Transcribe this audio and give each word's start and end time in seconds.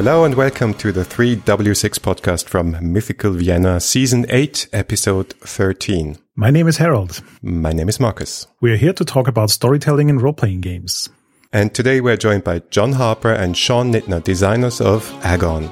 Hello 0.00 0.24
and 0.24 0.34
welcome 0.34 0.72
to 0.72 0.92
the 0.92 1.02
3W6 1.02 1.98
podcast 1.98 2.48
from 2.48 2.74
Mythical 2.80 3.32
Vienna, 3.32 3.78
Season 3.80 4.24
8, 4.30 4.68
Episode 4.72 5.34
13. 5.40 6.16
My 6.34 6.50
name 6.50 6.68
is 6.68 6.78
Harold. 6.78 7.22
My 7.42 7.72
name 7.72 7.86
is 7.90 8.00
Marcus. 8.00 8.46
We 8.62 8.72
are 8.72 8.78
here 8.78 8.94
to 8.94 9.04
talk 9.04 9.28
about 9.28 9.50
storytelling 9.50 10.08
and 10.08 10.22
role 10.22 10.32
playing 10.32 10.62
games. 10.62 11.10
And 11.52 11.74
today 11.74 12.00
we're 12.00 12.16
joined 12.16 12.44
by 12.44 12.60
John 12.70 12.94
Harper 12.94 13.30
and 13.30 13.54
Sean 13.54 13.92
Nittner, 13.92 14.24
designers 14.24 14.80
of 14.80 15.12
Agon. 15.22 15.64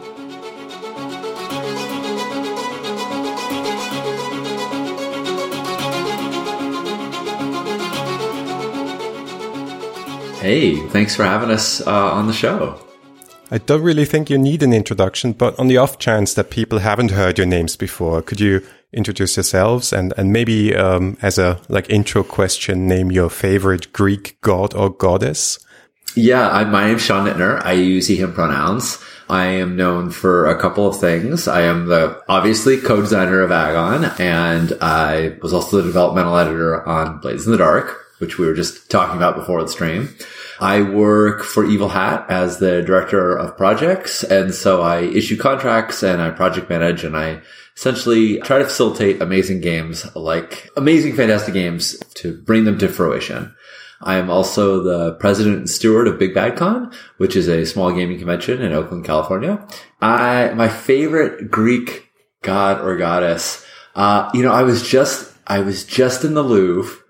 Hey, 10.43 10.87
thanks 10.88 11.16
for 11.16 11.24
having 11.24 11.51
us 11.51 11.80
uh, 11.87 12.13
on 12.13 12.27
the 12.27 12.35
show. 12.35 12.79
I 13.51 13.57
don't 13.57 13.83
really 13.83 14.05
think 14.05 14.29
you 14.29 14.37
need 14.37 14.62
an 14.62 14.75
introduction, 14.75 15.33
but 15.33 15.59
on 15.59 15.69
the 15.69 15.79
off 15.79 15.98
chance 15.98 16.34
that 16.34 16.51
people 16.51 16.80
haven't 16.80 17.12
heard 17.12 17.38
your 17.38 17.47
names 17.47 17.77
before, 17.77 18.21
could 18.21 18.41
you 18.41 18.62
introduce 18.93 19.37
yourselves 19.37 19.91
and, 19.91 20.12
and 20.19 20.33
maybe 20.33 20.77
um, 20.77 21.16
as 21.23 21.38
a 21.38 21.59
like 21.71 21.88
intro 21.88 22.23
question, 22.23 22.87
name 22.87 23.11
your 23.11 23.30
favorite 23.30 23.91
Greek 23.95 24.38
god 24.43 24.74
or 24.74 24.91
goddess? 24.91 25.59
Yeah, 26.15 26.51
I, 26.51 26.65
my 26.65 26.88
name's 26.88 27.02
Sean 27.02 27.27
Nittner. 27.27 27.65
I 27.65 27.73
use 27.73 28.07
he, 28.07 28.16
him 28.16 28.34
pronouns. 28.34 29.02
I 29.30 29.47
am 29.47 29.77
known 29.77 30.10
for 30.10 30.46
a 30.46 30.60
couple 30.60 30.87
of 30.87 31.01
things. 31.01 31.49
I 31.49 31.62
am 31.62 31.87
the 31.87 32.23
obviously 32.29 32.79
co-designer 32.79 33.41
of 33.41 33.52
Agon, 33.52 34.07
and 34.19 34.74
I 34.82 35.37
was 35.43 35.54
also 35.54 35.79
the 35.79 35.85
developmental 35.85 36.37
editor 36.37 36.87
on 36.87 37.19
Blades 37.21 37.46
in 37.46 37.52
the 37.52 37.59
Dark, 37.59 38.07
which 38.19 38.38
we 38.38 38.46
were 38.46 38.54
just 38.54 38.91
talking 38.91 39.16
about 39.16 39.37
before 39.37 39.63
the 39.63 39.69
stream. 39.69 40.15
I 40.60 40.82
work 40.82 41.45
for 41.45 41.64
Evil 41.64 41.88
Hat 41.88 42.26
as 42.28 42.59
the 42.59 42.82
director 42.82 43.37
of 43.37 43.56
projects. 43.56 44.24
And 44.24 44.54
so 44.54 44.82
I 44.82 45.01
issue 45.01 45.37
contracts 45.37 46.02
and 46.02 46.20
I 46.20 46.30
project 46.30 46.68
manage 46.68 47.04
and 47.04 47.16
I 47.16 47.42
essentially 47.76 48.38
try 48.40 48.59
to 48.59 48.64
facilitate 48.64 49.23
amazing 49.23 49.60
games 49.60 50.04
like 50.16 50.68
amazing, 50.76 51.14
fantastic 51.14 51.54
games 51.54 51.96
to 52.14 52.36
bring 52.42 52.64
them 52.64 52.79
to 52.79 52.88
fruition. 52.88 53.54
I 54.01 54.16
am 54.16 54.30
also 54.30 54.82
the 54.82 55.14
president 55.14 55.56
and 55.59 55.70
steward 55.70 56.06
of 56.06 56.18
Big 56.18 56.34
Bad 56.34 56.56
Con, 56.56 56.92
which 57.16 57.34
is 57.34 57.48
a 57.48 57.66
small 57.66 57.92
gaming 57.92 58.18
convention 58.18 58.62
in 58.62 58.73
Oakland, 58.73 59.04
California. 59.04 59.66
I, 60.01 60.52
my 60.54 60.68
favorite 60.68 61.51
Greek 61.51 62.09
god 62.42 62.80
or 62.80 62.96
goddess, 62.96 63.64
uh, 63.96 64.31
you 64.34 64.42
know, 64.42 64.53
I 64.53 64.62
was 64.62 64.88
just, 64.88 65.32
I 65.47 65.60
was 65.60 65.84
just 65.84 66.25
in 66.25 66.34
the 66.34 66.42
Louvre 66.42 67.03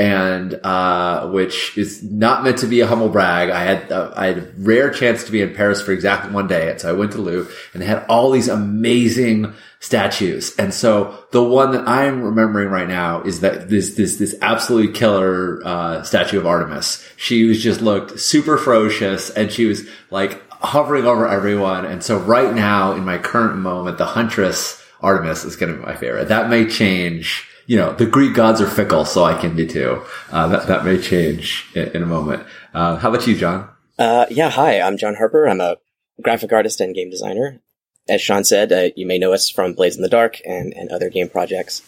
and 0.00 0.54
uh, 0.64 1.28
which 1.28 1.76
is 1.76 2.02
not 2.02 2.42
meant 2.42 2.56
to 2.56 2.66
be 2.66 2.80
a 2.80 2.86
humble 2.86 3.10
brag. 3.10 3.50
I 3.50 3.62
had 3.62 3.92
uh, 3.92 4.14
I 4.16 4.26
had 4.28 4.38
a 4.38 4.52
rare 4.56 4.88
chance 4.88 5.24
to 5.24 5.30
be 5.32 5.42
in 5.42 5.54
Paris 5.54 5.82
for 5.82 5.92
exactly 5.92 6.32
one 6.32 6.46
day, 6.46 6.70
and 6.70 6.80
so 6.80 6.88
I 6.88 6.92
went 6.92 7.12
to 7.12 7.18
Louvre 7.18 7.52
and 7.74 7.82
had 7.82 8.06
all 8.08 8.30
these 8.30 8.48
amazing 8.48 9.52
statues. 9.78 10.56
And 10.56 10.72
so 10.72 11.22
the 11.32 11.42
one 11.42 11.72
that 11.72 11.86
I'm 11.86 12.22
remembering 12.22 12.70
right 12.70 12.88
now 12.88 13.20
is 13.24 13.40
that 13.40 13.68
this 13.68 13.94
this 13.96 14.16
this 14.16 14.34
absolutely 14.40 14.94
killer 14.94 15.60
uh, 15.66 16.02
statue 16.02 16.38
of 16.38 16.46
Artemis. 16.46 17.06
She 17.16 17.44
was 17.44 17.62
just 17.62 17.82
looked 17.82 18.18
super 18.18 18.56
ferocious, 18.56 19.28
and 19.28 19.52
she 19.52 19.66
was 19.66 19.86
like 20.08 20.42
hovering 20.48 21.04
over 21.04 21.28
everyone. 21.28 21.84
And 21.84 22.02
so 22.02 22.18
right 22.18 22.54
now, 22.54 22.92
in 22.92 23.04
my 23.04 23.18
current 23.18 23.58
moment, 23.58 23.98
the 23.98 24.06
Huntress 24.06 24.82
Artemis 25.02 25.44
is 25.44 25.56
going 25.56 25.74
to 25.74 25.78
be 25.78 25.84
my 25.84 25.94
favorite. 25.94 26.28
That 26.28 26.48
may 26.48 26.66
change 26.66 27.49
you 27.70 27.76
know, 27.76 27.92
the 27.92 28.04
Greek 28.04 28.34
gods 28.34 28.60
are 28.60 28.68
fickle, 28.68 29.04
so 29.04 29.22
I 29.22 29.40
can 29.40 29.54
be 29.54 29.64
too. 29.64 30.02
Uh, 30.32 30.48
that, 30.48 30.66
that 30.66 30.84
may 30.84 31.00
change 31.00 31.68
in, 31.76 31.86
in 31.92 32.02
a 32.02 32.06
moment. 32.06 32.44
Uh, 32.74 32.96
how 32.96 33.10
about 33.10 33.28
you, 33.28 33.36
John? 33.36 33.68
Uh, 33.96 34.26
yeah, 34.28 34.50
hi, 34.50 34.80
I'm 34.80 34.96
John 34.96 35.14
Harper. 35.14 35.48
I'm 35.48 35.60
a 35.60 35.76
graphic 36.20 36.52
artist 36.52 36.80
and 36.80 36.96
game 36.96 37.10
designer. 37.10 37.60
As 38.08 38.20
Sean 38.20 38.42
said, 38.42 38.72
uh, 38.72 38.88
you 38.96 39.06
may 39.06 39.18
know 39.18 39.32
us 39.32 39.48
from 39.48 39.74
Blades 39.74 39.94
in 39.94 40.02
the 40.02 40.08
Dark 40.08 40.40
and, 40.44 40.74
and 40.74 40.90
other 40.90 41.10
game 41.10 41.28
projects, 41.28 41.80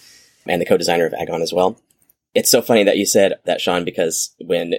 and 0.47 0.62
the 0.62 0.66
co-designer 0.66 1.06
of 1.06 1.15
Agon 1.15 1.42
as 1.42 1.53
well. 1.53 1.81
It's 2.32 2.48
so 2.48 2.62
funny 2.62 2.84
that 2.84 2.97
you 2.97 3.04
said 3.04 3.41
that, 3.44 3.60
Sean, 3.60 3.84
because 3.84 4.37
when 4.38 4.75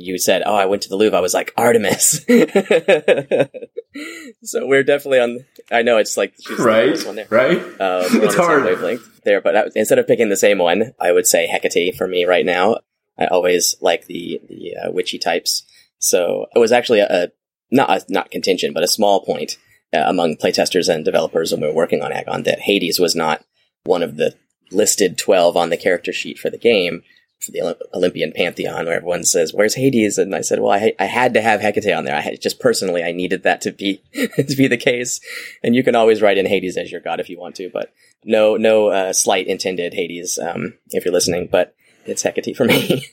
you 0.00 0.18
said, 0.18 0.42
"Oh, 0.44 0.54
I 0.54 0.66
went 0.66 0.82
to 0.82 0.88
the 0.88 0.96
Louvre," 0.96 1.16
I 1.16 1.20
was 1.20 1.34
like 1.34 1.52
Artemis. 1.56 2.24
so 4.42 4.66
we're 4.66 4.82
definitely 4.82 5.20
on. 5.20 5.44
I 5.70 5.82
know 5.82 5.98
it's 5.98 6.16
like 6.16 6.34
she's 6.40 6.58
right, 6.58 6.96
the 6.96 7.06
one 7.06 7.16
there. 7.16 7.26
right. 7.30 7.58
Um, 7.58 8.22
it's 8.22 8.34
hard 8.34 8.64
wavelength 8.64 9.22
there, 9.24 9.40
but 9.40 9.56
I, 9.56 9.64
instead 9.74 9.98
of 9.98 10.06
picking 10.06 10.28
the 10.28 10.36
same 10.36 10.58
one, 10.58 10.92
I 11.00 11.12
would 11.12 11.26
say 11.26 11.46
Hecate 11.46 11.96
for 11.96 12.06
me 12.06 12.24
right 12.24 12.46
now. 12.46 12.78
I 13.18 13.26
always 13.26 13.76
like 13.80 14.06
the 14.06 14.40
the 14.48 14.76
uh, 14.76 14.92
witchy 14.92 15.18
types. 15.18 15.64
So 15.98 16.46
it 16.54 16.58
was 16.58 16.72
actually 16.72 17.00
a, 17.00 17.06
a 17.08 17.28
not 17.70 17.90
a, 17.90 18.04
not 18.08 18.30
contention, 18.30 18.72
but 18.72 18.82
a 18.82 18.88
small 18.88 19.24
point 19.24 19.58
uh, 19.92 20.04
among 20.06 20.36
playtesters 20.36 20.92
and 20.92 21.04
developers 21.04 21.52
when 21.52 21.60
we 21.60 21.68
were 21.68 21.74
working 21.74 22.02
on 22.02 22.12
Agon 22.12 22.44
that 22.44 22.60
Hades 22.60 22.98
was 22.98 23.14
not 23.14 23.44
one 23.84 24.02
of 24.02 24.16
the 24.16 24.34
listed 24.70 25.16
12 25.16 25.56
on 25.56 25.70
the 25.70 25.76
character 25.76 26.12
sheet 26.12 26.38
for 26.38 26.50
the 26.50 26.58
game 26.58 27.02
for 27.40 27.52
the 27.52 27.76
Olympian 27.94 28.32
pantheon, 28.32 28.86
where 28.86 28.96
everyone 28.96 29.24
says, 29.24 29.54
"Where's 29.54 29.74
Hades?" 29.74 30.18
And 30.18 30.34
I 30.34 30.40
said, 30.40 30.60
"Well, 30.60 30.72
I, 30.72 30.92
I 30.98 31.04
had 31.04 31.34
to 31.34 31.40
have 31.40 31.60
Hecate 31.60 31.96
on 31.96 32.04
there. 32.04 32.16
I 32.16 32.20
had, 32.20 32.40
just 32.40 32.58
personally, 32.58 33.02
I 33.02 33.12
needed 33.12 33.44
that 33.44 33.60
to 33.62 33.72
be 33.72 34.02
to 34.14 34.56
be 34.56 34.66
the 34.66 34.76
case. 34.76 35.20
And 35.62 35.74
you 35.74 35.84
can 35.84 35.94
always 35.94 36.20
write 36.20 36.38
in 36.38 36.46
Hades 36.46 36.76
as 36.76 36.90
your 36.90 37.00
god 37.00 37.20
if 37.20 37.28
you 37.28 37.38
want 37.38 37.54
to, 37.56 37.70
but 37.72 37.92
no, 38.24 38.56
no 38.56 38.88
uh, 38.88 39.12
slight 39.12 39.46
intended, 39.46 39.94
Hades, 39.94 40.38
um, 40.38 40.74
if 40.90 41.04
you're 41.04 41.14
listening. 41.14 41.48
But 41.50 41.74
it's 42.06 42.22
Hecate 42.22 42.56
for 42.56 42.64
me." 42.64 43.06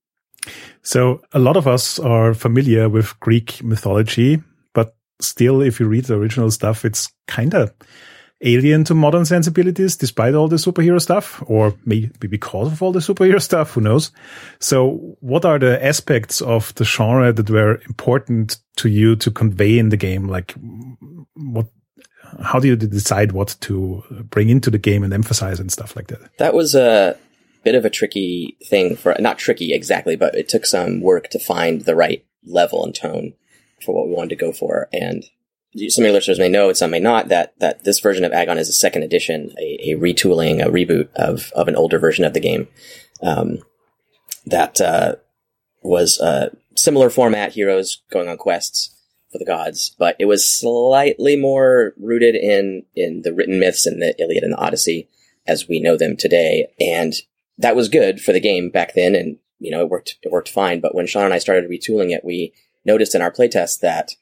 so 0.82 1.22
a 1.32 1.38
lot 1.38 1.56
of 1.56 1.66
us 1.66 1.98
are 1.98 2.34
familiar 2.34 2.88
with 2.88 3.18
Greek 3.20 3.62
mythology, 3.64 4.42
but 4.74 4.94
still, 5.20 5.62
if 5.62 5.80
you 5.80 5.88
read 5.88 6.04
the 6.04 6.14
original 6.16 6.50
stuff, 6.50 6.84
it's 6.84 7.10
kind 7.26 7.54
of 7.54 7.72
alien 8.40 8.84
to 8.84 8.94
modern 8.94 9.24
sensibilities 9.24 9.96
despite 9.96 10.34
all 10.34 10.48
the 10.48 10.56
superhero 10.56 11.00
stuff, 11.00 11.42
or 11.46 11.74
maybe 11.84 12.10
because 12.28 12.72
of 12.72 12.82
all 12.82 12.92
the 12.92 13.00
superhero 13.00 13.40
stuff, 13.40 13.72
who 13.72 13.80
knows? 13.80 14.12
So 14.60 15.16
what 15.20 15.44
are 15.44 15.58
the 15.58 15.84
aspects 15.84 16.40
of 16.40 16.74
the 16.76 16.84
genre 16.84 17.32
that 17.32 17.50
were 17.50 17.80
important 17.86 18.58
to 18.76 18.88
you 18.88 19.16
to 19.16 19.30
convey 19.30 19.78
in 19.78 19.88
the 19.88 19.96
game? 19.96 20.28
Like 20.28 20.54
what, 21.34 21.66
how 22.42 22.60
do 22.60 22.68
you 22.68 22.76
decide 22.76 23.32
what 23.32 23.56
to 23.62 24.02
bring 24.30 24.50
into 24.50 24.70
the 24.70 24.78
game 24.78 25.02
and 25.02 25.12
emphasize 25.12 25.58
and 25.58 25.72
stuff 25.72 25.96
like 25.96 26.06
that? 26.08 26.36
That 26.38 26.54
was 26.54 26.74
a 26.74 27.16
bit 27.64 27.74
of 27.74 27.84
a 27.84 27.90
tricky 27.90 28.56
thing 28.68 28.94
for, 28.94 29.16
not 29.18 29.38
tricky 29.38 29.72
exactly, 29.72 30.14
but 30.14 30.34
it 30.36 30.48
took 30.48 30.64
some 30.64 31.00
work 31.00 31.28
to 31.30 31.38
find 31.40 31.80
the 31.80 31.96
right 31.96 32.24
level 32.46 32.84
and 32.84 32.94
tone 32.94 33.34
for 33.84 33.94
what 33.94 34.06
we 34.06 34.14
wanted 34.14 34.30
to 34.30 34.36
go 34.36 34.52
for. 34.52 34.88
And 34.92 35.24
some 35.88 36.02
of 36.02 36.06
your 36.06 36.12
listeners 36.12 36.38
may 36.38 36.48
know 36.48 36.68
and 36.68 36.76
some 36.76 36.90
may 36.90 37.00
not 37.00 37.28
that 37.28 37.58
that 37.60 37.84
this 37.84 38.00
version 38.00 38.24
of 38.24 38.32
Agon 38.32 38.58
is 38.58 38.68
a 38.68 38.72
second 38.72 39.02
edition, 39.02 39.54
a, 39.58 39.92
a 39.92 39.96
retooling, 39.96 40.64
a 40.64 40.70
reboot 40.70 41.12
of 41.14 41.52
of 41.54 41.68
an 41.68 41.76
older 41.76 41.98
version 41.98 42.24
of 42.24 42.34
the 42.34 42.40
game. 42.40 42.68
Um, 43.22 43.58
that 44.46 44.80
uh, 44.80 45.16
was 45.82 46.18
a 46.20 46.56
similar 46.74 47.10
format, 47.10 47.52
heroes 47.52 48.02
going 48.10 48.28
on 48.28 48.38
quests 48.38 48.94
for 49.30 49.38
the 49.38 49.44
gods, 49.44 49.94
but 49.98 50.16
it 50.18 50.24
was 50.24 50.48
slightly 50.48 51.36
more 51.36 51.92
rooted 51.98 52.34
in 52.34 52.84
in 52.94 53.22
the 53.22 53.34
written 53.34 53.60
myths 53.60 53.86
and 53.86 54.00
the 54.00 54.14
Iliad 54.18 54.42
and 54.42 54.52
the 54.52 54.58
Odyssey 54.58 55.08
as 55.46 55.68
we 55.68 55.80
know 55.80 55.96
them 55.96 56.16
today, 56.16 56.68
and 56.80 57.14
that 57.58 57.76
was 57.76 57.88
good 57.88 58.20
for 58.20 58.32
the 58.32 58.40
game 58.40 58.70
back 58.70 58.94
then, 58.94 59.14
and 59.14 59.38
you 59.58 59.70
know 59.70 59.82
it 59.82 59.90
worked 59.90 60.16
it 60.22 60.32
worked 60.32 60.48
fine. 60.48 60.80
But 60.80 60.94
when 60.94 61.06
Sean 61.06 61.24
and 61.24 61.34
I 61.34 61.38
started 61.38 61.70
retooling 61.70 62.10
it, 62.10 62.24
we 62.24 62.54
noticed 62.84 63.14
in 63.14 63.22
our 63.22 63.32
playtest 63.32 63.80
that 63.80 64.12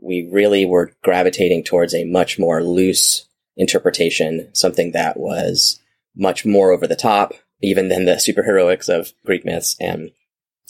we 0.00 0.28
really 0.30 0.66
were 0.66 0.92
gravitating 1.02 1.64
towards 1.64 1.94
a 1.94 2.04
much 2.04 2.38
more 2.38 2.62
loose 2.62 3.26
interpretation, 3.56 4.48
something 4.54 4.92
that 4.92 5.16
was 5.16 5.80
much 6.14 6.44
more 6.44 6.72
over 6.72 6.86
the 6.86 6.96
top, 6.96 7.32
even 7.62 7.88
than 7.88 8.04
the 8.04 8.12
superheroics 8.12 8.88
of 8.88 9.12
Greek 9.24 9.44
myths, 9.44 9.76
and 9.80 10.10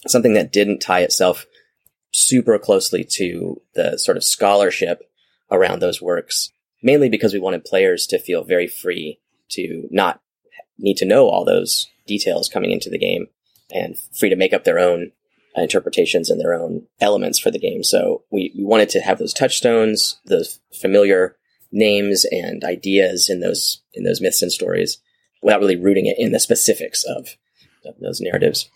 something 0.07 0.35
that 0.35 0.53
didn't 0.53 0.79
tie 0.81 1.01
itself 1.01 1.47
super 2.13 2.59
closely 2.59 3.05
to 3.05 3.61
the 3.75 3.99
sort 3.99 4.17
of 4.17 4.25
scholarship 4.25 5.03
around 5.51 5.81
those 5.81 6.01
works, 6.01 6.53
mainly 6.83 7.09
because 7.09 7.33
we 7.33 7.39
wanted 7.39 7.65
players 7.65 8.07
to 8.07 8.19
feel 8.19 8.45
very 8.45 8.67
free 8.67 9.19
to 9.49 9.89
not 9.91 10.21
need 10.79 10.97
to 10.97 11.05
know 11.05 11.29
all 11.29 11.45
those 11.45 11.89
details 12.07 12.49
coming 12.49 12.71
into 12.71 12.91
the 12.91 12.99
game 12.99 13.27
and 13.71 13.97
free 14.19 14.29
to 14.29 14.37
make 14.37 14.53
up 14.53 14.65
their 14.65 14.79
own 14.79 15.13
interpretations 15.63 16.31
and 16.31 16.41
their 16.41 16.55
own 16.55 16.87
elements 17.01 17.39
for 17.39 17.51
the 17.51 17.59
game. 17.59 17.83
So 17.83 18.23
we, 18.31 18.53
we 18.57 18.65
wanted 18.65 18.89
to 18.91 19.01
have 19.01 19.19
those 19.19 19.33
touchstones, 19.33 20.21
those 20.25 20.61
familiar 20.81 21.37
names 21.73 22.25
and 22.31 22.65
ideas 22.65 23.29
in 23.29 23.41
those 23.41 23.83
in 23.93 24.05
those 24.05 24.21
myths 24.21 24.43
and 24.43 24.53
stories, 24.53 24.99
without 25.43 25.61
really 25.61 25.77
rooting 25.77 26.07
it 26.07 26.17
in 26.19 26.33
the 26.33 26.41
specifics 26.41 27.05
of, 27.05 27.37
of 27.85 27.95
those 28.01 28.21
narratives. 28.21 28.71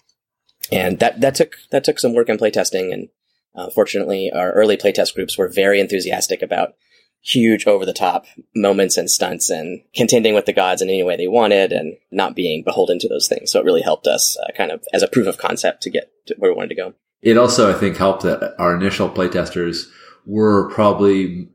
And 0.73 0.99
that 0.99 1.21
that 1.21 1.35
took 1.35 1.57
that 1.71 1.85
took 1.85 1.99
some 1.99 2.15
work 2.15 2.29
and 2.29 2.39
playtesting. 2.39 2.93
And 2.93 3.09
uh, 3.55 3.71
fortunately, 3.71 4.31
our 4.33 4.53
early 4.53 4.77
playtest 4.77 5.15
groups 5.15 5.37
were 5.37 5.49
very 5.49 5.81
enthusiastic 5.81 6.43
about 6.43 6.75
huge 7.23 7.67
over 7.67 7.85
the 7.85 7.93
top 7.93 8.25
moments 8.55 8.97
and 8.97 9.11
stunts 9.11 9.51
and 9.51 9.83
contending 9.95 10.35
with 10.35 10.47
the 10.47 10.53
gods 10.53 10.81
in 10.81 10.89
any 10.89 11.03
way 11.03 11.17
they 11.17 11.29
wanted 11.29 11.73
and 11.73 11.97
not 12.11 12.35
being 12.35 12.63
beholden 12.65 12.99
to 12.99 13.09
those 13.09 13.29
things. 13.29 13.53
So 13.53 13.61
it 13.61 13.65
really 13.65 13.83
helped 13.83 14.07
us 14.07 14.39
uh, 14.39 14.53
kind 14.57 14.71
of 14.71 14.83
as 14.93 15.03
a 15.03 15.09
proof 15.09 15.27
of 15.27 15.39
concept 15.39 15.83
to 15.83 15.91
get 15.91 16.11
to 16.27 16.35
where 16.39 16.51
we 16.51 16.57
wanted 16.57 16.71
to 16.71 16.77
go. 16.77 16.95
It 17.23 17.37
also, 17.37 17.71
I 17.71 17.79
think, 17.79 17.97
helped 17.97 18.23
that 18.23 18.55
our 18.59 18.75
initial 18.75 19.11
playtesters 19.11 19.87
were 20.25 20.71
probably, 20.71 21.49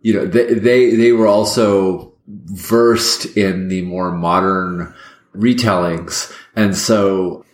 you 0.00 0.14
know, 0.14 0.26
they, 0.26 0.54
they, 0.54 0.96
they 0.96 1.12
were 1.12 1.26
also 1.26 2.14
versed 2.26 3.36
in 3.36 3.68
the 3.68 3.82
more 3.82 4.12
modern 4.12 4.94
retellings. 5.36 6.34
And 6.56 6.76
so 6.76 7.44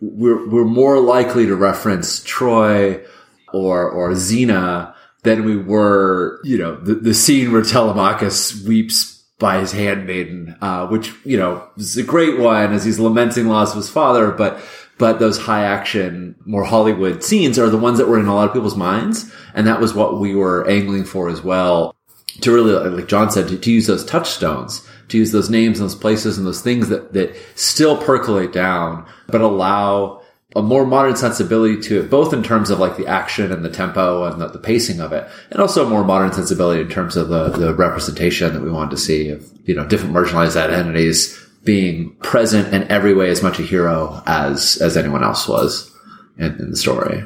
we're, 0.00 0.48
we're 0.48 0.64
more 0.64 0.98
likely 0.98 1.46
to 1.46 1.54
reference 1.54 2.22
Troy 2.24 3.04
or, 3.52 3.88
or 3.88 4.10
Xena 4.10 4.94
than 5.24 5.44
we 5.44 5.56
were, 5.56 6.40
you 6.44 6.58
know, 6.58 6.76
the, 6.76 6.94
the 6.94 7.14
scene 7.14 7.50
where 7.50 7.62
Telemachus 7.62 8.64
weeps 8.64 9.24
by 9.38 9.58
his 9.58 9.72
handmaiden, 9.72 10.56
uh, 10.60 10.86
which, 10.86 11.12
you 11.24 11.36
know, 11.36 11.68
is 11.76 11.96
a 11.96 12.04
great 12.04 12.38
one 12.38 12.72
as 12.72 12.84
he's 12.84 13.00
lamenting 13.00 13.48
loss 13.48 13.72
of 13.72 13.78
his 13.78 13.90
father, 13.90 14.30
but, 14.30 14.62
but 14.96 15.18
those 15.18 15.38
high 15.38 15.64
action, 15.64 16.36
more 16.44 16.64
Hollywood 16.64 17.24
scenes 17.24 17.58
are 17.58 17.68
the 17.68 17.78
ones 17.78 17.98
that 17.98 18.06
were 18.06 18.20
in 18.20 18.26
a 18.26 18.34
lot 18.34 18.46
of 18.46 18.54
people's 18.54 18.76
minds. 18.76 19.32
And 19.54 19.66
that 19.66 19.80
was 19.80 19.92
what 19.92 20.20
we 20.20 20.34
were 20.34 20.68
angling 20.68 21.04
for 21.04 21.28
as 21.28 21.42
well. 21.42 21.96
To 22.42 22.52
really, 22.52 22.72
like 22.90 23.08
John 23.08 23.30
said, 23.30 23.48
to, 23.48 23.58
to 23.58 23.70
use 23.72 23.86
those 23.86 24.04
touchstones, 24.04 24.86
to 25.08 25.18
use 25.18 25.32
those 25.32 25.50
names 25.50 25.78
and 25.78 25.88
those 25.88 25.94
places 25.94 26.36
and 26.36 26.46
those 26.46 26.62
things 26.62 26.88
that, 26.88 27.12
that 27.12 27.34
still 27.54 27.96
percolate 27.96 28.52
down, 28.52 29.06
but 29.28 29.40
allow 29.40 30.22
a 30.56 30.62
more 30.62 30.86
modern 30.86 31.16
sensibility 31.16 31.80
to 31.80 32.00
it, 32.00 32.10
both 32.10 32.32
in 32.32 32.42
terms 32.42 32.70
of 32.70 32.78
like 32.78 32.96
the 32.96 33.06
action 33.06 33.50
and 33.50 33.64
the 33.64 33.70
tempo 33.70 34.24
and 34.24 34.40
the, 34.40 34.48
the, 34.48 34.58
pacing 34.58 35.00
of 35.00 35.12
it, 35.12 35.28
and 35.50 35.60
also 35.60 35.84
a 35.84 35.88
more 35.88 36.04
modern 36.04 36.32
sensibility 36.32 36.80
in 36.80 36.88
terms 36.88 37.16
of 37.16 37.28
the, 37.28 37.48
the 37.48 37.74
representation 37.74 38.52
that 38.52 38.62
we 38.62 38.70
wanted 38.70 38.92
to 38.92 38.96
see 38.96 39.30
of, 39.30 39.44
you 39.64 39.74
know, 39.74 39.86
different 39.86 40.14
marginalized 40.14 40.56
identities 40.56 41.40
being 41.64 42.14
present 42.16 42.72
in 42.72 42.88
every 42.90 43.14
way 43.14 43.30
as 43.30 43.42
much 43.42 43.58
a 43.58 43.62
hero 43.62 44.22
as, 44.26 44.76
as 44.80 44.96
anyone 44.96 45.24
else 45.24 45.48
was 45.48 45.90
in, 46.38 46.52
in 46.60 46.70
the 46.70 46.76
story. 46.76 47.24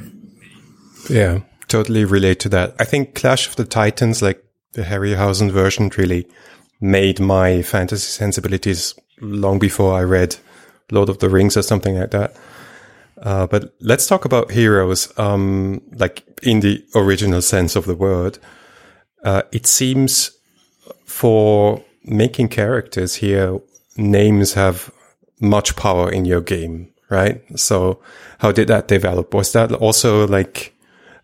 Yeah, 1.10 1.40
totally 1.66 2.04
relate 2.04 2.40
to 2.40 2.48
that. 2.50 2.76
I 2.78 2.84
think 2.84 3.14
Clash 3.14 3.46
of 3.48 3.56
the 3.56 3.64
Titans, 3.64 4.22
like 4.22 4.42
the 4.72 4.82
Harryhausen 4.82 5.50
version 5.50 5.90
really 5.98 6.26
made 6.80 7.20
my 7.20 7.62
fantasy 7.62 8.10
sensibilities 8.10 8.94
long 9.20 9.58
before 9.58 9.94
I 9.94 10.02
read 10.02 10.36
Lord 10.90 11.08
of 11.08 11.18
the 11.18 11.28
Rings 11.28 11.56
or 11.56 11.62
something 11.62 11.98
like 11.98 12.12
that. 12.12 12.34
Uh, 13.22 13.46
but 13.46 13.74
let's 13.80 14.06
talk 14.06 14.24
about 14.24 14.50
heroes, 14.50 15.12
um, 15.18 15.80
like 15.92 16.22
in 16.42 16.60
the 16.60 16.84
original 16.94 17.42
sense 17.42 17.76
of 17.76 17.86
the 17.86 17.94
word. 17.94 18.38
Uh, 19.24 19.42
it 19.52 19.66
seems 19.66 20.30
for 21.04 21.82
making 22.04 22.48
characters 22.48 23.16
here, 23.16 23.60
names 23.96 24.54
have 24.54 24.90
much 25.40 25.76
power 25.76 26.10
in 26.10 26.24
your 26.24 26.40
game, 26.40 26.92
right? 27.10 27.42
So 27.58 28.00
how 28.38 28.52
did 28.52 28.68
that 28.68 28.88
develop? 28.88 29.34
Was 29.34 29.52
that 29.52 29.72
also 29.72 30.26
like 30.26 30.74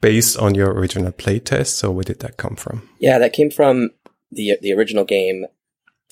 based 0.00 0.36
on 0.38 0.54
your 0.54 0.72
original 0.72 1.12
playtest? 1.12 1.68
So 1.68 1.90
where 1.90 2.04
did 2.04 2.20
that 2.20 2.36
come 2.36 2.56
from? 2.56 2.88
Yeah, 2.98 3.18
that 3.18 3.32
came 3.32 3.50
from 3.50 3.90
the, 4.30 4.56
the 4.60 4.72
original 4.72 5.04
game. 5.04 5.46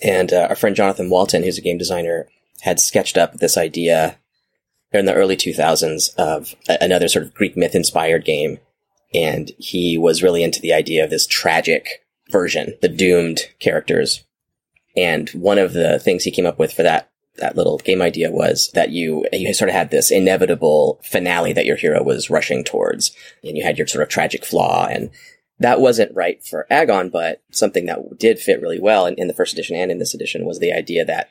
And 0.02 0.32
uh, 0.32 0.46
our 0.49 0.56
friend 0.56 0.75
Jonathan 0.75 1.11
Walton, 1.11 1.43
who's 1.43 1.58
a 1.58 1.62
game 1.62 1.79
designer, 1.79 2.29
had 2.61 2.81
sketched 2.81 3.17
up 3.17 3.34
this 3.34 3.56
idea 3.56 4.19
in 4.92 5.06
the 5.06 5.14
early 5.14 5.36
2000s 5.36 6.14
of 6.16 6.54
another 6.80 7.08
sort 7.08 7.24
of 7.24 7.34
Greek 7.34 7.56
myth 7.56 7.74
inspired 7.74 8.24
game. 8.24 8.58
And 9.14 9.50
he 9.58 9.98
was 9.98 10.22
really 10.22 10.42
into 10.42 10.60
the 10.60 10.72
idea 10.72 11.04
of 11.04 11.10
this 11.10 11.26
tragic 11.26 12.04
version, 12.30 12.74
the 12.80 12.88
doomed 12.88 13.40
characters. 13.58 14.24
And 14.96 15.28
one 15.30 15.58
of 15.58 15.72
the 15.72 15.98
things 15.98 16.24
he 16.24 16.30
came 16.30 16.46
up 16.46 16.58
with 16.58 16.72
for 16.72 16.82
that 16.82 17.08
that 17.36 17.56
little 17.56 17.78
game 17.78 18.02
idea 18.02 18.30
was 18.30 18.70
that 18.74 18.90
you 18.90 19.26
you 19.32 19.54
sort 19.54 19.70
of 19.70 19.74
had 19.74 19.90
this 19.90 20.10
inevitable 20.10 21.00
finale 21.02 21.54
that 21.54 21.64
your 21.64 21.76
hero 21.76 22.02
was 22.02 22.28
rushing 22.28 22.62
towards, 22.62 23.16
and 23.42 23.56
you 23.56 23.64
had 23.64 23.78
your 23.78 23.86
sort 23.86 24.02
of 24.02 24.08
tragic 24.08 24.44
flaw, 24.44 24.86
and 24.86 25.10
that 25.58 25.80
wasn't 25.80 26.14
right 26.14 26.44
for 26.44 26.66
Agon, 26.70 27.08
but 27.08 27.42
something 27.50 27.86
that 27.86 28.18
did 28.18 28.38
fit 28.38 28.60
really 28.60 28.80
well 28.80 29.06
in, 29.06 29.14
in 29.14 29.28
the 29.28 29.34
first 29.34 29.52
edition 29.52 29.76
and 29.76 29.90
in 29.90 29.98
this 29.98 30.14
edition 30.14 30.44
was 30.44 30.58
the 30.58 30.72
idea 30.72 31.04
that 31.04 31.30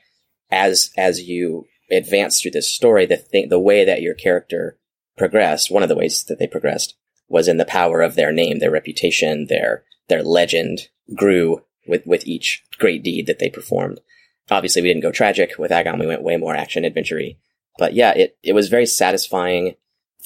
as 0.50 0.92
as 0.98 1.22
you 1.22 1.66
advance 1.92 2.42
through 2.42 2.52
this 2.52 2.72
story, 2.72 3.06
the 3.06 3.18
thing, 3.18 3.50
the 3.50 3.60
way 3.60 3.86
that 3.86 4.02
your 4.02 4.14
character 4.14 4.78
progressed, 5.18 5.72
one 5.72 5.84
of 5.84 5.90
the 5.90 5.96
ways 5.96 6.24
that 6.26 6.40
they 6.40 6.48
progressed 6.48 6.96
was 7.28 7.48
in 7.48 7.58
the 7.58 7.66
power 7.66 8.02
of 8.02 8.16
their 8.16 8.32
name, 8.32 8.60
their 8.60 8.72
reputation, 8.72 9.48
their, 9.48 9.84
their 10.08 10.24
legend 10.24 10.90
grew 11.16 11.64
with, 11.88 12.06
with 12.06 12.28
each 12.28 12.64
great 12.78 13.04
deed 13.04 13.28
that 13.28 13.40
they 13.40 13.50
performed. 13.50 14.00
Obviously, 14.50 14.82
we 14.82 14.90
didn't 14.90 15.04
go 15.04 15.12
tragic 15.12 15.58
with 15.58 15.72
Agon. 15.72 16.00
We 16.00 16.08
went 16.08 16.24
way 16.24 16.38
more 16.38 16.56
action 16.56 16.84
adventure 16.84 17.22
But 17.78 17.94
yeah, 17.94 18.12
it, 18.12 18.38
it 18.44 18.54
was 18.54 18.70
very 18.70 18.86
satisfying 18.86 19.76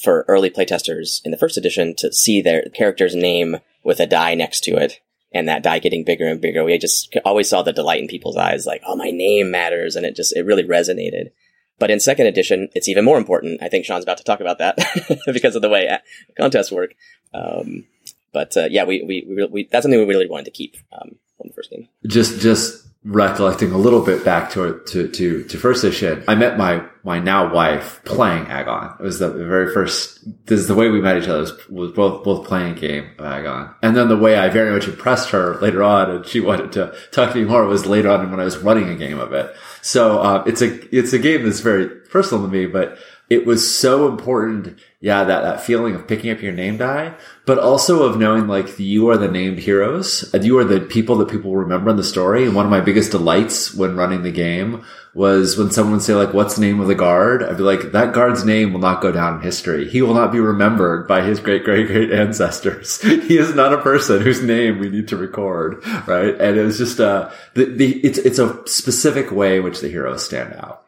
for 0.00 0.24
early 0.28 0.50
playtesters 0.50 1.20
in 1.24 1.30
the 1.30 1.38
first 1.38 1.56
edition 1.56 1.94
to 1.96 2.12
see 2.12 2.42
their 2.42 2.62
character's 2.74 3.14
name 3.14 3.56
with 3.82 4.00
a 4.00 4.06
die 4.06 4.34
next 4.34 4.62
to 4.64 4.72
it 4.72 5.00
and 5.32 5.48
that 5.48 5.62
die 5.62 5.78
getting 5.78 6.04
bigger 6.04 6.26
and 6.26 6.40
bigger. 6.40 6.64
We 6.64 6.76
just 6.78 7.14
always 7.24 7.48
saw 7.48 7.62
the 7.62 7.72
delight 7.72 8.00
in 8.00 8.08
people's 8.08 8.36
eyes, 8.36 8.66
like, 8.66 8.82
oh, 8.86 8.96
my 8.96 9.10
name 9.10 9.50
matters. 9.50 9.96
And 9.96 10.04
it 10.04 10.16
just, 10.16 10.36
it 10.36 10.44
really 10.44 10.64
resonated. 10.64 11.30
But 11.78 11.90
in 11.90 12.00
second 12.00 12.26
edition, 12.26 12.68
it's 12.74 12.88
even 12.88 13.04
more 13.04 13.18
important. 13.18 13.62
I 13.62 13.68
think 13.68 13.84
Sean's 13.84 14.04
about 14.04 14.18
to 14.18 14.24
talk 14.24 14.40
about 14.40 14.58
that 14.58 14.78
because 15.32 15.56
of 15.56 15.62
the 15.62 15.68
way 15.68 15.98
contests 16.36 16.72
work. 16.72 16.94
Um, 17.34 17.84
but 18.32 18.56
uh, 18.56 18.68
yeah, 18.70 18.84
we, 18.84 19.02
we, 19.02 19.26
we, 19.28 19.46
we, 19.46 19.68
that's 19.70 19.84
something 19.84 19.98
we 19.98 20.06
really 20.06 20.28
wanted 20.28 20.46
to 20.46 20.50
keep 20.50 20.76
um, 20.92 21.16
from 21.36 21.48
the 21.48 21.54
first 21.54 21.70
game. 21.70 21.88
Just 22.06 22.40
just 22.40 22.86
recollecting 23.06 23.70
a 23.70 23.78
little 23.78 24.02
bit 24.02 24.24
back 24.24 24.50
to 24.50 24.80
to 24.86 25.08
to, 25.08 25.44
to 25.44 25.58
first 25.58 25.84
edition, 25.84 26.24
I 26.26 26.34
met 26.34 26.58
my 26.58 26.84
my 27.04 27.20
now 27.20 27.52
wife 27.52 28.00
playing 28.04 28.46
Agon. 28.48 28.96
It 28.98 29.02
was 29.02 29.20
the 29.20 29.30
very 29.30 29.72
first. 29.72 30.20
This 30.46 30.60
is 30.60 30.68
the 30.68 30.74
way 30.74 30.88
we 30.88 31.00
met 31.00 31.16
each 31.16 31.28
other 31.28 31.40
was, 31.40 31.68
was 31.68 31.92
both 31.92 32.24
both 32.24 32.46
playing 32.46 32.76
a 32.76 32.80
game 32.80 33.10
of 33.18 33.24
Agon, 33.24 33.74
and 33.82 33.96
then 33.96 34.08
the 34.08 34.16
way 34.16 34.36
I 34.36 34.48
very 34.48 34.72
much 34.72 34.88
impressed 34.88 35.30
her 35.30 35.56
later 35.60 35.82
on, 35.82 36.10
and 36.10 36.26
she 36.26 36.40
wanted 36.40 36.72
to 36.72 36.94
talk 37.12 37.32
to 37.32 37.38
me 37.38 37.44
more 37.44 37.64
was 37.66 37.86
later 37.86 38.10
on 38.10 38.30
when 38.30 38.40
I 38.40 38.44
was 38.44 38.58
running 38.58 38.88
a 38.88 38.96
game 38.96 39.20
of 39.20 39.32
it. 39.32 39.54
So 39.86 40.18
uh, 40.18 40.42
it's 40.48 40.62
a 40.62 40.96
it's 40.96 41.12
a 41.12 41.18
game 41.18 41.44
that's 41.44 41.60
very 41.60 41.86
personal 41.86 42.44
to 42.44 42.50
me, 42.50 42.66
but 42.66 42.98
it 43.30 43.46
was 43.46 43.72
so 43.72 44.08
important. 44.08 44.80
Yeah, 45.00 45.22
that, 45.22 45.42
that 45.42 45.60
feeling 45.60 45.94
of 45.94 46.08
picking 46.08 46.32
up 46.32 46.42
your 46.42 46.52
name 46.52 46.78
die, 46.78 47.14
but 47.44 47.60
also 47.60 48.02
of 48.02 48.18
knowing 48.18 48.48
like 48.48 48.80
you 48.80 49.08
are 49.10 49.16
the 49.16 49.28
named 49.28 49.60
heroes 49.60 50.34
you 50.42 50.58
are 50.58 50.64
the 50.64 50.80
people 50.80 51.14
that 51.18 51.28
people 51.28 51.54
remember 51.54 51.90
in 51.90 51.96
the 51.96 52.02
story. 52.02 52.44
And 52.44 52.56
one 52.56 52.64
of 52.64 52.70
my 52.70 52.80
biggest 52.80 53.12
delights 53.12 53.72
when 53.72 53.94
running 53.94 54.24
the 54.24 54.32
game 54.32 54.84
was 55.16 55.56
when 55.56 55.70
someone 55.70 55.94
would 55.94 56.02
say 56.02 56.14
like, 56.14 56.34
what's 56.34 56.56
the 56.56 56.60
name 56.60 56.78
of 56.78 56.88
the 56.88 56.94
guard? 56.94 57.42
I'd 57.42 57.56
be 57.56 57.62
like, 57.62 57.92
that 57.92 58.12
guard's 58.12 58.44
name 58.44 58.74
will 58.74 58.80
not 58.80 59.00
go 59.00 59.10
down 59.10 59.36
in 59.36 59.40
history. 59.40 59.88
He 59.88 60.02
will 60.02 60.12
not 60.12 60.30
be 60.30 60.40
remembered 60.40 61.08
by 61.08 61.22
his 61.22 61.40
great, 61.40 61.64
great, 61.64 61.86
great 61.86 62.12
ancestors. 62.12 63.00
he 63.02 63.38
is 63.38 63.54
not 63.54 63.72
a 63.72 63.80
person 63.80 64.20
whose 64.20 64.42
name 64.42 64.78
we 64.78 64.90
need 64.90 65.08
to 65.08 65.16
record. 65.16 65.82
Right. 66.06 66.38
And 66.38 66.58
it 66.58 66.62
was 66.62 66.76
just, 66.76 67.00
uh, 67.00 67.30
the, 67.54 67.64
the, 67.64 67.98
it's, 68.00 68.18
it's 68.18 68.38
a 68.38 68.62
specific 68.66 69.32
way 69.32 69.56
in 69.56 69.64
which 69.64 69.80
the 69.80 69.88
heroes 69.88 70.22
stand 70.22 70.52
out. 70.52 70.85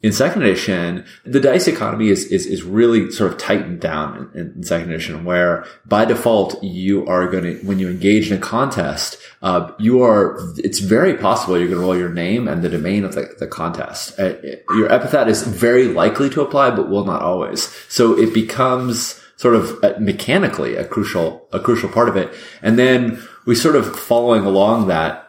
In 0.00 0.12
second 0.12 0.42
edition, 0.42 1.04
the 1.24 1.40
dice 1.40 1.66
economy 1.66 2.08
is, 2.08 2.24
is, 2.26 2.46
is 2.46 2.62
really 2.62 3.10
sort 3.10 3.32
of 3.32 3.38
tightened 3.38 3.80
down 3.80 4.30
in, 4.32 4.52
in 4.52 4.62
second 4.62 4.92
edition 4.92 5.24
where 5.24 5.66
by 5.86 6.04
default 6.04 6.62
you 6.62 7.04
are 7.08 7.28
going 7.28 7.42
to, 7.42 7.66
when 7.66 7.80
you 7.80 7.88
engage 7.88 8.30
in 8.30 8.38
a 8.38 8.40
contest, 8.40 9.18
uh, 9.42 9.72
you 9.80 10.00
are, 10.04 10.38
it's 10.58 10.78
very 10.78 11.16
possible 11.16 11.58
you're 11.58 11.66
going 11.66 11.80
to 11.80 11.84
roll 11.84 11.98
your 11.98 12.12
name 12.12 12.46
and 12.46 12.62
the 12.62 12.68
domain 12.68 13.04
of 13.04 13.16
the, 13.16 13.34
the 13.40 13.48
contest. 13.48 14.16
Uh, 14.20 14.34
your 14.76 14.90
epithet 14.92 15.26
is 15.26 15.42
very 15.42 15.88
likely 15.88 16.30
to 16.30 16.42
apply, 16.42 16.70
but 16.70 16.88
will 16.88 17.04
not 17.04 17.20
always. 17.20 17.62
So 17.88 18.16
it 18.16 18.32
becomes 18.32 19.20
sort 19.34 19.56
of 19.56 19.82
uh, 19.82 19.94
mechanically 19.98 20.76
a 20.76 20.84
crucial, 20.84 21.48
a 21.52 21.58
crucial 21.58 21.88
part 21.88 22.08
of 22.08 22.16
it. 22.16 22.32
And 22.62 22.78
then 22.78 23.20
we 23.46 23.56
sort 23.56 23.74
of 23.74 23.98
following 23.98 24.44
along 24.44 24.86
that, 24.88 25.27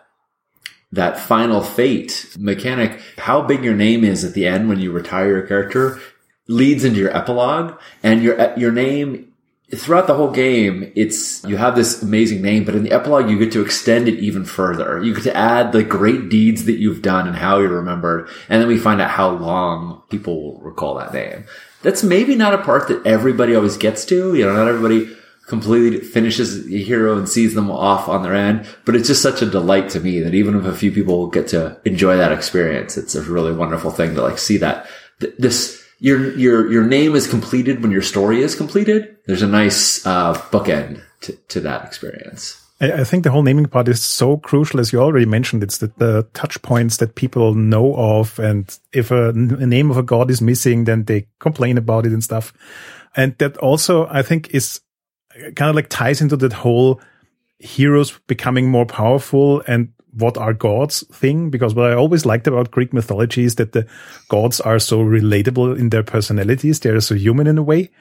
that 0.91 1.19
final 1.19 1.61
fate 1.61 2.35
mechanic, 2.39 2.99
how 3.17 3.41
big 3.41 3.63
your 3.63 3.75
name 3.75 4.03
is 4.03 4.23
at 4.23 4.33
the 4.33 4.47
end 4.47 4.69
when 4.69 4.79
you 4.79 4.91
retire 4.91 5.27
your 5.27 5.47
character 5.47 5.99
leads 6.47 6.83
into 6.83 6.99
your 6.99 7.15
epilogue 7.15 7.79
and 8.01 8.23
your, 8.23 8.53
your 8.57 8.71
name 8.71 9.31
throughout 9.75 10.07
the 10.07 10.15
whole 10.15 10.31
game, 10.31 10.91
it's, 10.95 11.43
you 11.45 11.57
have 11.57 11.75
this 11.75 12.01
amazing 12.01 12.41
name, 12.41 12.63
but 12.63 12.75
in 12.75 12.83
the 12.83 12.91
epilogue, 12.91 13.29
you 13.29 13.37
get 13.37 13.51
to 13.51 13.61
extend 13.61 14.07
it 14.07 14.19
even 14.19 14.43
further. 14.43 15.01
You 15.01 15.13
get 15.13 15.23
to 15.23 15.37
add 15.37 15.71
the 15.71 15.83
great 15.83 16.29
deeds 16.29 16.65
that 16.65 16.79
you've 16.79 17.03
done 17.03 17.27
and 17.27 17.35
how 17.35 17.59
you're 17.59 17.69
remembered. 17.69 18.29
And 18.49 18.59
then 18.59 18.67
we 18.67 18.79
find 18.79 18.99
out 18.99 19.11
how 19.11 19.29
long 19.29 20.01
people 20.09 20.41
will 20.41 20.61
recall 20.61 20.95
that 20.95 21.13
name. 21.13 21.45
That's 21.83 22.03
maybe 22.03 22.35
not 22.35 22.55
a 22.55 22.63
part 22.63 22.87
that 22.87 23.05
everybody 23.05 23.55
always 23.55 23.77
gets 23.77 24.05
to. 24.05 24.33
You 24.33 24.45
know, 24.45 24.53
not 24.53 24.67
everybody 24.67 25.15
completely 25.49 25.99
finishes 25.99 26.65
a 26.65 26.77
hero 26.77 27.17
and 27.17 27.27
sees 27.27 27.55
them 27.55 27.69
off 27.69 28.07
on 28.07 28.23
their 28.23 28.35
end. 28.35 28.67
But 28.85 28.95
it's 28.95 29.07
just 29.07 29.21
such 29.21 29.41
a 29.41 29.49
delight 29.49 29.89
to 29.89 29.99
me 29.99 30.19
that 30.21 30.33
even 30.33 30.55
if 30.55 30.65
a 30.65 30.75
few 30.75 30.91
people 30.91 31.27
get 31.27 31.47
to 31.49 31.79
enjoy 31.83 32.15
that 32.17 32.31
experience, 32.31 32.97
it's 32.97 33.15
a 33.15 33.21
really 33.23 33.51
wonderful 33.51 33.91
thing 33.91 34.15
to 34.15 34.21
like 34.21 34.37
see 34.37 34.57
that 34.57 34.87
this, 35.19 35.83
your, 35.99 36.37
your, 36.37 36.71
your 36.71 36.85
name 36.85 37.15
is 37.15 37.27
completed 37.27 37.81
when 37.81 37.91
your 37.91 38.01
story 38.01 38.41
is 38.41 38.55
completed. 38.55 39.17
There's 39.25 39.41
a 39.41 39.47
nice, 39.47 40.05
uh, 40.05 40.33
bookend 40.33 41.01
to, 41.21 41.33
to 41.33 41.59
that 41.61 41.83
experience. 41.85 42.65
I 42.81 43.03
think 43.03 43.25
the 43.25 43.31
whole 43.31 43.43
naming 43.43 43.65
part 43.65 43.89
is 43.89 44.01
so 44.01 44.37
crucial, 44.37 44.79
as 44.79 44.93
you 44.93 45.01
already 45.01 45.25
mentioned. 45.25 45.63
It's 45.63 45.79
the, 45.79 45.91
the 45.97 46.29
touch 46.33 46.61
points 46.61 46.95
that 46.97 47.15
people 47.15 47.53
know 47.53 47.93
of. 47.93 48.39
And 48.39 48.73
if 48.93 49.11
a, 49.11 49.29
a, 49.29 49.33
name 49.33 49.91
of 49.91 49.97
a 49.97 50.03
god 50.03 50.31
is 50.31 50.41
missing, 50.41 50.85
then 50.85 51.03
they 51.03 51.27
complain 51.39 51.77
about 51.77 52.05
it 52.05 52.13
and 52.13 52.23
stuff. 52.23 52.53
And 53.17 53.37
that 53.39 53.57
also, 53.57 54.07
I 54.07 54.21
think, 54.21 54.53
is 54.53 54.79
kind 55.55 55.69
of 55.69 55.75
like 55.75 55.89
ties 55.89 56.21
into 56.21 56.37
that 56.37 56.53
whole 56.53 57.01
heroes 57.59 58.17
becoming 58.27 58.69
more 58.69 58.85
powerful 58.85 59.61
and 59.67 59.91
what 60.13 60.37
are 60.37 60.53
gods 60.53 61.05
thing 61.11 61.49
because 61.49 61.75
what 61.75 61.91
I 61.91 61.93
always 61.93 62.25
liked 62.25 62.47
about 62.47 62.71
Greek 62.71 62.93
mythology 62.93 63.43
is 63.43 63.55
that 63.55 63.73
the 63.73 63.87
gods 64.27 64.59
are 64.59 64.79
so 64.79 64.99
relatable 64.99 65.77
in 65.77 65.89
their 65.89 66.03
personalities. 66.03 66.79
They're 66.79 66.99
so 67.01 67.15
human 67.15 67.47
in 67.47 67.57
a 67.57 67.63
way, 67.63 67.91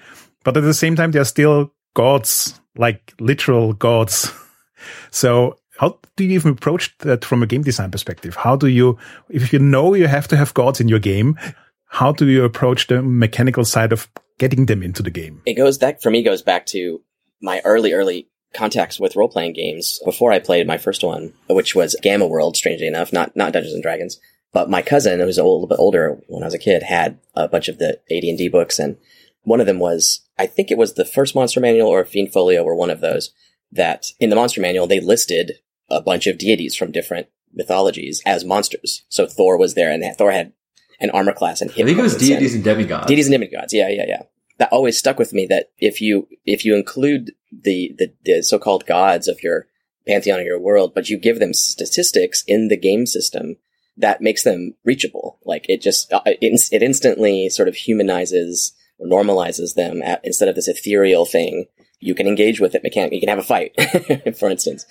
but 0.45 0.57
at 0.57 0.63
the 0.63 0.75
same 0.75 0.97
time, 0.97 1.11
they're 1.11 1.25
still 1.25 1.73
gods, 1.95 2.61
like 2.77 3.13
literal 3.21 3.73
gods. 3.73 4.33
so 5.11 5.59
how 5.79 5.99
do 6.17 6.25
you 6.25 6.31
even 6.31 6.53
approach 6.53 6.97
that 6.99 7.25
from 7.25 7.43
a 7.43 7.47
game 7.47 7.63
design 7.63 7.91
perspective? 7.91 8.37
How 8.37 8.57
do 8.57 8.69
you, 8.69 8.99
if 9.29 9.53
you 9.53 9.59
know 9.59 9.95
you 9.95 10.07
have 10.07 10.29
to 10.29 10.37
have 10.37 10.55
gods 10.55 10.81
in 10.81 10.89
your 10.89 10.99
game, 10.99 11.39
how 11.87 12.13
do 12.13 12.27
you 12.27 12.45
approach 12.45 12.87
the 12.87 13.03
mechanical 13.03 13.65
side 13.65 13.93
of 13.93 14.09
getting 14.39 14.67
them 14.67 14.83
into 14.83 15.03
the 15.03 15.11
game? 15.11 15.43
It 15.47 15.55
goes 15.55 15.79
back, 15.79 16.01
for 16.01 16.11
me, 16.11 16.23
goes 16.23 16.43
back 16.43 16.67
to 16.67 17.01
my 17.41 17.61
early, 17.65 17.93
early 17.93 18.29
contacts 18.55 18.99
with 18.99 19.17
role 19.17 19.29
playing 19.29 19.53
games 19.53 20.01
before 20.05 20.33
I 20.33 20.39
played 20.39 20.67
my 20.67 20.79
first 20.79 21.05
one, 21.05 21.35
which 21.49 21.75
was 21.75 21.97
Gamma 22.03 22.27
World, 22.27 22.57
strangely 22.57 22.87
enough, 22.87 23.13
not, 23.13 23.37
not 23.37 23.53
Dungeons 23.53 23.75
and 23.75 23.83
Dragons. 23.83 24.19
But 24.53 24.71
my 24.71 24.81
cousin, 24.81 25.21
who 25.21 25.27
was 25.27 25.39
a 25.39 25.43
little 25.43 25.67
bit 25.67 25.79
older 25.79 26.19
when 26.29 26.43
I 26.43 26.47
was 26.47 26.55
a 26.55 26.59
kid, 26.59 26.83
had 26.83 27.19
a 27.35 27.49
bunch 27.49 27.69
of 27.69 27.79
the 27.79 28.01
AD&D 28.11 28.49
books. 28.49 28.79
And 28.79 28.97
one 29.43 29.61
of 29.61 29.67
them 29.67 29.79
was, 29.79 30.27
I 30.39 30.47
think 30.47 30.71
it 30.71 30.79
was 30.79 30.95
the 30.95 31.05
first 31.05 31.35
monster 31.35 31.61
manual 31.61 31.89
or 31.89 32.05
Fiend 32.05 32.33
Folio 32.33 32.63
or 32.63 32.75
one 32.75 32.91
of 32.91 33.01
those 33.01 33.31
that 33.71 34.13
in 34.19 34.31
the 34.31 34.37
monster 34.37 34.61
manual, 34.61 34.87
they 34.87 35.01
listed 35.01 35.59
a 35.91 36.01
bunch 36.01 36.27
of 36.27 36.39
deities 36.39 36.75
from 36.75 36.93
different 36.93 37.29
mythologies 37.53 38.23
as 38.25 38.45
monsters. 38.45 39.05
So 39.09 39.27
Thor 39.27 39.59
was 39.59 39.75
there 39.75 39.91
and 39.91 40.03
Thor 40.17 40.33
had 40.33 40.53
an 41.01 41.11
armor 41.11 41.33
class 41.33 41.61
and 41.61 41.71
I 41.71 41.75
think 41.75 41.99
it 41.99 42.03
was 42.03 42.17
deities 42.17 42.55
and 42.55 42.65
demigods. 42.65 43.07
Deities 43.07 43.27
and 43.27 43.33
demigods. 43.33 43.73
Yeah, 43.73 43.89
yeah, 43.89 44.05
yeah. 44.07 44.23
That 44.59 44.73
always 44.73 44.99
stuck 44.99 45.19
with 45.19 45.33
me 45.33 45.47
that 45.47 45.71
if 45.79 46.01
you, 46.01 46.29
if 46.45 46.65
you 46.65 46.77
include 46.77 47.33
the, 47.53 47.95
the, 47.97 48.13
the 48.25 48.43
so-called 48.43 48.87
gods 48.87 49.29
of 49.29 49.43
your 49.43 49.67
pantheon 50.07 50.41
of 50.41 50.47
your 50.47 50.59
world, 50.59 50.93
but 50.95 51.09
you 51.09 51.19
give 51.19 51.39
them 51.39 51.55
statistics 51.55 52.43
in 52.47 52.69
the 52.69 52.77
game 52.77 53.07
system, 53.07 53.57
that 53.97 54.21
makes 54.21 54.43
them 54.43 54.75
reachable. 54.85 55.39
Like 55.45 55.67
it 55.69 55.81
just, 55.81 56.13
uh, 56.13 56.23
it, 56.27 56.39
it 56.73 56.83
instantly 56.83 57.49
sort 57.49 57.69
of 57.69 57.77
humanizes 57.77 58.73
or 58.99 59.07
normalizes 59.07 59.75
them 59.75 60.03
at, 60.03 60.21
instead 60.25 60.49
of 60.49 60.55
this 60.55 60.69
ethereal 60.69 61.25
thing. 61.25 61.67
You 62.01 62.15
can 62.15 62.27
engage 62.27 62.61
with 62.61 62.75
it 62.75 62.83
mechanically. 62.83 63.17
You 63.17 63.27
can 63.27 63.29
have 63.29 63.39
a 63.39 63.43
fight, 63.43 64.37
for 64.39 64.49
instance. 64.49 64.87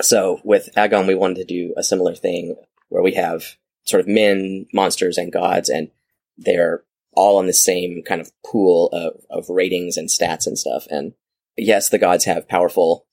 So 0.00 0.40
with 0.44 0.70
Agon, 0.76 1.06
we 1.06 1.14
wanted 1.14 1.36
to 1.36 1.44
do 1.44 1.74
a 1.76 1.82
similar 1.82 2.14
thing 2.14 2.56
where 2.88 3.02
we 3.02 3.12
have 3.14 3.56
sort 3.84 4.00
of 4.00 4.08
men, 4.08 4.66
monsters, 4.72 5.18
and 5.18 5.32
gods, 5.32 5.68
and 5.68 5.90
they're 6.36 6.82
all 7.14 7.40
in 7.40 7.46
the 7.46 7.52
same 7.52 8.02
kind 8.02 8.20
of 8.20 8.30
pool 8.44 8.88
of, 8.92 9.20
of 9.30 9.48
ratings 9.48 9.96
and 9.96 10.08
stats 10.08 10.46
and 10.46 10.58
stuff. 10.58 10.86
And 10.90 11.12
yes, 11.56 11.88
the 11.88 11.98
gods 11.98 12.24
have 12.24 12.48
powerful, 12.48 13.06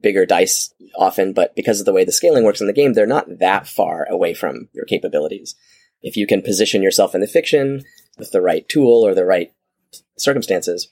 bigger 0.00 0.24
dice 0.26 0.72
often, 0.96 1.32
but 1.32 1.54
because 1.54 1.80
of 1.80 1.86
the 1.86 1.92
way 1.92 2.04
the 2.04 2.12
scaling 2.12 2.44
works 2.44 2.60
in 2.60 2.66
the 2.66 2.72
game, 2.72 2.94
they're 2.94 3.06
not 3.06 3.38
that 3.38 3.66
far 3.66 4.06
away 4.08 4.34
from 4.34 4.68
your 4.72 4.84
capabilities. 4.84 5.54
If 6.00 6.16
you 6.16 6.26
can 6.26 6.42
position 6.42 6.82
yourself 6.82 7.14
in 7.14 7.20
the 7.20 7.26
fiction 7.26 7.84
with 8.18 8.30
the 8.30 8.40
right 8.40 8.68
tool 8.68 9.06
or 9.06 9.14
the 9.14 9.24
right 9.24 9.52
circumstances, 10.16 10.88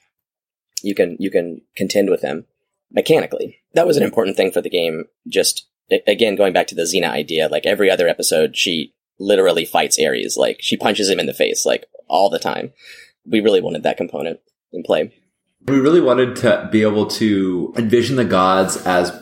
you 0.83 0.95
can, 0.95 1.16
you 1.19 1.31
can 1.31 1.62
contend 1.76 2.11
with 2.11 2.21
them 2.21 2.47
mechanically. 2.90 3.59
That 3.75 3.87
was 3.87 3.97
an 3.97 4.02
important 4.02 4.37
thing 4.37 4.50
for 4.50 4.61
the 4.61 4.71
game. 4.71 5.05
Just 5.28 5.66
again, 6.07 6.37
going 6.37 6.52
back 6.52 6.66
to 6.69 6.75
the 6.75 6.83
Xena 6.83 7.11
idea, 7.11 7.49
like 7.49 7.66
every 7.66 7.90
other 7.90 8.09
episode, 8.09 8.57
she 8.57 8.95
literally 9.18 9.64
fights 9.64 9.99
Ares. 9.99 10.37
Like 10.37 10.58
she 10.61 10.76
punches 10.76 11.08
him 11.08 11.20
in 11.20 11.26
the 11.26 11.35
face, 11.35 11.64
like 11.66 11.87
all 12.08 12.30
the 12.30 12.38
time. 12.38 12.73
We 13.25 13.40
really 13.40 13.61
wanted 13.61 13.82
that 13.82 13.96
component 13.96 14.40
in 14.73 14.82
play. 14.82 15.12
We 15.66 15.80
really 15.80 16.00
wanted 16.00 16.37
to 16.37 16.68
be 16.70 16.82
able 16.82 17.06
to 17.08 17.75
envision 17.76 18.16
the 18.16 18.25
gods 18.25 18.76
as 18.87 19.12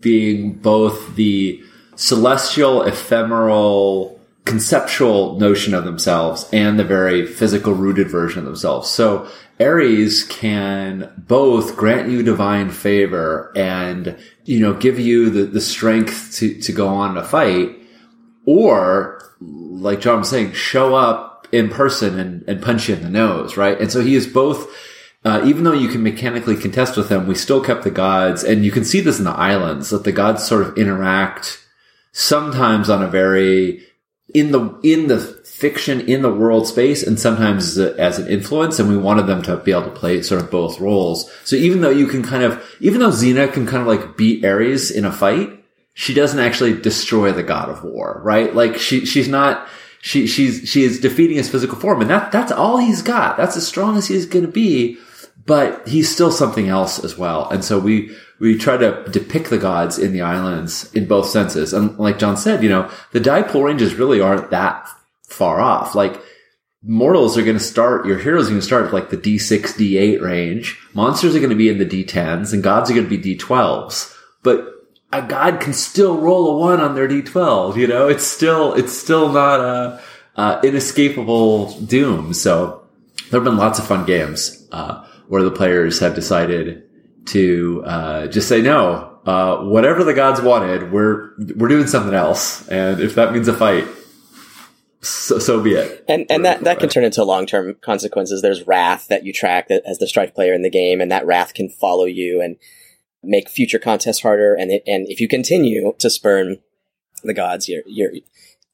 being 0.00 0.54
both 0.54 1.16
the 1.16 1.62
celestial, 1.96 2.82
ephemeral, 2.82 4.20
conceptual 4.44 5.38
notion 5.38 5.74
of 5.74 5.84
themselves 5.84 6.48
and 6.52 6.78
the 6.78 6.84
very 6.84 7.26
physical 7.26 7.74
rooted 7.74 8.08
version 8.08 8.40
of 8.40 8.44
themselves. 8.44 8.88
So 8.88 9.28
Ares 9.60 10.24
can 10.24 11.12
both 11.16 11.76
grant 11.76 12.10
you 12.10 12.22
divine 12.22 12.70
favor 12.70 13.52
and, 13.54 14.18
you 14.44 14.60
know, 14.60 14.74
give 14.74 14.98
you 14.98 15.30
the, 15.30 15.44
the 15.44 15.60
strength 15.60 16.34
to, 16.36 16.60
to 16.60 16.72
go 16.72 16.88
on 16.88 17.16
a 17.16 17.24
fight 17.24 17.76
or 18.46 19.22
like 19.40 20.00
John 20.00 20.20
was 20.20 20.30
saying, 20.30 20.52
show 20.52 20.94
up 20.94 21.46
in 21.52 21.68
person 21.68 22.18
and, 22.18 22.44
and 22.48 22.62
punch 22.62 22.88
you 22.88 22.94
in 22.94 23.02
the 23.02 23.10
nose, 23.10 23.56
right? 23.56 23.78
And 23.80 23.92
so 23.92 24.00
he 24.00 24.14
is 24.14 24.26
both, 24.26 24.70
uh, 25.24 25.42
even 25.44 25.64
though 25.64 25.72
you 25.72 25.88
can 25.88 26.02
mechanically 26.02 26.56
contest 26.56 26.96
with 26.96 27.10
him, 27.10 27.26
we 27.26 27.34
still 27.34 27.62
kept 27.62 27.84
the 27.84 27.90
gods, 27.90 28.42
and 28.42 28.64
you 28.64 28.70
can 28.70 28.84
see 28.84 29.00
this 29.00 29.18
in 29.18 29.24
the 29.24 29.30
islands, 29.30 29.90
that 29.90 30.04
the 30.04 30.12
gods 30.12 30.44
sort 30.44 30.62
of 30.62 30.78
interact 30.78 31.64
sometimes 32.12 32.88
on 32.88 33.02
a 33.02 33.08
very, 33.08 33.82
in 34.34 34.50
the, 34.52 34.78
in 34.82 35.08
the 35.08 35.18
fiction, 35.18 36.00
in 36.00 36.22
the 36.22 36.32
world 36.32 36.66
space, 36.66 37.02
and 37.02 37.20
sometimes 37.20 37.78
as 37.78 38.18
an 38.18 38.28
influence, 38.28 38.78
and 38.78 38.88
we 38.88 38.96
wanted 38.96 39.26
them 39.26 39.42
to 39.42 39.56
be 39.58 39.72
able 39.72 39.84
to 39.84 39.90
play 39.90 40.22
sort 40.22 40.42
of 40.42 40.50
both 40.50 40.80
roles. 40.80 41.30
So 41.44 41.54
even 41.56 41.82
though 41.82 41.90
you 41.90 42.06
can 42.06 42.22
kind 42.22 42.42
of, 42.42 42.64
even 42.80 43.00
though 43.00 43.10
Xena 43.10 43.52
can 43.52 43.66
kind 43.66 43.82
of 43.82 43.86
like 43.86 44.16
beat 44.16 44.44
Ares 44.44 44.90
in 44.90 45.04
a 45.04 45.12
fight, 45.12 45.61
she 45.94 46.14
doesn't 46.14 46.40
actually 46.40 46.80
destroy 46.80 47.32
the 47.32 47.42
god 47.42 47.68
of 47.68 47.84
war, 47.84 48.20
right? 48.24 48.54
Like 48.54 48.78
she, 48.78 49.04
she's 49.04 49.28
not, 49.28 49.68
she, 50.00 50.26
she's, 50.26 50.68
she 50.68 50.84
is 50.84 51.00
defeating 51.00 51.36
his 51.36 51.50
physical 51.50 51.78
form 51.78 52.00
and 52.00 52.10
that, 52.10 52.32
that's 52.32 52.52
all 52.52 52.78
he's 52.78 53.02
got. 53.02 53.36
That's 53.36 53.56
as 53.56 53.66
strong 53.66 53.96
as 53.96 54.08
he's 54.08 54.26
going 54.26 54.46
to 54.46 54.50
be, 54.50 54.98
but 55.44 55.86
he's 55.86 56.10
still 56.10 56.32
something 56.32 56.68
else 56.68 57.02
as 57.02 57.18
well. 57.18 57.48
And 57.50 57.64
so 57.64 57.78
we, 57.78 58.16
we 58.40 58.58
try 58.58 58.76
to 58.76 59.04
depict 59.10 59.50
the 59.50 59.58
gods 59.58 59.98
in 59.98 60.12
the 60.12 60.22
islands 60.22 60.92
in 60.94 61.06
both 61.06 61.28
senses. 61.28 61.72
And 61.72 61.98
like 61.98 62.18
John 62.18 62.36
said, 62.36 62.62
you 62.62 62.68
know, 62.68 62.90
the 63.12 63.20
die 63.20 63.42
pool 63.42 63.64
ranges 63.64 63.94
really 63.94 64.20
aren't 64.20 64.50
that 64.50 64.88
far 65.28 65.60
off. 65.60 65.94
Like, 65.94 66.20
mortals 66.82 67.38
are 67.38 67.44
going 67.44 67.56
to 67.56 67.62
start, 67.62 68.06
your 68.06 68.18
heroes 68.18 68.46
are 68.46 68.50
going 68.50 68.60
to 68.60 68.66
start 68.66 68.92
like 68.92 69.10
the 69.10 69.16
D6, 69.16 69.60
D8 69.60 70.20
range. 70.20 70.78
Monsters 70.94 71.36
are 71.36 71.38
going 71.38 71.50
to 71.50 71.56
be 71.56 71.68
in 71.68 71.78
the 71.78 71.86
D10s 71.86 72.52
and 72.52 72.62
gods 72.62 72.90
are 72.90 72.94
going 72.94 73.08
to 73.08 73.16
be 73.16 73.36
D12s. 73.36 74.16
But 74.42 74.68
a 75.12 75.22
god 75.22 75.60
can 75.60 75.72
still 75.72 76.18
roll 76.18 76.56
a 76.56 76.58
one 76.58 76.80
on 76.80 76.94
their 76.94 77.06
d12. 77.06 77.76
You 77.76 77.86
know, 77.86 78.08
it's 78.08 78.26
still 78.26 78.74
it's 78.74 78.96
still 78.96 79.30
not 79.30 79.60
a, 79.60 80.02
a 80.36 80.60
inescapable 80.64 81.78
doom. 81.80 82.32
So 82.32 82.82
there 83.30 83.40
have 83.40 83.44
been 83.44 83.58
lots 83.58 83.78
of 83.78 83.86
fun 83.86 84.06
games 84.06 84.66
uh, 84.72 85.06
where 85.28 85.42
the 85.42 85.50
players 85.50 86.00
have 86.00 86.14
decided 86.14 86.84
to 87.26 87.82
uh, 87.84 88.26
just 88.28 88.48
say 88.48 88.62
no. 88.62 89.10
Uh, 89.24 89.58
whatever 89.64 90.02
the 90.02 90.14
gods 90.14 90.40
wanted, 90.40 90.90
we're 90.90 91.30
we're 91.56 91.68
doing 91.68 91.86
something 91.86 92.14
else, 92.14 92.66
and 92.68 93.00
if 93.00 93.14
that 93.14 93.32
means 93.32 93.46
a 93.46 93.52
fight, 93.52 93.86
so, 95.00 95.38
so 95.38 95.62
be 95.62 95.74
it. 95.74 96.04
And 96.08 96.26
and 96.28 96.44
that, 96.44 96.64
that 96.64 96.80
can 96.80 96.88
turn 96.88 97.04
into 97.04 97.22
long 97.22 97.46
term 97.46 97.76
consequences. 97.82 98.42
There's 98.42 98.66
wrath 98.66 99.06
that 99.08 99.24
you 99.24 99.32
track 99.32 99.70
as 99.70 99.98
the 99.98 100.08
strife 100.08 100.34
player 100.34 100.52
in 100.52 100.62
the 100.62 100.70
game, 100.70 101.00
and 101.00 101.12
that 101.12 101.24
wrath 101.24 101.54
can 101.54 101.68
follow 101.68 102.04
you 102.04 102.40
and 102.40 102.56
make 103.22 103.48
future 103.48 103.78
contests 103.78 104.20
harder. 104.20 104.54
And 104.54 104.70
it, 104.70 104.82
and 104.86 105.06
if 105.08 105.20
you 105.20 105.28
continue 105.28 105.92
to 105.98 106.10
spurn 106.10 106.58
the 107.22 107.34
gods, 107.34 107.68
you're, 107.68 107.82
you're 107.86 108.12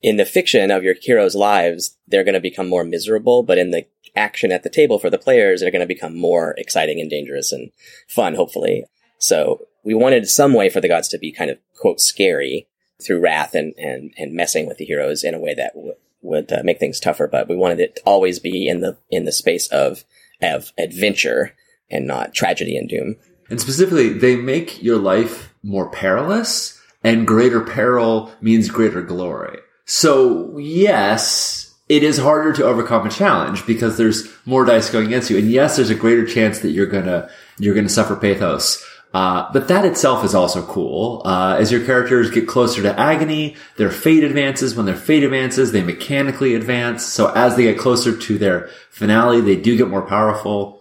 in 0.02 0.16
the 0.16 0.24
fiction 0.24 0.70
of 0.70 0.82
your 0.82 0.94
heroes' 1.00 1.34
lives, 1.34 1.96
they're 2.06 2.24
going 2.24 2.34
to 2.34 2.40
become 2.40 2.68
more 2.68 2.84
miserable, 2.84 3.42
but 3.42 3.58
in 3.58 3.70
the 3.70 3.86
action 4.14 4.52
at 4.52 4.62
the 4.62 4.70
table 4.70 4.98
for 4.98 5.10
the 5.10 5.18
players, 5.18 5.60
they're 5.60 5.70
going 5.70 5.80
to 5.80 5.86
become 5.86 6.16
more 6.16 6.54
exciting 6.56 7.00
and 7.00 7.10
dangerous 7.10 7.52
and 7.52 7.70
fun, 8.08 8.34
hopefully. 8.34 8.84
So 9.18 9.66
we 9.84 9.94
wanted 9.94 10.28
some 10.28 10.54
way 10.54 10.68
for 10.68 10.80
the 10.80 10.88
gods 10.88 11.08
to 11.08 11.18
be 11.18 11.32
kind 11.32 11.50
of 11.50 11.58
quote 11.76 12.00
scary 12.00 12.68
through 13.04 13.20
wrath 13.20 13.54
and, 13.54 13.74
and, 13.76 14.12
and 14.16 14.34
messing 14.34 14.66
with 14.66 14.78
the 14.78 14.84
heroes 14.84 15.22
in 15.22 15.34
a 15.34 15.40
way 15.40 15.54
that 15.54 15.74
w- 15.74 15.94
would 16.22 16.52
uh, 16.52 16.62
make 16.64 16.78
things 16.78 16.98
tougher. 16.98 17.28
But 17.28 17.48
we 17.48 17.56
wanted 17.56 17.80
it 17.80 17.96
to 17.96 18.02
always 18.04 18.38
be 18.38 18.68
in 18.68 18.80
the, 18.80 18.96
in 19.10 19.24
the 19.24 19.32
space 19.32 19.68
of, 19.68 20.04
of 20.42 20.72
adventure 20.78 21.54
and 21.90 22.06
not 22.06 22.34
tragedy 22.34 22.76
and 22.76 22.88
doom. 22.88 23.16
And 23.48 23.60
specifically, 23.60 24.10
they 24.10 24.36
make 24.36 24.82
your 24.82 24.98
life 24.98 25.54
more 25.62 25.90
perilous 25.90 26.80
and 27.04 27.26
greater 27.26 27.60
peril 27.60 28.32
means 28.40 28.70
greater 28.70 29.02
glory. 29.02 29.60
So 29.84 30.58
yes, 30.58 31.74
it 31.88 32.02
is 32.02 32.18
harder 32.18 32.52
to 32.54 32.64
overcome 32.64 33.06
a 33.06 33.10
challenge 33.10 33.66
because 33.66 33.96
there's 33.96 34.28
more 34.44 34.64
dice 34.64 34.90
going 34.90 35.06
against 35.06 35.30
you. 35.30 35.38
And 35.38 35.50
yes, 35.50 35.76
there's 35.76 35.90
a 35.90 35.94
greater 35.94 36.26
chance 36.26 36.58
that 36.60 36.70
you're 36.70 36.86
gonna, 36.86 37.30
you're 37.58 37.74
gonna 37.74 37.88
suffer 37.88 38.16
pathos. 38.16 38.84
Uh, 39.14 39.50
but 39.52 39.68
that 39.68 39.86
itself 39.86 40.22
is 40.22 40.34
also 40.34 40.62
cool. 40.66 41.22
Uh, 41.24 41.56
as 41.58 41.72
your 41.72 41.84
characters 41.84 42.30
get 42.30 42.46
closer 42.46 42.82
to 42.82 43.00
agony, 43.00 43.56
their 43.76 43.90
fate 43.90 44.22
advances. 44.22 44.74
When 44.74 44.84
their 44.84 44.96
fate 44.96 45.24
advances, 45.24 45.72
they 45.72 45.82
mechanically 45.82 46.54
advance. 46.54 47.06
So 47.06 47.32
as 47.32 47.56
they 47.56 47.62
get 47.62 47.78
closer 47.78 48.14
to 48.14 48.38
their 48.38 48.68
finale, 48.90 49.40
they 49.40 49.56
do 49.56 49.78
get 49.78 49.88
more 49.88 50.02
powerful. 50.02 50.77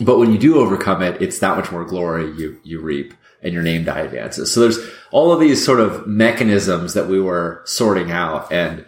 But 0.00 0.18
when 0.18 0.32
you 0.32 0.38
do 0.38 0.58
overcome 0.58 1.02
it, 1.02 1.20
it's 1.22 1.38
that 1.38 1.56
much 1.56 1.72
more 1.72 1.84
glory 1.84 2.30
you, 2.32 2.60
you 2.62 2.80
reap 2.80 3.14
and 3.42 3.54
your 3.54 3.62
name 3.62 3.84
die 3.84 4.00
advances. 4.00 4.52
So 4.52 4.60
there's 4.60 4.78
all 5.10 5.32
of 5.32 5.40
these 5.40 5.64
sort 5.64 5.80
of 5.80 6.06
mechanisms 6.06 6.94
that 6.94 7.08
we 7.08 7.20
were 7.20 7.62
sorting 7.64 8.10
out. 8.10 8.52
And 8.52 8.84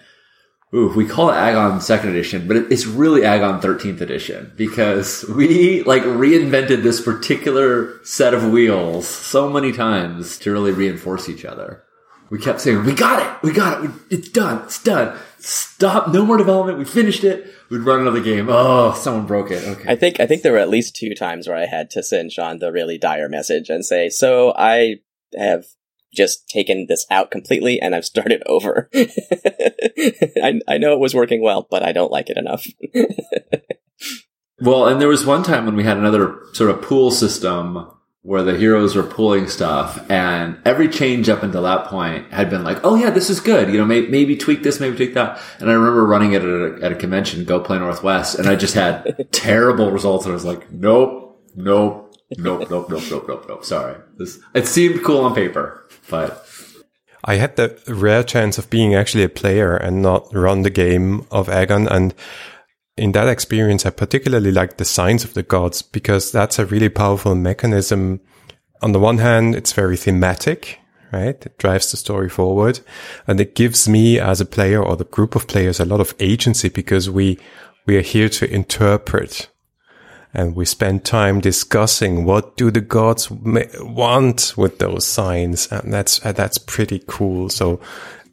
Ooh, 0.75 0.93
we 0.95 1.07
call 1.07 1.31
it 1.31 1.35
Agon 1.35 1.81
second 1.81 2.11
edition, 2.11 2.47
but 2.47 2.57
it's 2.57 2.85
really 2.85 3.25
Agon 3.25 3.61
13th 3.63 4.03
edition 4.03 4.53
because 4.55 5.25
we 5.35 5.83
like 5.85 6.03
reinvented 6.03 6.83
this 6.83 7.01
particular 7.01 7.99
set 8.05 8.35
of 8.35 8.51
wheels 8.51 9.09
so 9.09 9.49
many 9.49 9.73
times 9.73 10.39
to 10.41 10.53
really 10.53 10.73
reinforce 10.73 11.31
each 11.31 11.47
other. 11.47 11.85
We 12.31 12.39
kept 12.39 12.61
saying, 12.61 12.85
we 12.85 12.95
got 12.95 13.23
it, 13.23 13.43
we 13.43 13.53
got 13.53 13.85
it, 13.85 13.91
it's 14.11 14.29
done, 14.29 14.65
it's 14.65 14.83
done. 14.83 15.19
Stop, 15.39 16.09
no 16.09 16.27
more 16.27 16.37
development, 16.37 16.79
we 16.79 16.85
finished 16.85 17.25
it. 17.25 17.53
We'd 17.71 17.79
run 17.79 18.01
another 18.01 18.21
game. 18.21 18.49
Oh, 18.51 18.93
someone 18.95 19.27
broke 19.27 19.51
it. 19.51 19.63
Okay. 19.67 19.91
I 19.91 19.95
think 19.95 20.21
I 20.21 20.27
think 20.27 20.43
there 20.43 20.53
were 20.53 20.59
at 20.59 20.71
least 20.71 20.97
two 20.97 21.15
times 21.15 21.47
where 21.47 21.57
I 21.57 21.67
had 21.67 21.91
to 21.91 22.03
send 22.03 22.33
Sean 22.33 22.59
the 22.59 22.73
really 22.73 22.97
dire 22.97 23.29
message 23.29 23.69
and 23.69 23.85
say, 23.85 24.09
"So 24.09 24.55
I 24.57 24.97
have 25.37 25.67
just 26.15 26.49
taken 26.49 26.87
this 26.89 27.07
out 27.11 27.31
completely 27.31 27.81
and 27.81 27.95
I've 27.95 28.05
started 28.05 28.43
over. 28.47 28.89
I, 28.95 30.61
I 30.67 30.79
know 30.79 30.93
it 30.93 31.01
was 31.01 31.15
working 31.15 31.43
well, 31.43 31.67
but 31.71 31.83
I 31.83 31.93
don't 31.93 32.13
like 32.13 32.31
it 32.31 32.37
enough. 32.37 32.67
well, 34.61 34.87
and 34.87 35.01
there 35.01 35.09
was 35.09 35.27
one 35.27 35.43
time 35.43 35.67
when 35.67 35.77
we 35.77 35.85
had 35.85 35.97
another 35.97 36.41
sort 36.53 36.71
of 36.71 36.83
pool 36.83 37.11
system 37.11 37.91
where 38.29 38.43
the 38.43 38.59
heroes 38.59 38.95
were 38.95 39.03
pulling 39.03 39.49
stuff 39.49 39.99
and 40.11 40.61
every 40.67 40.87
change 40.87 41.31
up 41.31 41.43
until 41.43 41.63
that 41.63 41.87
point 41.87 42.31
had 42.31 42.51
been 42.51 42.63
like, 42.63 42.79
oh 42.85 42.95
yeah, 42.95 43.09
this 43.09 43.31
is 43.31 43.41
good. 43.41 43.73
You 43.73 43.79
know, 43.79 43.87
maybe, 43.87 44.07
maybe 44.09 44.37
tweak 44.37 44.63
this, 44.63 44.81
maybe 44.81 44.95
tweak 44.95 45.15
that. 45.15 45.41
And 45.61 45.71
I 45.71 45.73
remember 45.73 46.05
running 46.05 46.35
it 46.35 46.43
at 46.43 46.45
a, 46.45 46.79
at 46.85 46.93
a 46.93 46.95
convention, 46.95 47.47
Go 47.47 47.59
Play 47.59 47.79
Northwest, 47.79 48.39
and 48.39 48.47
I 48.47 48.55
just 48.55 48.75
had 48.75 49.29
terrible 49.33 49.91
results. 49.91 50.27
And 50.27 50.33
I 50.33 50.35
was 50.35 50.45
like, 50.45 50.71
nope, 50.71 51.41
nope, 51.57 52.15
nope, 52.37 52.69
nope, 52.69 52.91
nope, 52.91 53.03
nope, 53.11 53.25
nope, 53.27 53.47
nope. 53.49 53.65
Sorry. 53.65 53.97
This, 54.19 54.39
it 54.53 54.67
seemed 54.67 55.03
cool 55.03 55.25
on 55.25 55.35
paper. 55.35 55.89
But 56.11 56.47
I 57.25 57.37
had 57.37 57.57
the 57.57 57.81
rare 57.89 58.23
chance 58.23 58.59
of 58.59 58.69
being 58.69 58.95
actually 58.95 59.25
a 59.25 59.31
player 59.31 59.75
and 59.75 60.03
not 60.03 60.29
run 60.35 60.65
the 60.65 60.71
game 60.71 61.27
of 61.31 61.49
Agon. 61.49 61.89
And 61.89 62.15
in 62.99 63.13
that 63.13 63.29
experience, 63.29 63.87
I 63.87 63.91
particularly 63.91 64.51
liked 64.51 64.79
the 64.79 64.85
signs 64.85 65.25
of 65.25 65.35
the 65.35 65.43
gods 65.43 65.83
because 65.83 66.33
that's 66.33 66.59
a 66.59 66.67
really 66.67 66.89
powerful 66.89 67.35
mechanism. 67.35 68.21
On 68.83 68.93
the 68.93 68.99
one 68.99 69.19
hand, 69.19 69.55
it's 69.55 69.73
very 69.73 69.97
thematic, 69.97 70.79
right? 71.13 71.47
It 71.47 71.59
drives 71.59 71.91
the 71.91 71.97
story 71.97 72.29
forward 72.29 72.81
and 73.27 73.41
it 73.41 73.55
gives 73.55 73.89
me 73.89 74.19
as 74.19 74.41
a 74.41 74.47
player 74.47 74.83
or 74.83 74.97
the 74.97 75.05
group 75.05 75.35
of 75.35 75.47
players 75.47 75.81
a 75.81 75.85
lot 75.85 76.01
of 76.01 76.15
agency 76.21 76.69
because 76.69 77.09
we, 77.09 77.39
we 77.87 77.97
are 77.97 78.03
here 78.03 78.29
to 78.29 78.53
interpret 78.53 79.49
and 80.35 80.55
we 80.55 80.65
spend 80.65 81.05
time 81.05 81.41
discussing 81.41 82.25
what 82.25 82.57
do 82.57 82.71
the 82.71 82.81
gods 82.81 83.31
want 83.31 84.55
with 84.57 84.79
those 84.79 85.07
signs 85.07 85.67
and 85.73 85.93
that's 85.93 86.19
that's 86.19 86.59
pretty 86.59 87.03
cool 87.07 87.49
so 87.49 87.81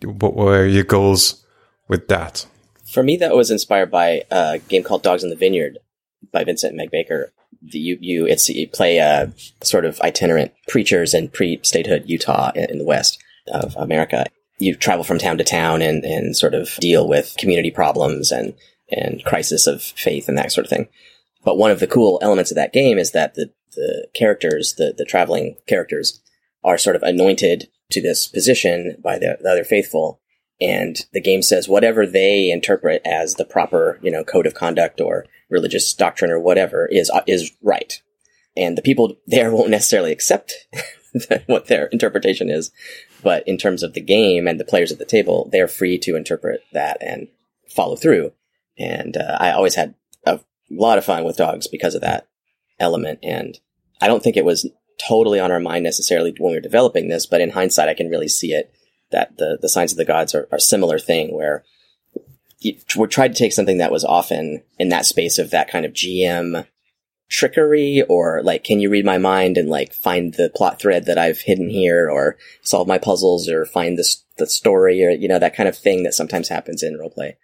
what 0.03 0.35
were 0.35 0.65
your 0.65 0.83
goals 0.83 1.45
with 1.87 2.07
that 2.09 2.45
for 2.95 3.03
me 3.03 3.17
that 3.17 3.35
was 3.35 3.51
inspired 3.51 3.91
by 3.91 4.23
a 4.31 4.59
game 4.67 4.81
called 4.83 5.03
dogs 5.03 5.23
in 5.23 5.29
the 5.29 5.35
vineyard 5.35 5.77
by 6.31 6.43
vincent 6.43 6.75
meg 6.75 6.89
baker 6.89 7.31
you 7.61 7.97
you 8.01 8.25
it's 8.25 8.49
you 8.49 8.67
play 8.67 8.97
a 8.97 9.31
sort 9.61 9.85
of 9.85 9.99
itinerant 10.01 10.51
preachers 10.67 11.13
in 11.13 11.29
pre-statehood 11.29 12.03
utah 12.07 12.51
in 12.55 12.77
the 12.77 12.85
west 12.85 13.21
of 13.51 13.75
america. 13.75 14.25
You 14.57 14.73
travel 14.75 15.03
from 15.03 15.19
town 15.19 15.37
to 15.37 15.43
town 15.43 15.81
and 15.81 16.03
and 16.03 16.35
sort 16.35 16.53
of 16.53 16.75
deal 16.75 17.07
with 17.07 17.35
community 17.37 17.71
problems 17.71 18.31
and 18.31 18.53
and 18.89 19.23
crisis 19.25 19.67
of 19.67 19.81
faith 19.81 20.29
and 20.29 20.37
that 20.37 20.51
sort 20.51 20.65
of 20.65 20.69
thing. 20.69 20.87
But 21.43 21.57
one 21.57 21.71
of 21.71 21.79
the 21.79 21.87
cool 21.87 22.19
elements 22.21 22.51
of 22.51 22.55
that 22.55 22.73
game 22.73 22.97
is 22.97 23.11
that 23.11 23.35
the, 23.35 23.51
the 23.75 24.07
characters, 24.15 24.75
the, 24.77 24.93
the 24.97 25.05
traveling 25.05 25.57
characters, 25.67 26.21
are 26.63 26.77
sort 26.77 26.95
of 26.95 27.03
anointed 27.03 27.67
to 27.91 28.01
this 28.01 28.27
position 28.27 28.97
by 29.03 29.19
the, 29.19 29.37
the 29.41 29.49
other 29.49 29.63
faithful. 29.63 30.21
And 30.61 31.05
the 31.11 31.21
game 31.21 31.41
says 31.41 31.67
whatever 31.67 32.05
they 32.05 32.49
interpret 32.49 33.01
as 33.05 33.35
the 33.35 33.45
proper, 33.45 33.99
you 34.01 34.11
know, 34.11 34.23
code 34.23 34.47
of 34.47 34.53
conduct 34.53 35.01
or 35.01 35.25
religious 35.49 35.93
doctrine 35.93 36.31
or 36.31 36.39
whatever 36.39 36.87
is, 36.87 37.11
is 37.27 37.51
right. 37.61 38.01
And 38.55 38.77
the 38.77 38.81
people 38.81 39.17
there 39.27 39.51
won't 39.55 39.69
necessarily 39.69 40.11
accept 40.11 40.53
what 41.47 41.67
their 41.67 41.87
interpretation 41.87 42.49
is. 42.49 42.71
But 43.21 43.47
in 43.47 43.57
terms 43.57 43.83
of 43.83 43.93
the 43.93 44.01
game 44.01 44.47
and 44.47 44.59
the 44.59 44.65
players 44.65 44.91
at 44.91 44.99
the 44.99 45.05
table, 45.05 45.49
they're 45.51 45.67
free 45.67 45.97
to 45.99 46.15
interpret 46.15 46.61
that 46.73 46.97
and 47.01 47.27
follow 47.67 47.95
through. 47.95 48.31
And 48.77 49.17
uh, 49.17 49.37
I 49.39 49.51
always 49.51 49.75
had 49.75 49.95
a 50.25 50.39
lot 50.69 50.97
of 50.97 51.05
fun 51.05 51.23
with 51.23 51.37
dogs 51.37 51.67
because 51.67 51.95
of 51.95 52.01
that 52.01 52.27
element. 52.79 53.19
And 53.23 53.59
I 54.01 54.07
don't 54.07 54.21
think 54.21 54.37
it 54.37 54.45
was 54.45 54.69
totally 54.97 55.39
on 55.39 55.51
our 55.51 55.59
mind 55.59 55.83
necessarily 55.83 56.35
when 56.37 56.51
we 56.51 56.57
were 56.57 56.61
developing 56.61 57.07
this, 57.07 57.25
but 57.25 57.41
in 57.41 57.51
hindsight, 57.51 57.89
I 57.89 57.93
can 57.93 58.09
really 58.09 58.27
see 58.27 58.53
it 58.53 58.74
that 59.11 59.37
the, 59.37 59.57
the 59.61 59.69
signs 59.69 59.91
of 59.91 59.97
the 59.97 60.05
gods 60.05 60.33
are, 60.33 60.47
are 60.51 60.57
a 60.57 60.61
similar 60.61 60.99
thing 60.99 61.33
where 61.33 61.63
we 62.63 63.07
tried 63.09 63.33
to 63.33 63.39
take 63.39 63.53
something 63.53 63.77
that 63.77 63.91
was 63.91 64.03
often 64.03 64.63
in 64.79 64.89
that 64.89 65.05
space 65.05 65.37
of 65.37 65.51
that 65.51 65.69
kind 65.69 65.85
of 65.85 65.93
GM 65.93 66.65
trickery 67.29 68.03
or 68.07 68.41
like, 68.43 68.63
can 68.63 68.79
you 68.79 68.89
read 68.89 69.05
my 69.05 69.17
mind 69.17 69.57
and 69.57 69.69
like 69.69 69.93
find 69.93 70.33
the 70.35 70.49
plot 70.55 70.79
thread 70.79 71.05
that 71.05 71.17
I've 71.17 71.41
hidden 71.41 71.69
here 71.69 72.09
or 72.09 72.37
solve 72.61 72.87
my 72.87 72.97
puzzles 72.97 73.49
or 73.49 73.65
find 73.65 73.97
this, 73.97 74.23
the 74.37 74.47
story 74.47 75.03
or, 75.03 75.09
you 75.09 75.27
know, 75.27 75.39
that 75.39 75.55
kind 75.55 75.69
of 75.69 75.77
thing 75.77 76.03
that 76.03 76.13
sometimes 76.13 76.49
happens 76.49 76.81
in 76.83 76.97
roleplay 76.97 77.35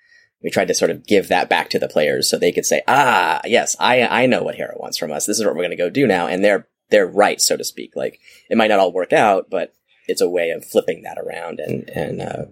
we 0.44 0.50
tried 0.50 0.68
to 0.68 0.74
sort 0.74 0.92
of 0.92 1.06
give 1.06 1.28
that 1.28 1.50
back 1.50 1.70
to 1.70 1.80
the 1.80 1.88
players 1.88 2.30
so 2.30 2.38
they 2.38 2.52
could 2.52 2.66
say, 2.66 2.82
ah, 2.88 3.42
yes, 3.46 3.76
I, 3.80 4.02
I 4.02 4.26
know 4.26 4.44
what 4.44 4.56
Hera 4.56 4.76
wants 4.78 4.98
from 4.98 5.12
us. 5.12 5.26
This 5.26 5.40
is 5.40 5.46
what 5.46 5.56
we're 5.56 5.62
going 5.62 5.72
to 5.72 5.76
go 5.76 5.90
do 5.90 6.08
now. 6.08 6.28
And 6.28 6.44
they're, 6.44 6.68
they're 6.90 7.08
right, 7.08 7.40
so 7.40 7.58
to 7.58 7.64
speak. 7.64 7.96
Like 7.96 8.20
it 8.50 8.58
might 8.58 8.68
not 8.68 8.80
all 8.80 8.92
work 8.92 9.14
out, 9.14 9.50
but 9.50 9.74
it's 10.12 10.22
a 10.22 10.30
way 10.30 10.52
of 10.52 10.66
flipping 10.66 11.02
that 11.04 11.18
around 11.18 11.60
and, 11.60 11.90
and, 11.90 12.22
uh, 12.22 12.46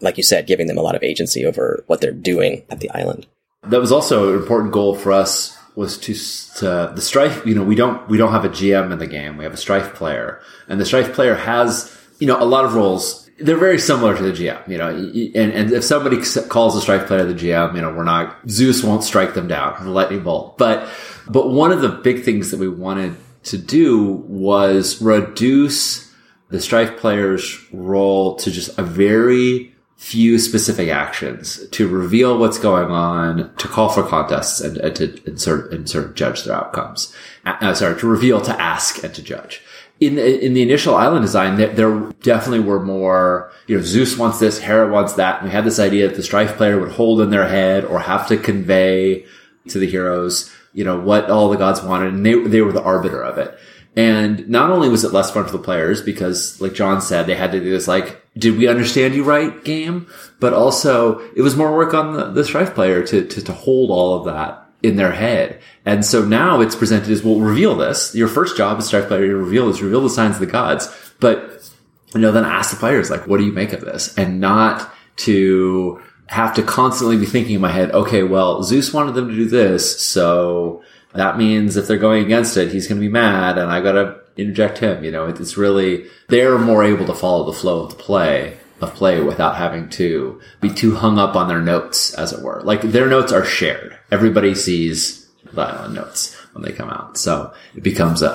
like 0.00 0.16
you 0.16 0.22
said, 0.22 0.46
giving 0.46 0.66
them 0.66 0.76
a 0.76 0.82
lot 0.82 0.94
of 0.94 1.02
agency 1.02 1.44
over 1.46 1.82
what 1.86 2.00
they're 2.00 2.12
doing 2.12 2.64
at 2.68 2.80
the 2.80 2.90
island. 2.90 3.26
That 3.62 3.80
was 3.80 3.90
also 3.90 4.34
an 4.34 4.38
important 4.38 4.72
goal 4.72 4.94
for 4.94 5.12
us 5.12 5.56
was 5.76 5.96
to, 5.98 6.14
to 6.58 6.92
the 6.94 7.00
strife. 7.00 7.44
You 7.46 7.54
know, 7.54 7.64
we 7.64 7.74
don't 7.74 8.06
we 8.08 8.18
don't 8.18 8.32
have 8.32 8.44
a 8.44 8.50
GM 8.50 8.92
in 8.92 8.98
the 8.98 9.06
game. 9.06 9.38
We 9.38 9.44
have 9.44 9.54
a 9.54 9.56
strife 9.56 9.94
player, 9.94 10.40
and 10.68 10.80
the 10.80 10.84
strife 10.84 11.14
player 11.14 11.34
has 11.34 11.96
you 12.18 12.26
know 12.26 12.40
a 12.40 12.44
lot 12.44 12.64
of 12.64 12.74
roles 12.74 13.24
they're 13.38 13.56
very 13.56 13.78
similar 13.78 14.16
to 14.16 14.22
the 14.22 14.32
GM, 14.32 14.68
you 14.68 14.78
know, 14.78 14.88
and, 14.88 15.52
and 15.52 15.72
if 15.72 15.82
somebody 15.82 16.18
calls 16.48 16.74
the 16.74 16.80
strife 16.80 17.06
player 17.06 17.24
the 17.24 17.34
GM, 17.34 17.74
you 17.74 17.82
know, 17.82 17.92
we're 17.92 18.04
not, 18.04 18.48
Zeus 18.48 18.84
won't 18.84 19.02
strike 19.02 19.34
them 19.34 19.48
down 19.48 19.74
a 19.84 19.90
lightning 19.90 20.22
bolt. 20.22 20.56
But, 20.56 20.88
but 21.28 21.50
one 21.50 21.72
of 21.72 21.80
the 21.80 21.88
big 21.88 22.22
things 22.22 22.52
that 22.52 22.60
we 22.60 22.68
wanted 22.68 23.16
to 23.44 23.58
do 23.58 24.04
was 24.28 25.02
reduce 25.02 26.13
the 26.50 26.60
strife 26.60 26.96
player's 26.98 27.58
role 27.72 28.36
to 28.36 28.50
just 28.50 28.78
a 28.78 28.82
very 28.82 29.72
few 29.96 30.38
specific 30.38 30.88
actions 30.88 31.66
to 31.70 31.88
reveal 31.88 32.38
what's 32.38 32.58
going 32.58 32.90
on, 32.90 33.54
to 33.56 33.68
call 33.68 33.88
for 33.88 34.02
contests 34.02 34.60
and, 34.60 34.76
and 34.78 34.96
to 34.96 35.22
insert, 35.26 35.72
and 35.72 35.88
sort 35.88 36.04
of 36.04 36.14
judge 36.14 36.44
their 36.44 36.56
outcomes. 36.56 37.14
Uh, 37.46 37.72
sorry, 37.74 37.98
to 37.98 38.06
reveal, 38.06 38.40
to 38.40 38.60
ask 38.60 39.02
and 39.02 39.14
to 39.14 39.22
judge 39.22 39.62
in 40.00 40.16
the, 40.16 40.44
in 40.44 40.54
the 40.54 40.62
initial 40.62 40.94
island 40.94 41.22
design, 41.22 41.56
there, 41.56 41.72
there, 41.72 42.12
definitely 42.22 42.60
were 42.60 42.80
more, 42.80 43.52
you 43.66 43.76
know, 43.76 43.82
Zeus 43.82 44.18
wants 44.18 44.40
this, 44.40 44.58
Hera 44.58 44.90
wants 44.90 45.14
that. 45.14 45.36
And 45.36 45.48
we 45.48 45.52
had 45.52 45.64
this 45.64 45.78
idea 45.78 46.08
that 46.08 46.16
the 46.16 46.22
strife 46.22 46.56
player 46.56 46.80
would 46.80 46.92
hold 46.92 47.20
in 47.20 47.30
their 47.30 47.48
head 47.48 47.84
or 47.84 48.00
have 48.00 48.26
to 48.28 48.36
convey 48.36 49.24
to 49.68 49.78
the 49.78 49.88
heroes, 49.88 50.52
you 50.72 50.84
know, 50.84 50.98
what 50.98 51.30
all 51.30 51.48
the 51.48 51.56
gods 51.56 51.82
wanted. 51.82 52.14
And 52.14 52.26
they, 52.26 52.34
they 52.34 52.60
were 52.60 52.72
the 52.72 52.82
arbiter 52.82 53.22
of 53.22 53.38
it. 53.38 53.56
And 53.96 54.48
not 54.48 54.70
only 54.70 54.88
was 54.88 55.04
it 55.04 55.12
less 55.12 55.30
fun 55.30 55.44
for 55.44 55.52
the 55.52 55.58
players 55.58 56.02
because, 56.02 56.60
like 56.60 56.74
John 56.74 57.00
said, 57.00 57.26
they 57.26 57.36
had 57.36 57.52
to 57.52 57.60
do 57.60 57.70
this 57.70 57.86
like, 57.86 58.20
did 58.36 58.58
we 58.58 58.66
understand 58.66 59.14
you 59.14 59.22
right 59.22 59.62
game? 59.64 60.08
But 60.40 60.52
also 60.52 61.20
it 61.34 61.42
was 61.42 61.56
more 61.56 61.74
work 61.74 61.94
on 61.94 62.14
the, 62.14 62.24
the 62.30 62.44
strife 62.44 62.74
player 62.74 63.06
to, 63.06 63.26
to, 63.26 63.42
to 63.42 63.52
hold 63.52 63.90
all 63.90 64.16
of 64.16 64.24
that 64.24 64.68
in 64.82 64.96
their 64.96 65.12
head. 65.12 65.60
And 65.86 66.04
so 66.04 66.24
now 66.24 66.60
it's 66.60 66.74
presented 66.74 67.10
as, 67.10 67.22
well, 67.22 67.40
reveal 67.40 67.76
this. 67.76 68.14
Your 68.14 68.28
first 68.28 68.56
job 68.56 68.78
as 68.78 68.86
strife 68.86 69.06
player 69.06 69.28
to 69.28 69.36
reveal 69.36 69.68
this, 69.68 69.80
reveal 69.80 70.02
the 70.02 70.10
signs 70.10 70.34
of 70.34 70.40
the 70.40 70.46
gods. 70.46 70.88
But, 71.20 71.70
you 72.14 72.20
know, 72.20 72.32
then 72.32 72.44
ask 72.44 72.70
the 72.70 72.76
players, 72.76 73.10
like, 73.10 73.26
what 73.26 73.38
do 73.38 73.44
you 73.44 73.52
make 73.52 73.72
of 73.72 73.80
this? 73.80 74.16
And 74.18 74.40
not 74.40 74.92
to 75.18 76.02
have 76.26 76.54
to 76.54 76.62
constantly 76.62 77.16
be 77.16 77.26
thinking 77.26 77.54
in 77.54 77.60
my 77.60 77.70
head, 77.70 77.92
okay, 77.92 78.24
well, 78.24 78.62
Zeus 78.62 78.92
wanted 78.92 79.14
them 79.14 79.28
to 79.28 79.34
do 79.34 79.46
this. 79.46 80.02
So 80.02 80.82
that 81.14 81.38
means 81.38 81.76
if 81.76 81.86
they're 81.86 81.96
going 81.96 82.24
against 82.24 82.56
it, 82.56 82.72
he's 82.72 82.86
going 82.86 83.00
to 83.00 83.06
be 83.06 83.12
mad 83.12 83.58
and 83.58 83.70
I 83.70 83.80
got 83.80 83.92
to 83.92 84.20
interject 84.36 84.78
him. 84.78 85.04
You 85.04 85.10
know, 85.10 85.26
it's 85.26 85.56
really, 85.56 86.06
they're 86.28 86.58
more 86.58 86.84
able 86.84 87.06
to 87.06 87.14
follow 87.14 87.44
the 87.44 87.52
flow 87.52 87.84
of 87.84 87.90
the 87.90 88.02
play 88.02 88.58
of 88.80 88.94
play 88.94 89.20
without 89.20 89.56
having 89.56 89.88
to 89.88 90.40
be 90.60 90.68
too 90.68 90.94
hung 90.94 91.18
up 91.18 91.36
on 91.36 91.48
their 91.48 91.60
notes, 91.60 92.12
as 92.14 92.32
it 92.32 92.42
were. 92.42 92.60
Like 92.62 92.82
their 92.82 93.08
notes 93.08 93.32
are 93.32 93.44
shared. 93.44 93.96
Everybody 94.10 94.54
sees 94.54 95.28
the 95.52 95.88
notes 95.88 96.34
when 96.52 96.64
they 96.64 96.72
come 96.72 96.90
out. 96.90 97.16
So 97.16 97.52
it 97.74 97.82
becomes 97.82 98.22
a, 98.22 98.30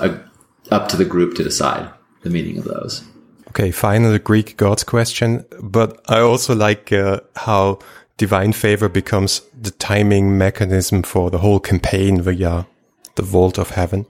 a, 0.70 0.74
up 0.74 0.88
to 0.88 0.96
the 0.96 1.04
group 1.04 1.34
to 1.36 1.44
decide 1.44 1.90
the 2.22 2.30
meaning 2.30 2.58
of 2.58 2.64
those. 2.64 3.04
Okay, 3.48 3.70
final 3.70 4.16
Greek 4.18 4.56
gods 4.56 4.84
question, 4.84 5.44
but 5.60 6.00
I 6.08 6.20
also 6.20 6.54
like 6.54 6.92
uh, 6.92 7.20
how 7.34 7.80
divine 8.16 8.52
favor 8.52 8.88
becomes 8.88 9.42
the 9.58 9.72
timing 9.72 10.38
mechanism 10.38 11.02
for 11.02 11.30
the 11.30 11.38
whole 11.38 11.58
campaign 11.58 12.20
via 12.20 12.66
the 13.16 13.22
vault 13.22 13.58
of 13.58 13.70
heaven. 13.70 14.06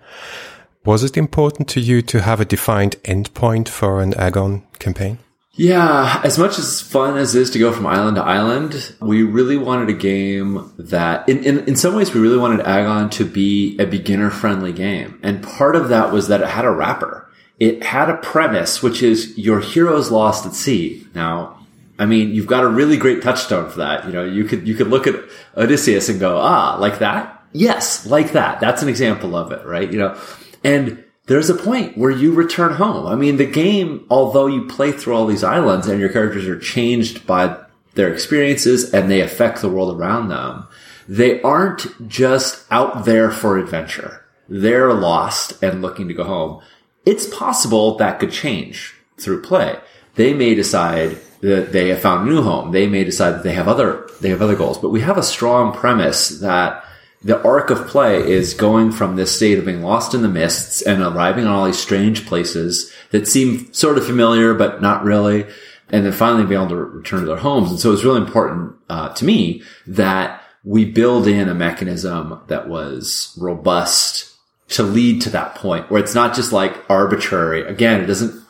Was 0.85 1.05
it 1.05 1.17
important 1.17 1.69
to 1.71 1.81
you 1.81 2.01
to 2.03 2.23
have 2.23 2.41
a 2.41 2.45
defined 2.45 2.97
endpoint 3.05 3.69
for 3.69 4.01
an 4.01 4.15
Agon 4.15 4.63
campaign? 4.79 5.19
Yeah, 5.53 6.21
as 6.25 6.39
much 6.39 6.59
as 6.59 6.81
fun 6.81 7.19
as 7.19 7.35
it 7.35 7.43
is 7.43 7.51
to 7.51 7.59
go 7.59 7.71
from 7.73 7.87
island 7.87 8.17
to 8.17 8.23
island, 8.23 8.95
we 9.01 9.23
really 9.23 9.59
wanted 9.59 9.91
a 9.91 9.99
game 9.99 10.73
that, 10.79 11.29
in, 11.29 11.45
in, 11.45 11.59
in 11.69 11.77
some 11.77 11.95
ways, 11.95 12.15
we 12.15 12.21
really 12.21 12.39
wanted 12.39 12.61
Agon 12.67 13.11
to 13.11 13.27
be 13.27 13.77
a 13.79 13.85
beginner 13.85 14.31
friendly 14.31 14.73
game. 14.73 15.19
And 15.23 15.43
part 15.43 15.77
of 15.77 15.91
that 15.91 16.13
was 16.13 16.29
that 16.29 16.41
it 16.41 16.49
had 16.49 16.65
a 16.65 16.71
wrapper. 16.71 17.29
It 17.59 17.83
had 17.83 18.09
a 18.09 18.17
premise, 18.17 18.83
which 18.83 19.03
is 19.03 19.37
your 19.37 19.61
hero's 19.61 20.11
lost 20.11 20.47
at 20.47 20.55
sea. 20.55 21.07
Now, 21.15 21.59
I 21.99 22.07
mean, 22.07 22.33
you've 22.33 22.47
got 22.47 22.65
a 22.65 22.69
really 22.69 22.97
great 22.97 23.21
touchstone 23.21 23.69
for 23.69 23.79
that. 23.79 24.07
You 24.07 24.13
know, 24.13 24.25
you 24.25 24.45
could, 24.45 24.67
you 24.67 24.75
could 24.75 24.89
look 24.89 25.07
at 25.07 25.17
Odysseus 25.59 26.09
and 26.09 26.19
go, 26.19 26.39
ah, 26.39 26.79
like 26.81 27.01
that? 27.01 27.40
Yes, 27.53 28.07
like 28.07 28.33
that. 28.33 28.61
That's 28.61 28.83
an 28.83 28.89
example 28.89 29.35
of 29.37 29.53
it, 29.53 29.65
right? 29.67 29.91
You 29.91 29.99
know, 29.99 30.21
and 30.63 31.05
there's 31.27 31.51
a 31.51 31.55
point 31.55 31.97
where 31.97 32.11
you 32.11 32.33
return 32.33 32.73
home. 32.73 33.07
I 33.07 33.15
mean, 33.15 33.37
the 33.37 33.47
game, 33.47 34.07
although 34.11 34.47
you 34.47 34.67
play 34.67 34.93
through 34.93 35.15
all 35.15 35.27
these 35.27 35.45
islands 35.45 35.87
and 35.87 36.01
your 36.01 36.09
characters 36.09 36.47
are 36.47 36.59
changed 36.59 37.27
by 37.27 37.57
their 37.95 38.13
experiences 38.13 38.93
and 38.93 39.11
they 39.11 39.21
affect 39.21 39.61
the 39.61 39.69
world 39.69 39.97
around 39.97 40.29
them, 40.29 40.67
they 41.09 41.41
aren't 41.43 42.09
just 42.09 42.65
out 42.71 43.05
there 43.05 43.31
for 43.31 43.59
adventure. 43.59 44.25
They're 44.49 44.93
lost 44.93 45.63
and 45.63 45.83
looking 45.83 46.09
to 46.09 46.15
go 46.15 46.25
home. 46.25 46.63
It's 47.07 47.27
possible 47.27 47.97
that 47.97 48.19
could 48.19 48.33
change 48.33 48.95
through 49.17 49.43
play. 49.43 49.79
They 50.15 50.35
may 50.35 50.55
decide 50.55 51.19
that 51.41 51.73
they 51.73 51.89
have 51.89 52.01
found 52.01 52.29
a 52.29 52.33
new 52.33 52.43
home. 52.43 52.73
They 52.73 52.87
may 52.87 53.05
decide 53.05 53.33
that 53.33 53.43
they 53.43 53.55
have 53.55 53.69
other, 53.69 54.09
they 54.21 54.29
have 54.29 54.43
other 54.43 54.57
goals, 54.57 54.79
but 54.79 54.91
we 54.91 55.01
have 55.01 55.17
a 55.17 55.23
strong 55.23 55.73
premise 55.73 56.41
that 56.41 56.85
the 57.23 57.43
arc 57.43 57.71
of 57.71 57.87
play 57.87 58.17
is 58.31 58.55
going 58.55 58.93
from 58.93 59.17
this 59.17 59.35
state 59.35 59.59
of 59.59 59.67
being 59.67 59.83
lost 59.83 60.15
in 60.15 60.23
the 60.23 60.29
mists 60.29 60.81
and 60.81 61.03
arriving 61.03 61.45
on 61.45 61.53
all 61.53 61.67
these 61.67 61.79
strange 61.79 62.27
places 62.27 62.91
that 63.11 63.29
seem 63.29 63.73
sort 63.75 63.99
of 63.99 64.07
familiar, 64.07 64.55
but 64.55 64.81
not 64.81 65.05
really. 65.05 65.47
And 65.91 66.07
then 66.07 66.13
finally 66.13 66.47
being 66.47 66.61
able 66.61 66.71
to 66.71 66.77
return 66.77 67.21
to 67.21 67.27
their 67.27 67.37
homes. 67.37 67.71
And 67.71 67.81
so 67.81 67.93
it's 67.93 68.05
really 68.05 68.21
important 68.21 68.75
uh, 68.89 69.13
to 69.15 69.25
me 69.25 69.63
that 69.89 70.43
we 70.65 70.85
build 70.85 71.27
in 71.27 71.49
a 71.49 71.55
mechanism 71.55 72.41
that 72.47 72.69
was 72.69 73.37
robust 73.39 74.33
to 74.69 74.83
lead 74.83 75.21
to 75.23 75.31
that 75.31 75.57
point 75.57 75.91
where 75.91 76.03
it's 76.03 76.15
not 76.15 76.35
just 76.35 76.53
like 76.53 76.89
arbitrary. 76.89 77.67
Again, 77.67 78.01
it 78.01 78.07
doesn't 78.07 78.41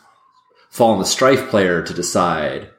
fall 0.69 0.91
on 0.91 0.99
the 0.99 1.05
strife 1.05 1.49
player 1.49 1.81
to 1.81 1.93
decide. 1.93 2.69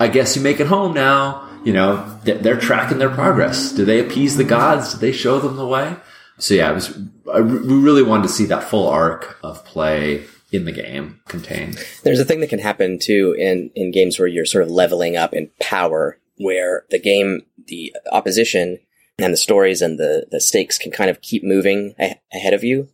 I 0.00 0.08
guess 0.08 0.34
you 0.34 0.42
make 0.42 0.60
it 0.60 0.66
home 0.66 0.94
now 0.94 1.47
you 1.64 1.72
know, 1.72 2.18
they're 2.24 2.58
tracking 2.60 2.98
their 2.98 3.10
progress. 3.10 3.72
Do 3.72 3.84
they 3.84 4.00
appease 4.00 4.36
the 4.36 4.44
gods? 4.44 4.94
Do 4.94 4.98
they 4.98 5.12
show 5.12 5.38
them 5.38 5.56
the 5.56 5.66
way? 5.66 5.96
So 6.38 6.54
yeah, 6.54 6.70
it 6.70 6.74
was, 6.74 6.96
we 6.96 7.74
really 7.76 8.02
wanted 8.02 8.24
to 8.24 8.28
see 8.28 8.44
that 8.46 8.64
full 8.64 8.88
arc 8.88 9.38
of 9.42 9.64
play 9.64 10.24
in 10.52 10.64
the 10.64 10.72
game 10.72 11.20
contained. 11.26 11.84
There's 12.04 12.20
a 12.20 12.24
thing 12.24 12.40
that 12.40 12.48
can 12.48 12.60
happen 12.60 12.98
too 12.98 13.34
in, 13.38 13.70
in 13.74 13.90
games 13.90 14.18
where 14.18 14.28
you're 14.28 14.44
sort 14.44 14.64
of 14.64 14.70
leveling 14.70 15.16
up 15.16 15.34
in 15.34 15.50
power, 15.60 16.18
where 16.36 16.84
the 16.90 17.00
game, 17.00 17.42
the 17.66 17.94
opposition 18.12 18.78
and 19.18 19.32
the 19.32 19.36
stories 19.36 19.82
and 19.82 19.98
the, 19.98 20.26
the 20.30 20.40
stakes 20.40 20.78
can 20.78 20.92
kind 20.92 21.10
of 21.10 21.20
keep 21.20 21.42
moving 21.42 21.94
a- 21.98 22.20
ahead 22.32 22.54
of 22.54 22.62
you 22.62 22.88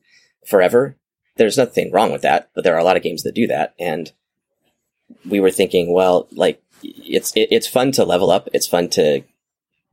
forever. 0.47 0.97
There's 1.37 1.59
nothing 1.59 1.93
wrong 1.93 2.13
with 2.13 2.23
that, 2.23 2.49
but 2.55 2.65
there 2.65 2.75
are 2.75 2.81
a 2.81 2.85
lot 2.85 2.97
of 2.97 3.03
games 3.03 3.25
that 3.25 3.35
do 3.35 3.47
that. 3.49 3.75
And 3.79 4.11
we 5.29 5.39
were 5.39 5.51
thinking, 5.51 5.93
well, 5.93 6.29
like 6.33 6.63
it's 6.85 7.33
it, 7.35 7.49
it's 7.51 7.67
fun 7.67 7.93
to 7.93 8.05
level 8.05 8.31
up. 8.31 8.49
It's 8.53 8.67
fun 8.67 8.89
to 8.91 9.23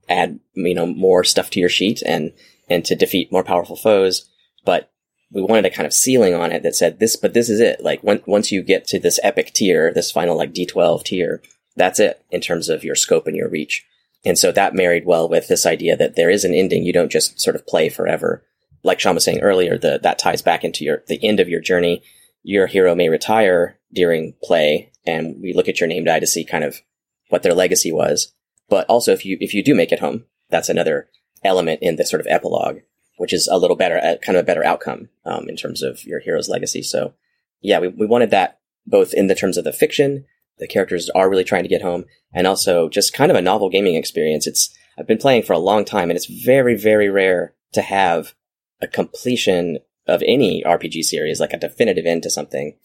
add 0.10 0.40
you 0.54 0.76
know 0.76 0.86
more 0.86 1.24
stuff 1.24 1.50
to 1.52 1.60
your 1.60 1.70
sheet 1.70 2.02
and 2.06 2.34
and 2.70 2.86
to 2.86 2.96
defeat 2.96 3.32
more 3.32 3.44
powerful 3.44 3.76
foes. 3.76 4.30
But 4.66 4.92
we 5.32 5.42
wanted 5.42 5.66
a 5.66 5.70
kind 5.70 5.88
of 5.88 5.94
ceiling 5.94 6.34
on 6.34 6.52
it 6.52 6.64
that 6.64 6.76
said 6.76 7.00
this, 7.00 7.16
but 7.16 7.34
this 7.34 7.50
is 7.50 7.60
it. 7.60 7.82
Like 7.82 8.02
when, 8.02 8.22
once 8.26 8.52
you 8.52 8.62
get 8.62 8.86
to 8.88 9.00
this 9.00 9.20
epic 9.24 9.54
tier, 9.54 9.94
this 9.94 10.12
final 10.12 10.38
like 10.38 10.54
D12 10.54 11.04
tier, 11.04 11.42
that's 11.76 12.00
it 12.00 12.24
in 12.30 12.42
terms 12.42 12.70
of 12.70 12.84
your 12.84 12.96
scope 12.96 13.28
and 13.28 13.36
your 13.36 13.50
reach. 13.50 13.86
And 14.26 14.38
so 14.38 14.52
that 14.52 14.76
married 14.76 15.06
well 15.06 15.28
with 15.28 15.48
this 15.48 15.66
idea 15.66 15.96
that 15.98 16.16
there 16.16 16.30
is 16.30 16.44
an 16.44 16.54
ending. 16.54 16.84
You 16.84 16.94
don't 16.94 17.12
just 17.12 17.40
sort 17.40 17.56
of 17.56 17.66
play 17.66 17.90
forever. 17.90 18.44
Like 18.84 19.00
Sean 19.00 19.16
was 19.16 19.24
saying 19.24 19.40
earlier, 19.40 19.78
the, 19.78 20.00
that 20.04 20.20
ties 20.20 20.42
back 20.42 20.64
into 20.64 20.84
your, 20.84 21.04
the 21.08 21.24
end 21.26 21.40
of 21.40 21.50
your 21.50 21.62
journey. 21.62 22.04
Your 22.44 22.68
hero 22.68 22.94
may 22.94 23.10
retire 23.10 23.80
during 23.94 24.34
play 24.44 24.91
and 25.06 25.42
we 25.42 25.54
look 25.54 25.68
at 25.68 25.80
your 25.80 25.88
name 25.88 26.04
die 26.04 26.20
to 26.20 26.28
see 26.28 26.44
kind 26.44 26.64
of 26.64 26.82
what 27.30 27.44
their 27.44 27.54
legacy 27.54 27.92
was. 27.92 28.34
But 28.70 28.86
also, 28.88 29.12
if 29.12 29.26
you 29.26 29.38
if 29.42 29.54
you 29.54 29.64
do 29.64 29.76
make 29.76 29.92
it 29.92 30.00
home, 30.00 30.26
that's 30.50 30.70
another 30.70 31.10
element 31.44 31.80
in 31.82 31.96
the 31.96 32.06
sort 32.06 32.22
of 32.22 32.28
epilogue, 32.28 32.80
which 33.18 33.34
is 33.34 33.48
a 33.48 33.58
little 33.58 33.76
better, 33.76 34.00
kind 34.22 34.38
of 34.38 34.44
a 34.44 34.46
better 34.46 34.64
outcome 34.64 35.10
um, 35.26 35.50
in 35.50 35.56
terms 35.56 35.82
of 35.82 36.06
your 36.06 36.20
hero's 36.20 36.50
legacy. 36.50 36.82
So, 36.82 37.14
yeah, 37.62 37.80
we 37.80 37.90
we 37.90 38.06
wanted 38.06 38.30
that 38.32 38.60
both 38.86 39.14
in 39.14 39.28
the 39.28 39.36
terms 39.36 39.58
of 39.58 39.64
the 39.64 39.74
fiction, 39.74 40.26
the 40.58 40.68
characters 40.68 41.10
are 41.10 41.30
really 41.30 41.44
trying 41.44 41.64
to 41.64 41.70
get 41.70 41.82
home, 41.82 42.06
and 42.34 42.48
also 42.48 42.90
just 42.90 43.14
kind 43.14 43.32
of 43.32 43.38
a 43.38 43.42
novel 43.42 43.70
gaming 43.70 43.96
experience. 43.96 44.48
It's 44.48 44.74
I've 44.98 45.08
been 45.08 45.18
playing 45.18 45.44
for 45.44 45.54
a 45.54 45.60
long 45.60 45.84
time, 45.84 46.10
and 46.10 46.18
it's 46.18 46.28
very 46.28 46.76
very 46.76 47.10
rare 47.10 47.54
to 47.74 47.82
have 47.82 48.34
a 48.82 48.88
completion 48.88 49.80
of 50.08 50.24
any 50.26 50.64
RPG 50.64 51.04
series, 51.04 51.40
like 51.40 51.54
a 51.54 51.60
definitive 51.60 52.06
end 52.06 52.24
to 52.24 52.30
something 52.30 52.76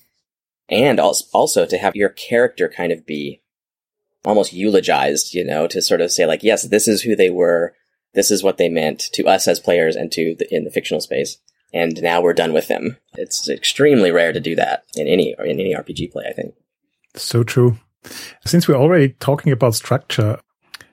and 0.69 0.99
also 1.01 1.67
to 1.67 1.79
have 1.79 1.97
your 1.97 2.09
character 2.09 2.69
kind 2.69 2.93
of 2.93 3.07
be 3.07 3.41
almost 4.25 4.53
eulogized, 4.53 5.35
you 5.35 5.45
know, 5.45 5.67
to 5.69 5.81
sort 5.81 6.01
of 6.01 6.11
say 6.11 6.27
like, 6.27 6.43
yes, 6.43 6.65
this 6.65 6.89
is 6.89 7.03
who 7.03 7.15
they 7.15 7.31
were. 7.31 7.75
This 8.15 8.31
is 8.31 8.43
what 8.43 8.57
they 8.57 8.69
meant 8.69 9.01
to 9.13 9.25
us 9.25 9.47
as 9.47 9.61
players 9.61 9.95
and 9.95 10.11
to 10.13 10.35
the, 10.39 10.53
in 10.55 10.65
the 10.65 10.71
fictional 10.71 11.01
space. 11.01 11.39
And 11.73 12.01
now 12.03 12.21
we're 12.21 12.33
done 12.33 12.53
with 12.53 12.69
them. 12.69 12.97
It's 13.15 13.49
extremely 13.49 14.11
rare 14.11 14.33
to 14.33 14.41
do 14.41 14.57
that 14.57 14.85
in 14.97 15.07
any, 15.07 15.35
in 15.39 15.61
any 15.61 15.75
RPG 15.75 16.13
play, 16.13 16.25
I 16.29 16.33
think. 16.33 16.55
So 17.15 17.45
true. 17.45 17.79
Since 18.45 18.67
we're 18.67 18.77
already 18.77 19.11
talking 19.11 19.53
about 19.53 19.75
structure, 19.75 20.39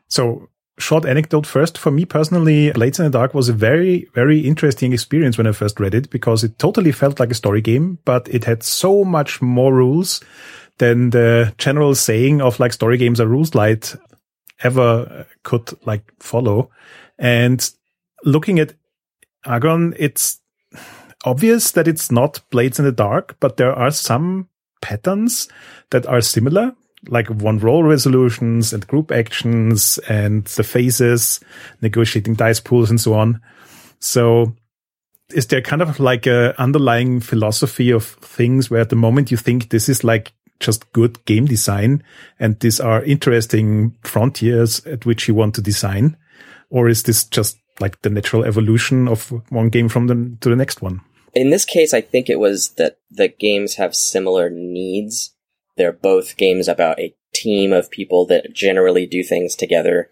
so 0.07 0.49
short 0.77 1.05
anecdote 1.05 1.45
first. 1.45 1.77
For 1.77 1.91
me 1.91 2.05
personally, 2.05 2.71
Blades 2.71 2.99
in 2.99 3.05
the 3.05 3.11
Dark 3.11 3.33
was 3.33 3.49
a 3.49 3.53
very, 3.53 4.07
very 4.13 4.39
interesting 4.39 4.93
experience 4.93 5.37
when 5.37 5.47
I 5.47 5.51
first 5.51 5.79
read 5.79 5.93
it 5.93 6.09
because 6.09 6.43
it 6.43 6.57
totally 6.59 6.91
felt 6.91 7.19
like 7.19 7.31
a 7.31 7.35
story 7.35 7.61
game, 7.61 7.99
but 8.05 8.27
it 8.29 8.43
had 8.43 8.63
so 8.63 9.03
much 9.03 9.41
more 9.41 9.73
rules 9.73 10.21
than 10.79 11.11
the 11.11 11.53
general 11.57 11.95
saying 11.95 12.41
of 12.41 12.59
like 12.59 12.73
story 12.73 12.97
games 12.97 13.21
are 13.21 13.27
rules 13.27 13.53
light 13.53 13.95
ever 14.63 15.27
could 15.43 15.69
like 15.85 16.11
follow. 16.19 16.71
And 17.19 17.69
looking 18.23 18.59
at 18.59 18.73
Agon, 19.45 19.93
it's 19.97 20.39
obvious 21.25 21.71
that 21.71 21.87
it's 21.87 22.11
not 22.11 22.41
Blades 22.49 22.79
in 22.79 22.85
the 22.85 22.91
Dark, 22.91 23.37
but 23.39 23.57
there 23.57 23.73
are 23.73 23.91
some 23.91 24.49
patterns 24.81 25.47
that 25.91 26.05
are 26.07 26.21
similar 26.21 26.75
like 27.07 27.27
one 27.27 27.59
roll 27.59 27.83
resolutions 27.83 28.73
and 28.73 28.87
group 28.87 29.11
actions 29.11 29.97
and 30.09 30.45
the 30.45 30.63
phases, 30.63 31.39
negotiating 31.81 32.35
dice 32.35 32.59
pools 32.59 32.89
and 32.89 32.99
so 32.99 33.13
on. 33.13 33.41
So 33.99 34.55
is 35.33 35.47
there 35.47 35.61
kind 35.61 35.81
of 35.81 35.99
like 35.99 36.25
a 36.27 36.59
underlying 36.61 37.19
philosophy 37.19 37.91
of 37.91 38.05
things 38.05 38.69
where 38.69 38.81
at 38.81 38.89
the 38.89 38.95
moment 38.95 39.31
you 39.31 39.37
think 39.37 39.69
this 39.69 39.89
is 39.89 40.03
like 40.03 40.33
just 40.59 40.91
good 40.93 41.23
game 41.25 41.45
design 41.45 42.03
and 42.39 42.59
these 42.59 42.79
are 42.79 43.03
interesting 43.03 43.95
frontiers 44.03 44.85
at 44.85 45.05
which 45.05 45.27
you 45.27 45.35
want 45.35 45.55
to 45.55 45.61
design? 45.61 46.17
Or 46.69 46.87
is 46.87 47.03
this 47.03 47.23
just 47.25 47.57
like 47.79 48.01
the 48.01 48.09
natural 48.09 48.45
evolution 48.45 49.07
of 49.07 49.29
one 49.49 49.69
game 49.69 49.89
from 49.89 50.07
the 50.07 50.37
to 50.41 50.49
the 50.49 50.55
next 50.55 50.81
one? 50.81 51.01
In 51.33 51.49
this 51.49 51.65
case, 51.65 51.93
I 51.93 52.01
think 52.01 52.29
it 52.29 52.39
was 52.39 52.69
that 52.77 52.99
the 53.09 53.27
games 53.27 53.75
have 53.75 53.95
similar 53.95 54.49
needs 54.51 55.32
they're 55.77 55.93
both 55.93 56.37
games 56.37 56.67
about 56.67 56.99
a 56.99 57.15
team 57.33 57.73
of 57.73 57.91
people 57.91 58.25
that 58.27 58.53
generally 58.53 59.05
do 59.05 59.23
things 59.23 59.55
together. 59.55 60.09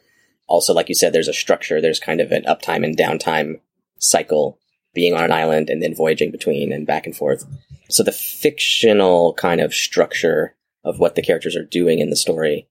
Also, 0.47 0.73
like 0.73 0.89
you 0.89 0.95
said, 0.95 1.13
there's 1.13 1.27
a 1.27 1.33
structure. 1.33 1.79
There's 1.79 1.99
kind 1.99 2.19
of 2.19 2.31
an 2.31 2.43
uptime 2.43 2.83
and 2.83 2.97
downtime 2.97 3.59
cycle 3.99 4.57
being 4.93 5.13
on 5.13 5.23
an 5.23 5.31
island 5.31 5.69
and 5.69 5.81
then 5.81 5.95
voyaging 5.95 6.31
between 6.31 6.71
and 6.71 6.87
back 6.87 7.05
and 7.05 7.15
forth. 7.15 7.45
So 7.89 8.03
the 8.03 8.11
fictional 8.11 9.33
kind 9.35 9.61
of 9.61 9.73
structure 9.73 10.55
of 10.83 10.99
what 10.99 11.15
the 11.15 11.21
characters 11.21 11.55
are 11.55 11.63
doing 11.63 11.99
in 11.99 12.09
the 12.09 12.15
story 12.15 12.67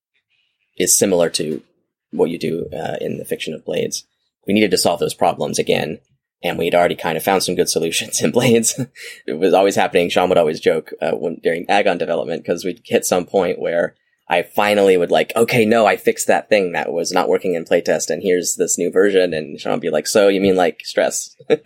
is 0.76 0.96
similar 0.96 1.30
to 1.30 1.62
what 2.10 2.30
you 2.30 2.38
do 2.38 2.66
uh, 2.72 2.96
in 3.00 3.18
the 3.18 3.24
fiction 3.24 3.54
of 3.54 3.64
Blades. 3.64 4.04
We 4.46 4.54
needed 4.54 4.72
to 4.72 4.78
solve 4.78 5.00
those 5.00 5.14
problems 5.14 5.58
again 5.58 6.00
and 6.42 6.58
we'd 6.58 6.74
already 6.74 6.96
kind 6.96 7.16
of 7.16 7.24
found 7.24 7.42
some 7.42 7.54
good 7.54 7.68
solutions 7.68 8.22
in 8.22 8.30
Blades. 8.30 8.78
it 9.26 9.38
was 9.38 9.54
always 9.54 9.76
happening. 9.76 10.08
Sean 10.08 10.28
would 10.28 10.38
always 10.38 10.60
joke 10.60 10.92
uh, 11.00 11.12
when, 11.12 11.36
during 11.42 11.68
Agon 11.68 11.98
development 11.98 12.42
because 12.42 12.64
we'd 12.64 12.80
hit 12.84 13.04
some 13.04 13.26
point 13.26 13.58
where 13.58 13.94
I 14.30 14.42
finally 14.42 14.96
would 14.96 15.10
like, 15.10 15.32
okay, 15.34 15.66
no, 15.66 15.86
I 15.86 15.96
fixed 15.96 16.28
that 16.28 16.48
thing 16.48 16.70
that 16.70 16.92
was 16.92 17.10
not 17.10 17.28
working 17.28 17.54
in 17.54 17.64
playtest, 17.64 18.10
and 18.10 18.22
here's 18.22 18.54
this 18.54 18.78
new 18.78 18.88
version. 18.92 19.34
And 19.34 19.58
Sean 19.58 19.72
would 19.72 19.80
be 19.80 19.90
like, 19.90 20.06
so 20.06 20.28
you 20.28 20.40
mean 20.40 20.54
like 20.54 20.82
stress 20.84 21.36
uh, 21.50 21.56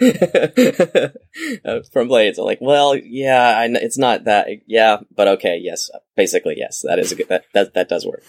from 1.92 2.08
Blades? 2.08 2.38
I'm 2.38 2.46
like, 2.46 2.62
well, 2.62 2.96
yeah, 2.96 3.54
I, 3.58 3.66
it's 3.66 3.98
not 3.98 4.24
that, 4.24 4.48
yeah, 4.66 4.96
but 5.14 5.28
okay, 5.28 5.60
yes, 5.62 5.90
basically, 6.16 6.54
yes, 6.56 6.82
that 6.88 6.98
is 6.98 7.12
a 7.12 7.16
good, 7.16 7.28
that 7.28 7.44
that, 7.52 7.74
that 7.74 7.90
does 7.90 8.06
work. 8.06 8.22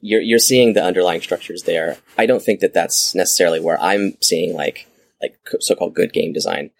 You're 0.00 0.22
you're 0.22 0.38
seeing 0.38 0.72
the 0.72 0.82
underlying 0.82 1.20
structures 1.20 1.64
there. 1.64 1.98
I 2.16 2.24
don't 2.24 2.42
think 2.42 2.60
that 2.60 2.72
that's 2.72 3.14
necessarily 3.14 3.60
where 3.60 3.80
I'm 3.80 4.16
seeing 4.22 4.54
like 4.54 4.86
like 5.20 5.38
so-called 5.60 5.94
good 5.94 6.12
game 6.12 6.32
design 6.32 6.70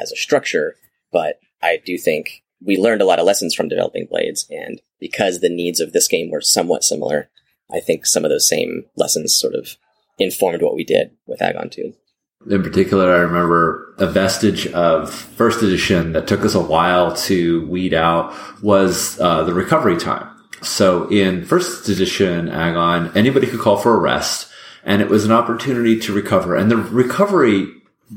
as 0.00 0.10
a 0.10 0.16
structure, 0.16 0.76
but 1.12 1.38
I 1.62 1.80
do 1.84 1.98
think 1.98 2.42
we 2.64 2.76
learned 2.76 3.02
a 3.02 3.04
lot 3.04 3.18
of 3.18 3.26
lessons 3.26 3.54
from 3.54 3.68
developing 3.68 4.06
Blades, 4.06 4.46
and 4.50 4.80
because 5.00 5.40
the 5.40 5.48
needs 5.48 5.80
of 5.80 5.92
this 5.92 6.08
game 6.08 6.30
were 6.30 6.40
somewhat 6.40 6.84
similar, 6.84 7.28
I 7.72 7.80
think 7.80 8.06
some 8.06 8.24
of 8.24 8.30
those 8.30 8.48
same 8.48 8.84
lessons 8.96 9.34
sort 9.34 9.54
of 9.54 9.76
informed 10.18 10.62
what 10.62 10.74
we 10.74 10.84
did 10.84 11.10
with 11.26 11.42
Agon 11.42 11.70
2. 11.70 11.92
In 12.50 12.62
particular, 12.62 13.14
I 13.14 13.18
remember 13.18 13.94
a 13.98 14.06
vestige 14.06 14.66
of 14.68 15.12
first 15.12 15.62
edition 15.62 16.12
that 16.12 16.26
took 16.26 16.44
us 16.44 16.54
a 16.54 16.60
while 16.60 17.14
to 17.16 17.66
weed 17.68 17.94
out 17.94 18.34
was 18.62 19.18
uh, 19.20 19.44
the 19.44 19.54
recovery 19.54 19.96
time. 19.96 20.28
So 20.60 21.08
in 21.08 21.44
first 21.44 21.88
edition 21.88 22.48
Agon, 22.48 23.16
anybody 23.16 23.46
could 23.46 23.60
call 23.60 23.76
for 23.76 23.94
a 23.94 24.00
rest, 24.00 24.48
and 24.84 25.00
it 25.00 25.08
was 25.08 25.24
an 25.24 25.32
opportunity 25.32 25.98
to 26.00 26.12
recover. 26.12 26.56
And 26.56 26.70
the 26.70 26.76
recovery, 26.76 27.66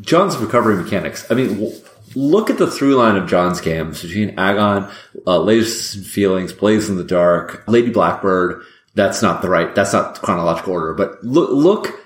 John's 0.02 0.38
recovery 0.38 0.76
mechanics. 0.76 1.30
I 1.32 1.36
mean, 1.36 1.72
look 2.16 2.50
at 2.50 2.58
the 2.58 2.70
through 2.70 2.96
line 2.96 3.16
of 3.16 3.30
John's 3.30 3.62
games 3.62 4.02
between 4.02 4.38
Agon, 4.40 4.92
uh, 5.28 5.40
Lasers 5.40 5.96
and 5.96 6.06
Feelings, 6.06 6.54
Blades 6.54 6.90
in 6.90 6.98
the 6.98 7.04
Dark, 7.04 7.64
Lady 7.68 7.92
Blackbird. 7.92 8.64
That's 8.96 9.22
not 9.22 9.42
the 9.42 9.50
right. 9.50 9.76
That's 9.76 9.94
not 9.94 10.22
chronological 10.22 10.74
order. 10.74 10.94
But 10.94 11.24
look, 11.24 11.52
look 11.52 12.00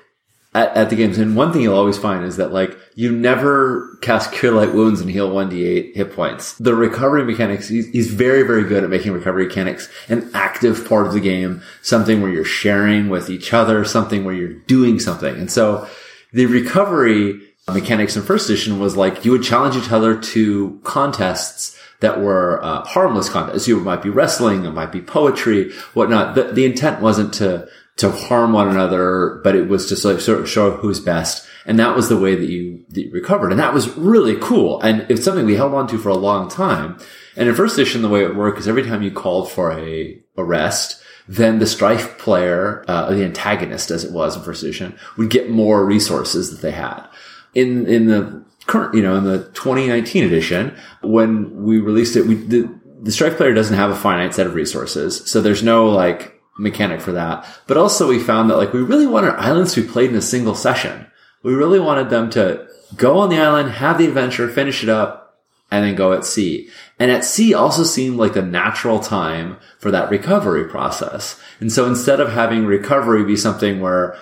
at, 0.56 0.76
at, 0.76 0.90
the 0.90 0.96
games. 0.96 1.20
And 1.20 1.36
one 1.36 1.54
thing 1.54 1.62
you'll 1.62 1.78
always 1.78 2.00
find 2.00 2.26
is 2.26 2.38
that 2.38 2.52
like 2.52 2.76
you 2.96 3.12
never 3.12 3.98
cast 4.02 4.32
cure 4.32 4.52
light 4.52 4.74
wounds 4.74 5.00
and 5.00 5.10
heal 5.10 5.30
1d8 5.30 5.96
hit 5.96 6.14
points. 6.14 6.54
The 6.56 6.74
recovery 6.74 7.24
mechanics, 7.24 7.68
he's, 7.68 7.88
he's, 7.90 8.12
very, 8.12 8.42
very 8.42 8.64
good 8.64 8.84
at 8.84 8.90
making 8.90 9.12
recovery 9.12 9.46
mechanics 9.46 9.88
an 10.08 10.32
active 10.34 10.88
part 10.88 11.06
of 11.06 11.14
the 11.14 11.20
game, 11.20 11.62
something 11.84 12.22
where 12.22 12.32
you're 12.32 12.44
sharing 12.44 13.10
with 13.10 13.30
each 13.30 13.54
other, 13.54 13.86
something 13.86 14.26
where 14.26 14.34
you're 14.34 14.54
doing 14.54 15.00
something. 15.00 15.36
And 15.36 15.52
so 15.52 15.88
the 16.34 16.48
recovery 16.48 17.40
mechanics 17.74 18.16
in 18.16 18.24
first 18.24 18.50
edition 18.50 18.80
was 18.80 18.96
like 18.96 19.26
you 19.26 19.32
would 19.32 19.44
challenge 19.44 19.76
each 19.76 19.92
other 19.92 20.20
to 20.20 20.80
contests 20.84 21.78
that 22.00 22.22
were 22.22 22.64
uh, 22.64 22.84
harmless 22.86 23.30
contests. 23.30 23.68
You 23.68 23.80
might 23.80 24.02
be 24.02 24.10
wrestling, 24.10 24.66
it 24.66 24.72
might 24.72 24.92
be 24.92 25.02
poetry, 25.02 25.72
whatnot. 25.94 26.36
The, 26.36 26.44
the 26.44 26.66
intent 26.66 27.02
wasn't 27.02 27.34
to 27.36 27.68
to 28.00 28.10
harm 28.12 28.54
one 28.54 28.70
another, 28.70 29.42
but 29.44 29.56
it 29.56 29.68
was 29.68 29.90
just 29.90 30.06
like 30.06 30.22
sort 30.22 30.40
of 30.40 30.50
show 30.50 30.72
who's 30.72 31.02
best. 31.02 31.46
And 31.66 31.78
that 31.80 31.98
was 31.98 32.08
the 32.08 32.18
way 32.18 32.34
that 32.34 32.48
you, 32.50 32.86
that 32.90 33.02
you 33.02 33.12
recovered. 33.12 33.52
And 33.52 33.60
that 33.60 33.74
was 33.74 33.96
really 33.98 34.38
cool. 34.38 34.80
And 34.82 35.06
it's 35.12 35.26
something 35.26 35.46
we 35.46 35.58
held 35.58 35.74
on 35.74 35.86
to 35.88 35.98
for 35.98 36.08
a 36.08 36.16
long 36.16 36.50
time. 36.50 36.98
And 37.36 37.50
in 37.50 37.56
first 37.56 37.78
edition, 37.78 38.02
the 38.02 38.08
way 38.08 38.24
it 38.24 38.38
worked 38.38 38.58
is 38.58 38.70
every 38.70 38.84
time 38.84 39.04
you 39.04 39.12
called 39.12 39.52
for 39.52 39.78
a 39.78 40.18
arrest, 40.38 41.04
then 41.28 41.60
the 41.60 41.68
strife 41.68 42.18
player, 42.18 42.86
uh, 42.88 43.14
the 43.14 43.26
antagonist 43.26 43.92
as 43.92 44.06
it 44.06 44.14
was 44.14 44.38
in 44.38 44.44
first 44.44 44.64
edition, 44.64 44.98
would 45.18 45.30
get 45.30 45.52
more 45.52 45.86
resources 45.86 46.52
that 46.52 46.62
they 46.62 46.72
had. 46.72 47.06
In, 47.54 47.88
in 47.88 48.08
the 48.08 48.46
current, 48.68 48.94
you 48.94 49.02
know, 49.02 49.16
in 49.16 49.24
the 49.24 49.46
2019 49.54 50.24
edition, 50.24 50.78
when 51.02 51.64
we 51.64 51.80
released 51.80 52.16
it, 52.16 52.26
we, 52.26 52.36
the, 52.36 52.80
the 53.02 53.12
strife 53.12 53.38
player 53.38 53.54
doesn't 53.54 53.76
have 53.76 53.90
a 53.90 53.96
finite 53.96 54.34
set 54.34 54.48
of 54.48 54.54
resources. 54.54 55.30
So 55.30 55.42
there's 55.42 55.64
no 55.64 55.90
like, 55.90 56.40
mechanic 56.60 57.02
for 57.02 57.14
that. 57.14 57.46
But 57.68 57.78
also 57.78 58.08
we 58.08 58.20
found 58.20 58.50
that 58.50 58.58
like 58.58 58.74
we 58.74 58.82
really 58.82 59.08
wanted 59.08 59.36
islands 59.36 59.74
to 59.74 59.82
be 59.82 59.88
played 59.88 60.12
in 60.12 60.16
a 60.16 60.22
single 60.22 60.56
session. 60.56 61.08
We 61.42 61.54
really 61.54 61.80
wanted 61.80 62.10
them 62.10 62.30
to 62.32 62.68
go 62.96 63.20
on 63.20 63.30
the 63.30 63.40
island, 63.40 63.72
have 63.72 63.98
the 63.98 64.08
adventure, 64.08 64.50
finish 64.50 64.84
it 64.84 64.90
up, 64.90 65.42
and 65.72 65.86
then 65.86 65.96
go 65.96 66.14
at 66.14 66.26
sea. 66.26 66.70
And 67.00 67.12
at 67.12 67.24
sea 67.24 67.54
also 67.54 67.84
seemed 67.84 68.18
like 68.18 68.34
the 68.34 68.42
natural 68.42 69.00
time 69.00 69.58
for 69.78 69.92
that 69.92 70.10
recovery 70.10 70.68
process. 70.68 71.40
And 71.60 71.72
so 71.72 71.86
instead 71.86 72.20
of 72.20 72.34
having 72.34 72.66
recovery 72.66 73.24
be 73.24 73.38
something 73.38 73.80
where, 73.80 74.18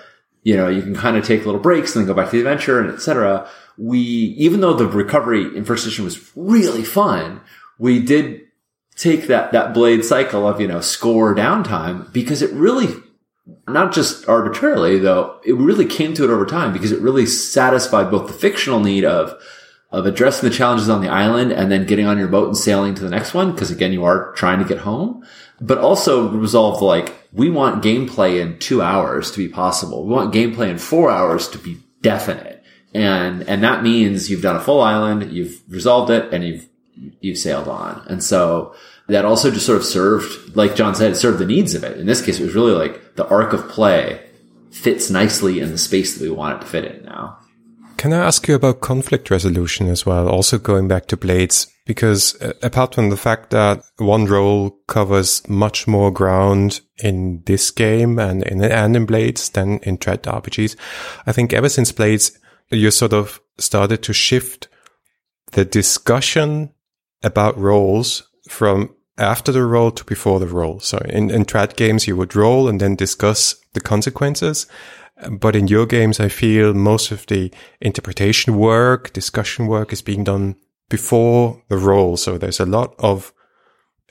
you 0.47 0.55
know, 0.55 0.69
you 0.69 0.81
can 0.81 0.95
kind 0.95 1.17
of 1.17 1.25
take 1.25 1.45
little 1.45 1.59
breaks 1.59 1.93
and 1.93 1.99
then 1.99 2.07
go 2.07 2.13
back 2.13 2.31
to 2.31 2.31
the 2.31 2.39
adventure 2.39 2.79
and 2.79 2.89
etc. 2.89 3.49
We, 3.77 3.99
even 3.99 4.61
though 4.61 4.75
the 4.75 4.87
recovery 4.87 5.43
in 5.57 5.65
first 5.65 5.85
edition 5.85 6.05
was 6.05 6.31
really 6.37 6.85
fun, 6.85 7.41
we 7.77 8.01
did 8.01 8.47
take 8.95 9.27
that, 9.27 9.51
that 9.51 9.73
blade 9.73 10.05
cycle 10.05 10.47
of, 10.47 10.61
you 10.61 10.67
know, 10.69 10.79
score 10.79 11.35
downtime 11.35 12.13
because 12.13 12.41
it 12.41 12.53
really, 12.53 12.87
not 13.67 13.93
just 13.93 14.29
arbitrarily 14.29 14.99
though, 14.99 15.37
it 15.45 15.51
really 15.51 15.85
came 15.85 16.13
to 16.13 16.23
it 16.23 16.29
over 16.29 16.45
time 16.45 16.71
because 16.71 16.93
it 16.93 17.01
really 17.01 17.25
satisfied 17.25 18.09
both 18.09 18.27
the 18.27 18.33
fictional 18.33 18.79
need 18.79 19.03
of, 19.03 19.37
of 19.91 20.05
addressing 20.05 20.49
the 20.49 20.55
challenges 20.55 20.89
on 20.89 21.01
the 21.01 21.09
island 21.09 21.51
and 21.51 21.71
then 21.71 21.85
getting 21.85 22.05
on 22.05 22.17
your 22.17 22.27
boat 22.27 22.47
and 22.47 22.57
sailing 22.57 22.93
to 22.93 23.03
the 23.03 23.09
next 23.09 23.33
one. 23.33 23.55
Cause 23.55 23.71
again, 23.71 23.93
you 23.93 24.03
are 24.03 24.33
trying 24.33 24.59
to 24.59 24.65
get 24.65 24.79
home, 24.79 25.25
but 25.61 25.77
also 25.77 26.29
resolve 26.29 26.81
like, 26.81 27.15
we 27.31 27.49
want 27.49 27.83
gameplay 27.83 28.41
in 28.41 28.59
two 28.59 28.81
hours 28.81 29.31
to 29.31 29.37
be 29.37 29.47
possible. 29.47 30.05
We 30.05 30.13
want 30.13 30.33
gameplay 30.33 30.69
in 30.69 30.77
four 30.77 31.09
hours 31.09 31.47
to 31.49 31.57
be 31.57 31.77
definite. 32.01 32.63
And, 32.93 33.43
and 33.43 33.63
that 33.63 33.83
means 33.83 34.29
you've 34.29 34.41
done 34.41 34.55
a 34.55 34.61
full 34.61 34.81
island, 34.81 35.31
you've 35.31 35.61
resolved 35.69 36.09
it, 36.09 36.33
and 36.33 36.43
you've 36.43 36.67
you 37.19 37.35
sailed 37.35 37.67
on. 37.67 38.03
And 38.07 38.23
so 38.23 38.75
that 39.07 39.25
also 39.25 39.51
just 39.51 39.65
sort 39.65 39.77
of 39.77 39.85
served, 39.85 40.55
like 40.55 40.75
John 40.75 40.95
said, 40.95 41.11
it 41.11 41.15
served 41.15 41.39
the 41.39 41.45
needs 41.45 41.75
of 41.75 41.83
it. 41.83 41.97
In 41.99 42.07
this 42.07 42.23
case, 42.23 42.39
it 42.39 42.43
was 42.43 42.55
really 42.55 42.73
like 42.73 43.15
the 43.15 43.27
arc 43.27 43.53
of 43.53 43.69
play 43.69 44.23
fits 44.71 45.09
nicely 45.09 45.59
in 45.59 45.71
the 45.71 45.77
space 45.77 46.17
that 46.17 46.23
we 46.23 46.29
want 46.29 46.57
it 46.57 46.65
to 46.65 46.71
fit 46.71 46.85
in 46.85 47.05
now. 47.05 47.37
Can 47.97 48.13
I 48.13 48.25
ask 48.25 48.47
you 48.47 48.53
about 48.53 48.81
conflict 48.81 49.31
resolution 49.31 49.87
as 49.87 50.05
well? 50.05 50.29
Also 50.29 50.59
going 50.59 50.87
back 50.87 51.07
to 51.07 51.17
Blades, 51.17 51.67
because 51.85 52.39
uh, 52.41 52.53
apart 52.61 52.93
from 52.93 53.09
the 53.09 53.17
fact 53.17 53.49
that 53.49 53.83
one 53.97 54.25
roll 54.25 54.71
covers 54.87 55.47
much 55.49 55.87
more 55.87 56.11
ground 56.11 56.81
in 56.99 57.41
this 57.45 57.71
game 57.71 58.19
and 58.19 58.43
in, 58.43 58.63
and 58.63 58.95
in 58.95 59.05
Blades 59.07 59.49
than 59.49 59.79
in 59.79 59.97
Trad 59.97 60.21
RPGs, 60.21 60.75
I 61.25 61.31
think 61.31 61.53
ever 61.53 61.69
since 61.69 61.91
Blades, 61.91 62.37
you 62.69 62.91
sort 62.91 63.13
of 63.13 63.41
started 63.57 64.03
to 64.03 64.13
shift 64.13 64.67
the 65.53 65.65
discussion 65.65 66.71
about 67.23 67.57
rolls 67.57 68.29
from 68.47 68.93
after 69.17 69.51
the 69.51 69.63
roll 69.63 69.91
to 69.91 70.03
before 70.03 70.39
the 70.39 70.47
roll. 70.47 70.79
So 70.79 70.99
in, 71.09 71.31
in 71.31 71.45
trad 71.45 71.75
games, 71.75 72.07
you 72.07 72.15
would 72.15 72.35
roll 72.35 72.67
and 72.67 72.79
then 72.79 72.95
discuss 72.95 73.55
the 73.73 73.81
consequences. 73.81 74.67
But 75.31 75.55
in 75.55 75.67
your 75.67 75.85
games, 75.85 76.19
I 76.19 76.29
feel 76.29 76.73
most 76.73 77.11
of 77.11 77.25
the 77.25 77.51
interpretation 77.81 78.55
work, 78.55 79.13
discussion 79.13 79.67
work 79.67 79.91
is 79.91 80.01
being 80.01 80.23
done 80.23 80.55
before 80.89 81.61
the 81.69 81.77
roll. 81.77 82.17
So 82.17 82.37
there's 82.37 82.59
a 82.59 82.65
lot 82.65 82.93
of 82.99 83.33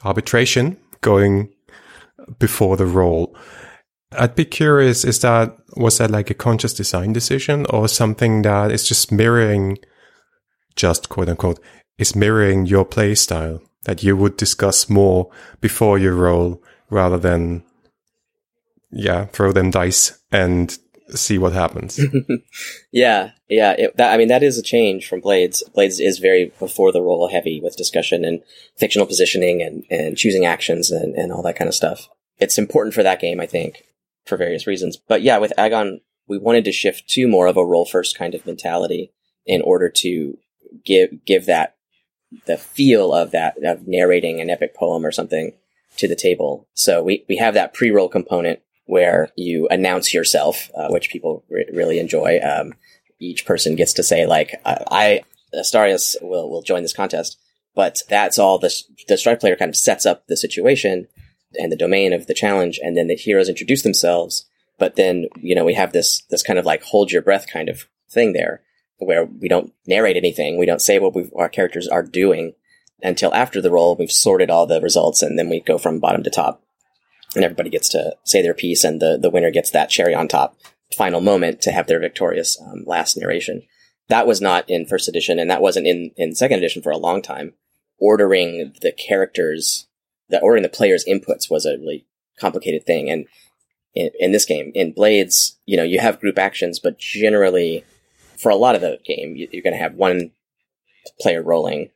arbitration 0.05 0.79
going 1.01 1.53
before 2.39 2.77
the 2.77 2.87
roll. 2.87 3.37
I'd 4.13 4.35
be 4.35 4.45
curious, 4.45 5.05
is 5.05 5.21
that, 5.21 5.57
was 5.77 5.99
that 5.99 6.11
like 6.11 6.31
a 6.31 6.35
conscious 6.35 6.75
design 6.75 7.13
decision 7.13 7.67
or 7.71 7.89
something 7.89 8.43
that 8.43 8.73
is 8.73 8.89
just 8.89 9.13
mirroring, 9.13 9.79
just 10.75 11.09
quote 11.09 11.29
unquote, 11.29 11.61
is 11.99 12.17
mirroring 12.17 12.67
your 12.67 12.85
play 12.85 13.15
style 13.15 13.61
that 13.85 14.03
you 14.03 14.17
would 14.17 14.37
discuss 14.37 14.91
more 14.91 15.31
before 15.61 15.99
you 15.99 16.13
roll 16.13 16.63
rather 16.91 17.19
than 17.19 17.63
yeah 18.93 19.25
throw 19.27 19.53
them 19.53 19.71
dice 19.71 20.19
and 20.31 20.79
see 21.11 21.39
what 21.39 21.53
happens. 21.53 22.01
Yeah 22.93 23.33
yeah 23.49 23.73
it, 23.79 23.97
that, 23.97 24.13
i 24.13 24.17
mean 24.17 24.29
that 24.29 24.43
is 24.43 24.59
a 24.59 24.63
change 24.63 25.09
from 25.09 25.21
blades. 25.21 25.63
Blades 25.75 26.01
is 26.01 26.19
very 26.19 26.53
before 26.59 26.93
the 26.93 27.03
roll 27.03 27.29
heavy 27.29 27.61
with 27.61 27.77
discussion 27.77 28.25
and 28.25 28.43
fictional 28.77 29.07
positioning 29.07 29.63
and, 29.63 29.85
and 29.91 30.17
choosing 30.17 30.45
actions 30.45 30.91
and, 30.91 31.15
and 31.15 31.33
all 31.33 31.43
that 31.43 31.57
kind 31.57 31.69
of 31.69 31.75
stuff. 31.75 32.09
It's 32.39 32.59
important 32.59 32.95
for 32.95 33.03
that 33.03 33.21
game 33.21 33.41
i 33.41 33.47
think 33.47 33.85
for 34.25 34.37
various 34.37 34.67
reasons. 34.67 34.97
But 34.97 35.23
yeah 35.23 35.39
with 35.39 35.53
agon 35.59 36.01
we 36.27 36.39
wanted 36.39 36.65
to 36.65 36.73
shift 36.73 37.09
to 37.11 37.29
more 37.29 37.47
of 37.47 37.57
a 37.57 37.65
roll 37.65 37.87
first 37.87 38.19
kind 38.19 38.35
of 38.35 38.47
mentality 38.47 39.13
in 39.45 39.63
order 39.63 39.89
to 39.89 40.39
give 40.85 41.25
give 41.25 41.47
that 41.47 41.77
the 42.47 42.57
feel 42.57 43.13
of 43.13 43.31
that 43.31 43.55
of 43.65 43.87
narrating 43.87 44.41
an 44.41 44.51
epic 44.51 44.75
poem 44.75 45.05
or 45.05 45.13
something 45.13 45.53
to 45.97 46.09
the 46.09 46.17
table. 46.17 46.69
So 46.75 47.03
we 47.03 47.25
we 47.29 47.37
have 47.37 47.55
that 47.55 47.75
pre 47.75 47.91
roll 47.91 48.09
component 48.09 48.61
where 48.87 49.31
you 49.37 49.69
announce 49.69 50.15
yourself, 50.15 50.71
uh, 50.75 50.89
which 50.89 51.11
people 51.11 51.45
re- 51.51 51.69
really 51.73 51.99
enjoy. 51.99 52.41
Um, 52.41 52.75
each 53.19 53.45
person 53.45 53.77
gets 53.77 53.93
to 53.95 54.03
say 54.03 54.27
like, 54.27 54.61
I, 54.65 55.23
Astarias 55.55 56.17
will 56.23 56.51
will 56.51 56.63
join 56.63 56.83
this 56.83 56.93
contest, 56.93 57.39
but 57.75 58.03
that's 58.09 58.39
all 58.39 58.59
the 58.59 58.75
the 59.09 59.19
strife 59.19 59.41
player 59.41 59.57
kind 59.57 59.69
of 59.69 59.77
sets 59.77 60.07
up 60.07 60.27
the 60.27 60.37
situation 60.37 61.09
and 61.59 61.71
the 61.71 61.77
domain 61.77 62.13
of 62.13 62.27
the 62.27 62.35
challenge, 62.35 62.79
and 62.83 62.97
then 62.97 63.07
the 63.07 63.15
heroes 63.15 63.49
introduce 63.49 63.83
themselves. 63.83 64.47
But 64.79 64.97
then 64.97 65.27
you 65.37 65.55
know 65.55 65.65
we 65.65 65.75
have 65.75 65.93
this 65.93 66.23
this 66.31 66.43
kind 66.43 66.59
of 66.59 66.65
like 66.65 66.83
hold 66.83 67.13
your 67.13 67.23
breath 67.23 67.47
kind 67.51 67.69
of 67.69 67.87
thing 68.11 68.33
there 68.33 68.63
where 68.99 69.25
we 69.25 69.49
don't 69.49 69.73
narrate 69.87 70.17
anything. 70.17 70.59
We 70.59 70.67
don't 70.67 70.81
say 70.81 70.99
what 70.99 71.15
our 71.37 71.49
characters 71.49 71.89
are 71.89 72.03
doing 72.03 72.55
until 73.03 73.35
after 73.35 73.61
the 73.61 73.71
roll. 73.71 73.95
We've 73.95 74.11
sorted 74.11 74.51
all 74.51 74.67
the 74.67 74.81
results 74.81 75.23
and 75.23 75.39
then 75.39 75.51
we 75.51 75.61
go 75.61 75.77
from 75.79 76.01
bottom 76.01 76.23
to 76.23 76.31
top 76.31 76.63
and 77.37 77.45
everybody 77.45 77.71
gets 77.71 77.89
to 77.91 78.17
say 78.25 78.43
their 78.43 78.55
piece 78.55 78.83
and 78.83 79.01
the, 79.01 79.19
the 79.21 79.31
winner 79.31 79.51
gets 79.51 79.71
that 79.71 79.91
cherry 79.91 80.15
on 80.15 80.29
top 80.29 80.57
final 80.97 81.21
moment 81.21 81.61
to 81.63 81.73
have 81.73 81.87
their 81.87 82.01
victorious 82.01 82.61
um, 82.61 82.85
last 82.87 83.17
narration. 83.17 83.63
That 84.09 84.27
was 84.27 84.41
not 84.41 84.69
in 84.69 84.87
first 84.87 85.09
edition 85.09 85.39
and 85.39 85.51
that 85.51 85.61
wasn't 85.61 85.87
in, 85.87 86.13
in 86.17 86.35
second 86.35 86.59
edition 86.59 86.83
for 86.83 86.91
a 86.91 86.97
long 86.97 87.23
time. 87.23 87.55
Ordering 87.99 88.75
the 88.83 88.93
characters, 88.93 89.87
the 90.29 90.41
ordering 90.41 90.63
the 90.63 90.69
players' 90.69 91.05
inputs 91.05 91.51
was 91.51 91.65
a 91.65 91.79
really 91.79 92.07
complicated 92.39 92.85
thing. 92.85 93.11
And 93.11 93.27
in, 93.95 94.11
in 94.19 94.33
this 94.33 94.45
game, 94.45 94.71
in 94.75 94.93
Blades, 94.93 95.59
you 95.65 95.77
know, 95.77 95.83
you 95.83 95.99
have 95.99 96.21
group 96.21 96.39
actions, 96.39 96.79
but 96.79 96.99
generally 96.99 97.85
for 98.39 98.51
a 98.51 98.57
lot 98.57 98.75
of 98.75 98.83
the 98.83 98.99
game, 99.05 99.35
you're 99.37 99.63
going 99.63 99.75
to 99.75 99.83
have 99.83 99.95
one 99.95 100.31
player 101.21 101.43
rolling 101.43 101.91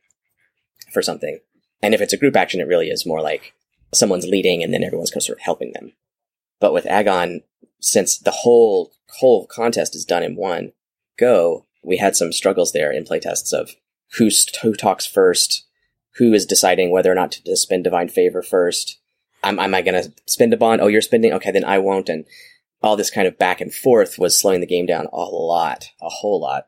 for 0.91 1.01
something. 1.01 1.39
And 1.83 1.93
if 1.93 2.01
it's 2.01 2.13
a 2.13 2.17
group 2.17 2.35
action, 2.35 2.59
it 2.59 2.67
really 2.67 2.89
is 2.89 3.05
more 3.05 3.21
like 3.21 3.53
someone's 3.93 4.25
leading 4.25 4.63
and 4.63 4.73
then 4.73 4.83
everyone's 4.83 5.11
kind 5.11 5.21
of 5.21 5.25
sort 5.25 5.39
of 5.39 5.43
helping 5.43 5.73
them. 5.73 5.93
But 6.59 6.73
with 6.73 6.85
Agon, 6.85 7.41
since 7.79 8.17
the 8.17 8.31
whole 8.31 8.91
whole 9.19 9.45
contest 9.45 9.95
is 9.95 10.05
done 10.05 10.23
in 10.23 10.35
one 10.35 10.73
go, 11.17 11.65
we 11.83 11.97
had 11.97 12.15
some 12.15 12.31
struggles 12.31 12.71
there 12.71 12.91
in 12.91 13.03
playtests 13.03 13.53
of 13.53 13.75
who's, 14.17 14.47
who 14.61 14.73
talks 14.73 15.05
first, 15.05 15.65
who 16.15 16.33
is 16.33 16.45
deciding 16.45 16.91
whether 16.91 17.11
or 17.11 17.15
not 17.15 17.31
to 17.31 17.55
spend 17.55 17.83
divine 17.83 18.09
favor 18.09 18.41
first. 18.41 18.99
Am, 19.43 19.59
am 19.59 19.73
I 19.73 19.81
going 19.81 20.01
to 20.01 20.13
spend 20.25 20.53
a 20.53 20.57
bond? 20.57 20.81
Oh, 20.81 20.87
you're 20.87 21.01
spending? 21.01 21.33
Okay, 21.33 21.51
then 21.51 21.65
I 21.65 21.79
won't. 21.79 22.09
And 22.09 22.25
all 22.81 22.95
this 22.95 23.09
kind 23.09 23.27
of 23.27 23.37
back 23.37 23.61
and 23.61 23.73
forth 23.73 24.19
was 24.19 24.37
slowing 24.37 24.61
the 24.61 24.67
game 24.67 24.85
down 24.85 25.07
a 25.11 25.17
lot, 25.17 25.89
a 26.01 26.09
whole 26.09 26.39
lot. 26.39 26.67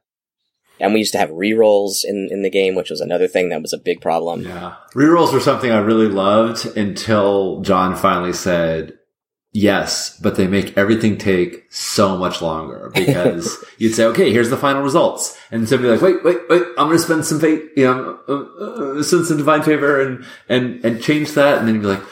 And 0.84 0.94
we 0.94 1.00
used 1.00 1.14
to 1.14 1.18
have 1.18 1.30
rerolls 1.30 2.04
in, 2.04 2.28
in 2.30 2.42
the 2.44 2.50
game, 2.50 2.76
which 2.76 2.90
was 2.90 3.00
another 3.00 3.28
thing 3.28 3.50
that 3.50 3.62
was 3.62 3.72
a 3.72 3.78
big 3.78 4.02
problem. 4.02 4.42
Yeah. 4.42 4.76
Rerolls 4.94 5.32
were 5.32 5.40
something 5.40 5.72
I 5.72 5.78
really 5.78 6.10
loved 6.10 6.66
until 6.78 7.62
John 7.62 7.96
finally 7.96 8.34
said, 8.34 9.00
yes, 9.54 10.20
but 10.20 10.36
they 10.36 10.46
make 10.46 10.78
everything 10.78 11.18
take 11.18 11.72
so 11.72 12.18
much 12.18 12.42
longer 12.42 12.92
because 12.94 13.64
you'd 13.78 13.96
say, 13.96 14.04
okay, 14.06 14.34
here's 14.34 14.50
the 14.50 14.58
final 14.58 14.82
results. 14.82 15.40
And 15.52 15.70
somebody 15.70 15.90
like, 15.90 16.02
wait, 16.02 16.22
wait, 16.24 16.50
wait, 16.50 16.64
I'm 16.78 16.88
going 16.88 16.98
to 16.98 17.04
spend 17.04 17.26
some 17.26 17.40
fate, 17.40 17.64
you 17.78 17.86
know, 17.86 18.20
uh, 18.28 19.00
uh, 19.00 19.04
spend 19.04 19.26
some 19.26 19.38
divine 19.38 19.64
favor 19.64 20.02
and, 20.02 20.26
and, 20.50 20.84
and 20.84 21.02
change 21.02 21.32
that. 21.36 21.60
And 21.60 21.68
then 21.68 21.76
you'd 21.76 21.84
be 21.84 21.88
like, 21.88 22.04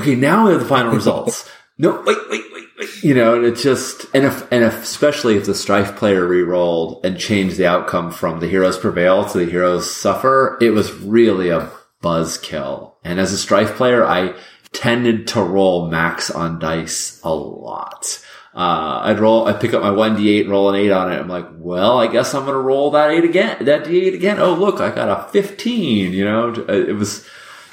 okay, 0.00 0.14
now 0.14 0.46
we 0.46 0.52
have 0.52 0.60
the 0.60 0.68
final 0.68 0.92
results. 0.92 1.50
no, 1.80 2.02
wait, 2.04 2.18
wait, 2.28 2.44
wait, 2.52 2.66
wait. 2.78 3.02
You 3.02 3.14
know, 3.14 3.36
and 3.36 3.44
it 3.46 3.56
just, 3.56 4.04
and 4.14 4.26
if, 4.26 4.50
and 4.52 4.62
if, 4.62 4.82
especially 4.82 5.36
if 5.36 5.46
the 5.46 5.54
strife 5.54 5.96
player 5.96 6.26
re-rolled 6.26 7.04
and 7.06 7.18
changed 7.18 7.56
the 7.56 7.66
outcome 7.66 8.10
from 8.10 8.40
the 8.40 8.48
heroes 8.48 8.76
prevail 8.76 9.24
to 9.24 9.38
the 9.38 9.50
heroes 9.50 9.90
suffer, 9.90 10.58
it 10.60 10.70
was 10.70 10.92
really 10.92 11.48
a 11.48 11.70
buzzkill. 12.02 12.96
And 13.02 13.18
as 13.18 13.32
a 13.32 13.38
strife 13.38 13.76
player, 13.76 14.04
I 14.04 14.38
tended 14.72 15.26
to 15.28 15.42
roll 15.42 15.88
max 15.88 16.30
on 16.30 16.58
dice 16.58 17.18
a 17.24 17.34
lot. 17.34 18.22
Uh, 18.54 19.00
I'd 19.04 19.20
roll, 19.20 19.48
I'd 19.48 19.60
pick 19.60 19.72
up 19.72 19.80
my 19.80 19.88
1d8 19.88 20.42
and 20.42 20.50
roll 20.50 20.68
an 20.68 20.74
8 20.74 20.90
on 20.90 21.12
it. 21.12 21.18
I'm 21.18 21.28
like, 21.28 21.46
well, 21.54 21.98
I 21.98 22.08
guess 22.08 22.34
I'm 22.34 22.44
going 22.44 22.54
to 22.54 22.60
roll 22.60 22.90
that 22.90 23.10
8 23.10 23.24
again, 23.24 23.64
that 23.64 23.84
d8 23.84 24.12
again. 24.14 24.38
Oh, 24.38 24.52
look, 24.52 24.80
I 24.80 24.94
got 24.94 25.08
a 25.08 25.30
15, 25.30 26.12
you 26.12 26.24
know, 26.26 26.52
it 26.68 26.94
was, 26.94 27.26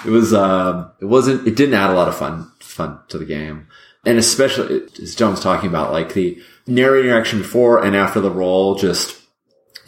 it 0.05 0.11
was, 0.11 0.33
um, 0.33 0.91
it 1.01 1.05
wasn't, 1.05 1.45
it 1.45 1.57
didn't 1.57 1.75
add 1.75 1.89
a 1.89 1.93
lot 1.93 2.07
of 2.07 2.15
fun, 2.15 2.51
fun 2.59 2.99
to 3.09 3.17
the 3.17 3.25
game. 3.25 3.67
And 4.07 4.17
especially, 4.17 4.83
as 5.01 5.15
John 5.15 5.31
was 5.31 5.41
talking 5.41 5.69
about, 5.69 5.91
like 5.91 6.13
the 6.13 6.41
narrating 6.65 7.11
action 7.11 7.39
before 7.39 7.83
and 7.83 7.93
after 7.93 8.21
the 8.21 8.31
roll 8.31 8.75
just 8.75 9.21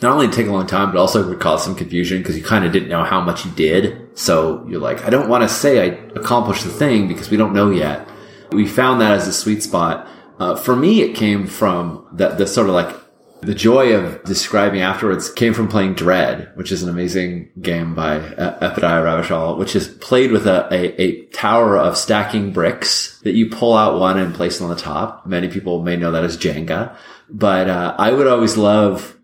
not 0.01 0.13
only 0.13 0.27
take 0.27 0.47
a 0.47 0.51
long 0.51 0.67
time, 0.67 0.91
but 0.91 0.99
also 0.99 1.25
would 1.25 1.39
cause 1.39 1.63
some 1.63 1.73
confusion 1.73 2.17
because 2.17 2.37
you 2.37 2.43
kind 2.43 2.65
of 2.65 2.73
didn't 2.73 2.89
know 2.89 3.05
how 3.05 3.21
much 3.21 3.45
you 3.45 3.51
did. 3.51 4.17
So 4.17 4.65
you're 4.67 4.81
like, 4.81 5.05
I 5.05 5.09
don't 5.09 5.29
want 5.29 5.43
to 5.43 5.49
say 5.49 5.79
I 5.81 5.85
accomplished 6.15 6.65
the 6.65 6.69
thing 6.69 7.07
because 7.07 7.31
we 7.31 7.37
don't 7.37 7.53
know 7.53 7.71
yet. 7.71 8.09
We 8.51 8.67
found 8.67 8.99
that 8.99 9.13
as 9.13 9.25
a 9.25 9.33
sweet 9.33 9.63
spot. 9.63 10.05
Uh, 10.37 10.57
for 10.57 10.75
me, 10.75 11.01
it 11.01 11.15
came 11.15 11.47
from 11.47 12.05
the, 12.11 12.29
the 12.29 12.45
sort 12.45 12.67
of 12.67 12.73
like 12.73 12.93
the 13.41 13.55
joy 13.55 13.93
of 13.93 14.23
describing 14.23 14.81
afterwards 14.81 15.31
came 15.31 15.53
from 15.53 15.69
playing 15.69 15.93
Dread, 15.93 16.51
which 16.55 16.71
is 16.71 16.83
an 16.83 16.89
amazing 16.89 17.51
game 17.61 17.95
by 17.95 18.17
uh, 18.17 18.71
Epidiah 18.71 19.03
Ravachol, 19.03 19.57
which 19.57 19.75
is 19.75 19.87
played 19.87 20.31
with 20.31 20.45
a, 20.45 20.67
a, 20.71 21.01
a, 21.01 21.25
tower 21.27 21.77
of 21.77 21.97
stacking 21.97 22.51
bricks 22.51 23.19
that 23.21 23.33
you 23.33 23.49
pull 23.49 23.77
out 23.77 23.99
one 23.99 24.19
and 24.19 24.35
place 24.35 24.59
on 24.61 24.69
the 24.69 24.75
top. 24.75 25.25
Many 25.25 25.47
people 25.47 25.81
may 25.81 25.95
know 25.95 26.11
that 26.11 26.23
as 26.23 26.37
Jenga, 26.37 26.97
but 27.29 27.69
uh, 27.69 27.95
I 27.97 28.11
would 28.11 28.27
always 28.27 28.57
love 28.57 29.17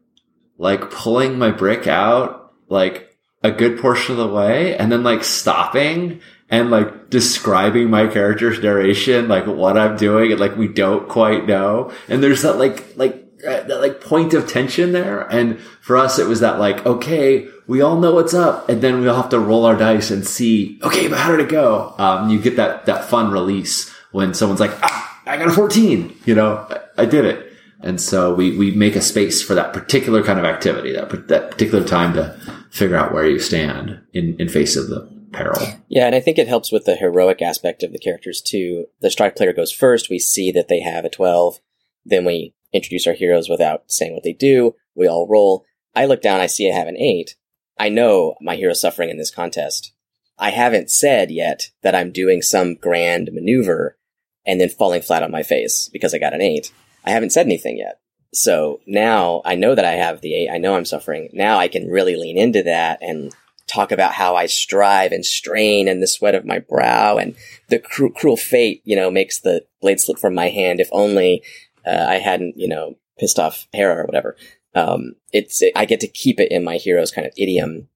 like 0.58 0.92
pulling 0.92 1.38
my 1.38 1.52
brick 1.52 1.88
out 1.88 2.54
like 2.70 3.18
a 3.44 3.52
good 3.52 3.80
portion 3.80 4.14
of 4.14 4.18
the 4.18 4.34
way 4.34 4.78
and 4.78 4.92
then 4.92 5.04
like 5.04 5.24
stopping 5.24 6.22
and 6.50 6.72
like 6.72 7.10
describing 7.10 7.90
my 7.90 8.08
character's 8.08 8.60
narration, 8.60 9.28
like 9.28 9.46
what 9.46 9.78
I'm 9.78 9.98
doing 9.98 10.32
and 10.32 10.40
like 10.40 10.56
we 10.56 10.68
don't 10.68 11.10
quite 11.10 11.46
know. 11.46 11.92
And 12.08 12.24
there's 12.24 12.44
that 12.44 12.58
like, 12.58 12.96
like, 12.96 13.25
that 13.46 13.82
like 13.82 14.02
point 14.02 14.34
of 14.34 14.48
tension 14.48 14.92
there. 14.92 15.22
And 15.22 15.60
for 15.82 15.98
us, 15.98 16.20
it 16.20 16.28
was 16.28 16.40
that 16.42 16.60
like, 16.60 16.86
okay, 16.86 17.48
we 17.68 17.82
all 17.82 18.00
know 18.00 18.14
what's 18.14 18.34
up. 18.34 18.70
And 18.70 18.82
then 18.82 19.02
we'll 19.02 19.16
have 19.16 19.30
to 19.30 19.40
roll 19.40 19.66
our 19.66 19.76
dice 19.76 20.12
and 20.12 20.26
see, 20.26 20.80
okay, 20.84 21.08
but 21.08 21.20
how 21.20 21.32
did 21.32 21.40
it 21.40 21.50
go? 21.50 21.94
Um, 21.98 22.30
you 22.30 22.40
get 22.40 22.56
that, 22.58 22.86
that 22.86 23.06
fun 23.06 23.32
release 23.32 23.94
when 24.12 24.34
someone's 24.34 24.60
like, 24.60 24.74
ah, 24.84 25.22
I 25.26 25.38
got 25.38 25.50
a 25.50 25.52
14, 25.52 26.18
you 26.26 26.36
know, 26.36 26.66
I, 26.70 27.04
I 27.04 27.06
did 27.06 27.26
it. 27.26 27.54
And 27.82 28.00
so 28.02 28.34
we, 28.34 28.58
we 28.58 28.72
make 28.72 28.96
a 28.96 29.02
space 29.02 29.42
for 29.42 29.54
that 29.54 29.74
particular 29.74 30.24
kind 30.24 30.40
of 30.40 30.46
activity, 30.46 30.94
that, 30.94 31.28
that 31.28 31.52
particular 31.52 31.86
time 31.86 32.14
to 32.14 32.40
figure 32.72 32.96
out 32.96 33.14
where 33.14 33.30
you 33.30 33.40
stand 33.40 34.02
in, 34.14 34.36
in 34.40 34.50
face 34.50 34.76
of 34.76 34.90
the 34.90 35.16
peril. 35.34 35.62
Yeah, 35.88 36.08
and 36.08 36.16
I 36.16 36.20
think 36.20 36.40
it 36.40 36.48
helps 36.48 36.72
with 36.72 36.86
the 36.86 36.96
heroic 36.96 37.42
aspect 37.42 37.84
of 37.84 37.92
the 37.92 38.00
characters 38.00 38.42
too. 38.42 38.86
The 39.02 39.12
strife 39.12 39.36
player 39.36 39.54
goes 39.54 39.72
first. 39.72 40.10
We 40.10 40.18
see 40.18 40.52
that 40.52 40.68
they 40.68 40.80
have 40.80 41.06
a 41.06 41.10
12. 41.10 41.60
Then 42.06 42.26
we 42.26 42.55
introduce 42.76 43.08
our 43.08 43.14
heroes 43.14 43.50
without 43.50 43.84
saying 43.88 44.14
what 44.14 44.24
they 44.24 44.34
do. 44.34 44.76
We 44.96 45.08
all 45.08 45.28
roll. 45.28 45.66
I 45.96 46.06
look 46.06 46.22
down, 46.22 46.42
I 46.42 46.48
see 46.48 46.70
I 46.70 46.76
have 46.76 46.88
an 46.88 46.98
8. 46.98 47.36
I 47.78 47.90
know 47.90 48.36
my 48.42 48.56
hero's 48.56 48.82
suffering 48.82 49.10
in 49.10 49.18
this 49.18 49.32
contest. 49.32 49.94
I 50.38 50.50
haven't 50.50 50.92
said 50.92 51.32
yet 51.32 51.72
that 51.82 51.96
I'm 51.96 52.12
doing 52.12 52.42
some 52.42 52.76
grand 52.76 53.30
maneuver 53.32 53.98
and 54.46 54.60
then 54.60 54.70
falling 54.70 55.02
flat 55.02 55.24
on 55.24 55.32
my 55.32 55.44
face 55.44 55.90
because 55.92 56.14
I 56.14 56.18
got 56.18 56.34
an 56.34 56.42
8. 56.42 56.72
I 57.06 57.12
haven't 57.12 57.32
said 57.32 57.46
anything 57.46 57.78
yet. 57.78 58.00
So 58.36 58.82
now 58.86 59.42
I 59.46 59.56
know 59.56 59.76
that 59.76 59.86
I 59.86 59.94
have 59.94 60.20
the 60.20 60.34
eight. 60.34 60.50
I 60.50 60.58
know 60.58 60.76
I'm 60.76 60.86
suffering. 60.86 61.30
Now 61.32 61.58
I 61.58 61.70
can 61.70 61.88
really 61.88 62.18
lean 62.18 62.38
into 62.38 62.64
that 62.64 63.02
and 63.02 63.34
talk 63.66 63.92
about 63.92 64.14
how 64.14 64.36
I 64.36 64.46
strive 64.46 65.12
and 65.12 65.26
strain 65.26 65.88
and 65.88 66.02
the 66.02 66.08
sweat 66.08 66.36
of 66.36 66.46
my 66.46 66.60
brow 66.60 67.18
and 67.18 67.36
the 67.70 67.80
cru- 67.80 68.12
cruel 68.12 68.38
fate, 68.38 68.82
you 68.84 68.96
know, 68.96 69.10
makes 69.10 69.40
the 69.40 69.66
blade 69.82 70.00
slip 70.00 70.20
from 70.20 70.36
my 70.36 70.50
hand. 70.50 70.80
If 70.80 70.90
only 70.92 71.44
uh, 71.86 72.06
I 72.08 72.16
hadn't, 72.16 72.58
you 72.58 72.68
know, 72.68 72.96
pissed 73.20 73.40
off 73.40 73.68
Hera 73.74 74.02
or 74.02 74.06
whatever. 74.06 74.36
Um, 74.74 75.16
it's, 75.32 75.64
I 75.76 75.86
get 75.86 76.00
to 76.02 76.08
keep 76.08 76.40
it 76.40 76.52
in 76.52 76.64
my 76.64 76.78
hero's 76.78 77.12
kind 77.12 77.26
of 77.26 77.34
idiom. 77.38 77.88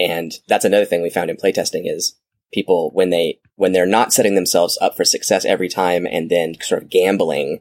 And 0.00 0.32
that's 0.48 0.64
another 0.64 0.84
thing 0.84 1.02
we 1.02 1.10
found 1.10 1.30
in 1.30 1.36
playtesting 1.36 1.82
is 1.84 2.16
people, 2.52 2.90
when 2.92 3.10
they, 3.10 3.40
when 3.56 3.72
they're 3.72 3.86
not 3.86 4.12
setting 4.12 4.34
themselves 4.34 4.78
up 4.80 4.96
for 4.96 5.04
success 5.04 5.44
every 5.44 5.68
time 5.68 6.06
and 6.06 6.30
then 6.30 6.54
sort 6.60 6.82
of 6.82 6.90
gambling 6.90 7.60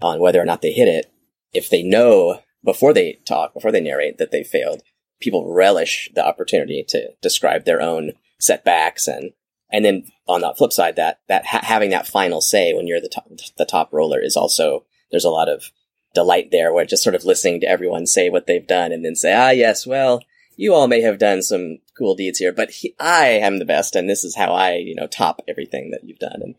on 0.00 0.20
whether 0.20 0.40
or 0.40 0.44
not 0.44 0.62
they 0.62 0.72
hit 0.72 0.88
it, 0.88 1.12
if 1.52 1.70
they 1.70 1.82
know 1.82 2.40
before 2.64 2.92
they 2.92 3.18
talk, 3.24 3.54
before 3.54 3.72
they 3.72 3.80
narrate 3.80 4.18
that 4.18 4.30
they 4.30 4.44
failed, 4.44 4.82
people 5.20 5.52
relish 5.52 6.10
the 6.14 6.26
opportunity 6.26 6.84
to 6.88 7.10
describe 7.22 7.64
their 7.64 7.80
own 7.80 8.12
setbacks 8.38 9.06
and 9.06 9.32
and 9.70 9.84
then 9.84 10.04
on 10.26 10.42
the 10.42 10.52
flip 10.58 10.72
side 10.72 10.96
that 10.96 11.20
that 11.28 11.46
ha- 11.46 11.62
having 11.62 11.90
that 11.90 12.06
final 12.06 12.40
say 12.40 12.74
when 12.74 12.86
you're 12.86 13.00
the 13.00 13.08
top 13.08 13.28
the 13.56 13.64
top 13.64 13.92
roller 13.92 14.20
is 14.20 14.36
also 14.36 14.84
there's 15.12 15.24
a 15.24 15.30
lot 15.30 15.48
of 15.48 15.70
delight 16.14 16.50
there 16.50 16.74
where 16.74 16.84
just 16.84 17.04
sort 17.04 17.14
of 17.14 17.24
listening 17.24 17.60
to 17.60 17.68
everyone 17.68 18.06
say 18.06 18.28
what 18.28 18.48
they've 18.48 18.66
done 18.66 18.90
and 18.90 19.04
then 19.04 19.14
say 19.14 19.32
ah 19.32 19.50
yes 19.50 19.86
well 19.86 20.20
you 20.56 20.74
all 20.74 20.88
may 20.88 21.00
have 21.00 21.18
done 21.18 21.40
some 21.40 21.78
cool 21.96 22.16
deeds 22.16 22.38
here 22.38 22.52
but 22.52 22.70
he, 22.70 22.94
I 22.98 23.28
am 23.28 23.58
the 23.58 23.64
best 23.64 23.94
and 23.94 24.10
this 24.10 24.24
is 24.24 24.36
how 24.36 24.52
I 24.52 24.74
you 24.74 24.94
know 24.94 25.06
top 25.06 25.40
everything 25.48 25.90
that 25.92 26.04
you've 26.04 26.18
done 26.18 26.40
and 26.42 26.54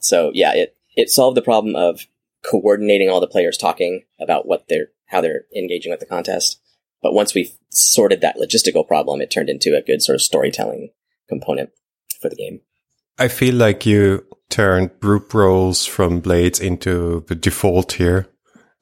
so 0.00 0.32
yeah 0.34 0.52
it 0.54 0.76
it 0.96 1.08
solved 1.10 1.36
the 1.36 1.42
problem 1.42 1.76
of 1.76 2.06
coordinating 2.42 3.08
all 3.08 3.20
the 3.20 3.26
players 3.26 3.56
talking 3.56 4.04
about 4.20 4.46
what 4.46 4.68
they're 4.68 4.88
how 5.06 5.20
they're 5.20 5.44
engaging 5.56 5.90
with 5.90 6.00
the 6.00 6.06
contest. 6.06 6.60
But 7.02 7.14
once 7.14 7.34
we 7.34 7.54
sorted 7.70 8.20
that 8.20 8.36
logistical 8.36 8.86
problem, 8.86 9.20
it 9.20 9.30
turned 9.30 9.48
into 9.48 9.76
a 9.76 9.82
good 9.82 10.02
sort 10.02 10.16
of 10.16 10.22
storytelling 10.22 10.90
component 11.28 11.70
for 12.20 12.28
the 12.28 12.36
game. 12.36 12.60
I 13.18 13.28
feel 13.28 13.54
like 13.54 13.86
you 13.86 14.26
turned 14.50 14.98
group 15.00 15.34
rolls 15.34 15.84
from 15.84 16.20
Blades 16.20 16.60
into 16.60 17.24
the 17.28 17.34
default 17.34 17.92
here. 17.92 18.28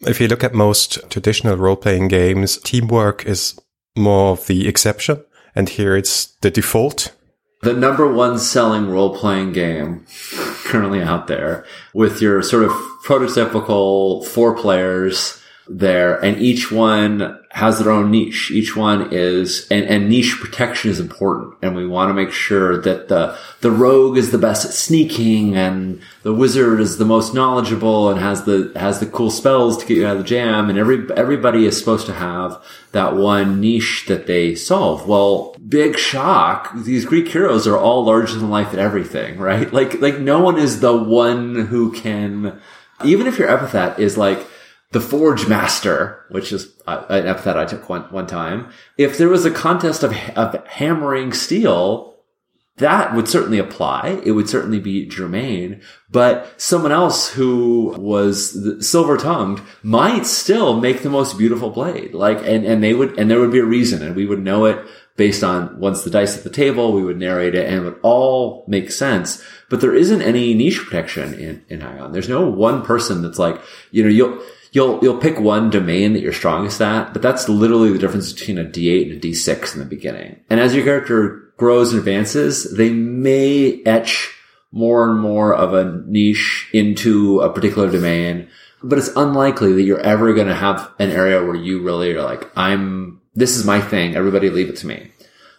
If 0.01 0.21
you 0.21 0.29
look 0.29 0.45
at 0.45 0.55
most 0.55 1.11
traditional 1.11 1.57
role 1.57 1.77
playing 1.77 2.09
games, 2.09 2.59
teamwork 2.59 3.25
is 3.25 3.59
more 3.97 4.33
of 4.33 4.47
the 4.47 4.69
exception. 4.69 5.25
And 5.55 5.69
here 5.69 5.97
it's 5.97 6.27
the 6.43 6.51
default. 6.51 7.15
The 7.63 7.73
number 7.73 8.13
one 8.13 8.39
selling 8.39 8.91
role 8.91 9.17
playing 9.17 9.53
game 9.53 10.07
currently 10.65 11.03
out 11.03 11.27
there 11.27 11.65
with 11.95 12.21
your 12.21 12.43
sort 12.43 12.65
of 12.65 12.73
prototypical 13.05 14.25
four 14.27 14.55
players 14.55 15.43
there 15.69 16.23
and 16.23 16.41
each 16.41 16.71
one 16.71 17.41
has 17.57 17.79
their 17.79 17.91
own 17.91 18.11
niche. 18.11 18.51
Each 18.51 18.77
one 18.77 19.09
is, 19.15 19.67
and, 19.71 19.87
and 19.87 20.11
niche 20.11 20.37
protection 20.39 20.91
is 20.91 21.01
important. 21.01 21.55
And 21.63 21.75
we 21.75 21.87
want 21.87 22.11
to 22.11 22.15
make 22.15 22.31
sure 22.31 22.83
that 22.83 23.09
the, 23.09 23.35
the 23.63 23.71
rogue 23.71 24.19
is 24.19 24.31
the 24.31 24.37
best 24.37 24.67
at 24.67 24.73
sneaking 24.73 25.57
and 25.57 26.03
the 26.23 26.35
wizard 26.35 26.81
is 26.81 26.99
the 26.99 27.07
most 27.07 27.33
knowledgeable 27.33 28.11
and 28.11 28.21
has 28.21 28.45
the, 28.45 28.73
has 28.77 29.01
the 29.01 29.07
cool 29.07 29.31
spells 29.31 29.79
to 29.79 29.87
get 29.87 29.97
you 29.97 30.07
out 30.07 30.19
of 30.19 30.23
the 30.25 30.29
jam. 30.29 30.69
And 30.69 30.79
every, 30.79 31.11
everybody 31.17 31.65
is 31.65 31.79
supposed 31.79 32.05
to 32.09 32.13
have 32.13 32.63
that 32.93 33.17
one 33.17 33.59
niche 33.59 34.05
that 34.07 34.27
they 34.27 34.55
solve. 34.55 35.09
Well, 35.09 35.57
big 35.67 35.99
shock. 35.99 36.75
These 36.77 37.07
Greek 37.07 37.29
heroes 37.29 37.67
are 37.67 37.79
all 37.79 38.05
larger 38.05 38.39
than 38.39 38.51
life 38.51 38.75
at 38.75 38.79
everything, 38.79 39.39
right? 39.39 39.73
Like, 39.73 39.99
like 40.03 40.19
no 40.19 40.43
one 40.43 40.59
is 40.59 40.81
the 40.81 40.95
one 40.95 41.55
who 41.55 41.91
can, 41.93 42.61
even 43.03 43.27
if 43.27 43.39
your 43.39 43.49
epithet 43.49 43.99
is 43.99 44.19
like, 44.19 44.47
the 44.93 45.01
Forge 45.01 45.49
Master, 45.49 46.25
which 46.31 46.53
is 46.53 46.73
uh, 46.87 47.05
an 47.09 47.27
epithet 47.27 47.57
I 47.57 47.65
took 47.65 47.89
one, 47.89 48.03
one 48.05 48.27
time. 48.27 48.71
If 48.97 49.19
there 49.19 49.29
was 49.29 49.45
a 49.45 49.51
contest 49.51 50.03
of, 50.03 50.13
of 50.37 50.67
hammering 50.67 51.33
steel, 51.33 52.15
that 52.79 53.15
would 53.15 53.27
certainly 53.27 53.59
apply. 53.59 54.21
It 54.25 54.33
would 54.33 54.49
certainly 54.49 54.79
be 54.79 55.07
germane, 55.07 55.81
but 56.11 56.61
someone 56.61 56.93
else 56.93 57.31
who 57.31 57.95
was 57.99 58.87
silver 58.87 59.17
tongued 59.17 59.63
might 59.83 60.27
still 60.27 60.79
make 60.79 61.03
the 61.03 61.11
most 61.11 61.39
beautiful 61.39 61.71
blade. 61.71 62.13
Like, 62.13 62.39
and, 62.39 62.67
and 62.67 62.83
they 62.83 62.93
would, 62.93 63.19
and 63.19 63.31
there 63.31 63.41
would 63.41 63.53
be 63.53 63.61
a 63.61 63.65
reason 63.65 64.03
and 64.03 64.15
we 64.15 64.27
would 64.27 64.43
know 64.43 64.67
it 64.67 64.87
based 65.17 65.43
on 65.43 65.81
once 65.81 66.05
the 66.05 66.11
dice 66.11 66.37
at 66.37 66.45
the 66.45 66.51
table, 66.51 66.93
we 66.93 67.03
would 67.03 67.19
narrate 67.19 67.55
it 67.55 67.67
and 67.67 67.77
it 67.77 67.85
would 67.85 68.01
all 68.03 68.65
make 68.69 68.91
sense. 68.91 69.43
But 69.71 69.81
there 69.81 69.95
isn't 69.95 70.21
any 70.21 70.53
niche 70.53 70.85
protection 70.85 71.33
in, 71.33 71.65
in 71.69 71.81
Agon. 71.81 72.13
There's 72.13 72.29
no 72.29 72.49
one 72.49 72.85
person 72.85 73.23
that's 73.23 73.39
like, 73.39 73.59
you 73.91 74.03
know, 74.03 74.11
you'll, 74.11 74.43
you'll, 74.77 74.99
you'll 75.03 75.17
pick 75.17 75.41
one 75.41 75.71
domain 75.71 76.13
that 76.13 76.21
you're 76.21 76.35
strongest 76.35 76.83
at, 76.83 77.15
but 77.15 77.23
that's 77.23 77.49
literally 77.49 77.91
the 77.91 77.99
difference 77.99 78.31
between 78.31 78.59
a 78.59 78.65
D8 78.65 79.11
and 79.11 79.13
a 79.13 79.27
D6 79.27 79.73
in 79.73 79.79
the 79.81 79.87
beginning. 79.87 80.39
And 80.51 80.61
as 80.61 80.75
your 80.75 80.85
character 80.85 81.51
grows 81.57 81.93
and 81.93 81.99
advances, 81.99 82.77
they 82.77 82.91
may 82.91 83.83
etch 83.87 84.35
more 84.73 85.09
and 85.09 85.19
more 85.19 85.55
of 85.55 85.73
a 85.73 86.03
niche 86.07 86.69
into 86.75 87.41
a 87.41 87.51
particular 87.51 87.91
domain, 87.91 88.51
but 88.83 88.99
it's 88.99 89.17
unlikely 89.17 89.73
that 89.73 89.83
you're 89.83 89.99
ever 89.99 90.35
going 90.35 90.49
to 90.49 90.55
have 90.55 90.93
an 90.99 91.11
area 91.11 91.43
where 91.43 91.55
you 91.55 91.83
really 91.83 92.13
are 92.13 92.23
like, 92.23 92.47
I'm, 92.55 93.23
this 93.35 93.57
is 93.57 93.65
my 93.65 93.81
thing. 93.81 94.15
Everybody 94.15 94.51
leave 94.51 94.69
it 94.69 94.77
to 94.77 94.87
me. 94.87 95.11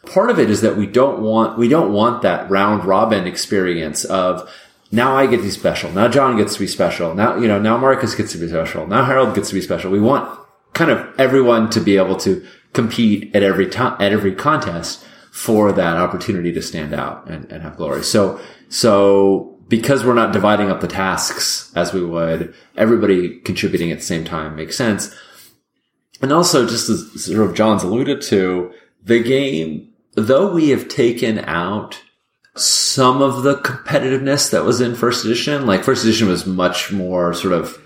Part 0.05 0.29
of 0.29 0.37
it 0.37 0.51
is 0.51 0.61
that 0.61 0.77
we 0.77 0.85
don't 0.85 1.21
want, 1.21 1.57
we 1.57 1.67
don't 1.67 1.91
want 1.91 2.21
that 2.21 2.51
round 2.51 2.85
robin 2.85 3.25
experience 3.25 4.05
of 4.05 4.47
now 4.91 5.15
I 5.15 5.27
get 5.27 5.37
to 5.37 5.43
be 5.43 5.49
special. 5.49 5.91
Now 5.91 6.07
John 6.07 6.37
gets 6.37 6.53
to 6.53 6.59
be 6.59 6.67
special. 6.67 7.13
Now, 7.13 7.37
you 7.37 7.47
know, 7.47 7.59
now 7.59 7.77
Marcus 7.77 8.15
gets 8.15 8.31
to 8.33 8.37
be 8.37 8.47
special. 8.47 8.87
Now 8.87 9.03
Harold 9.03 9.35
gets 9.35 9.49
to 9.49 9.55
be 9.55 9.61
special. 9.61 9.91
We 9.91 9.99
want 9.99 10.39
kind 10.73 10.91
of 10.91 11.07
everyone 11.19 11.69
to 11.71 11.79
be 11.79 11.97
able 11.97 12.17
to 12.17 12.45
compete 12.73 13.35
at 13.35 13.43
every 13.43 13.67
time, 13.67 13.99
at 14.01 14.11
every 14.11 14.33
contest 14.35 15.03
for 15.31 15.71
that 15.71 15.97
opportunity 15.97 16.51
to 16.53 16.61
stand 16.61 16.93
out 16.93 17.29
and, 17.29 17.51
and 17.51 17.63
have 17.63 17.77
glory. 17.77 18.03
So, 18.03 18.39
so 18.69 19.57
because 19.67 20.05
we're 20.05 20.13
not 20.13 20.33
dividing 20.33 20.69
up 20.69 20.81
the 20.81 20.87
tasks 20.87 21.71
as 21.75 21.93
we 21.93 22.03
would, 22.03 22.53
everybody 22.75 23.39
contributing 23.39 23.91
at 23.91 23.99
the 23.99 24.05
same 24.05 24.23
time 24.23 24.55
makes 24.55 24.77
sense. 24.77 25.13
And 26.21 26.31
also, 26.31 26.67
just 26.67 26.89
as 26.89 27.25
sort 27.25 27.47
of 27.47 27.55
John's 27.55 27.83
alluded 27.83 28.21
to, 28.23 28.73
the 29.03 29.21
game, 29.21 29.89
though 30.15 30.51
we 30.51 30.69
have 30.69 30.87
taken 30.87 31.39
out 31.39 32.01
some 32.59 33.21
of 33.21 33.43
the 33.43 33.55
competitiveness 33.55 34.51
that 34.51 34.63
was 34.63 34.81
in 34.81 34.95
first 34.95 35.25
edition, 35.25 35.65
like 35.65 35.83
first 35.83 36.03
edition 36.03 36.27
was 36.27 36.45
much 36.45 36.91
more 36.91 37.33
sort 37.33 37.53
of 37.53 37.77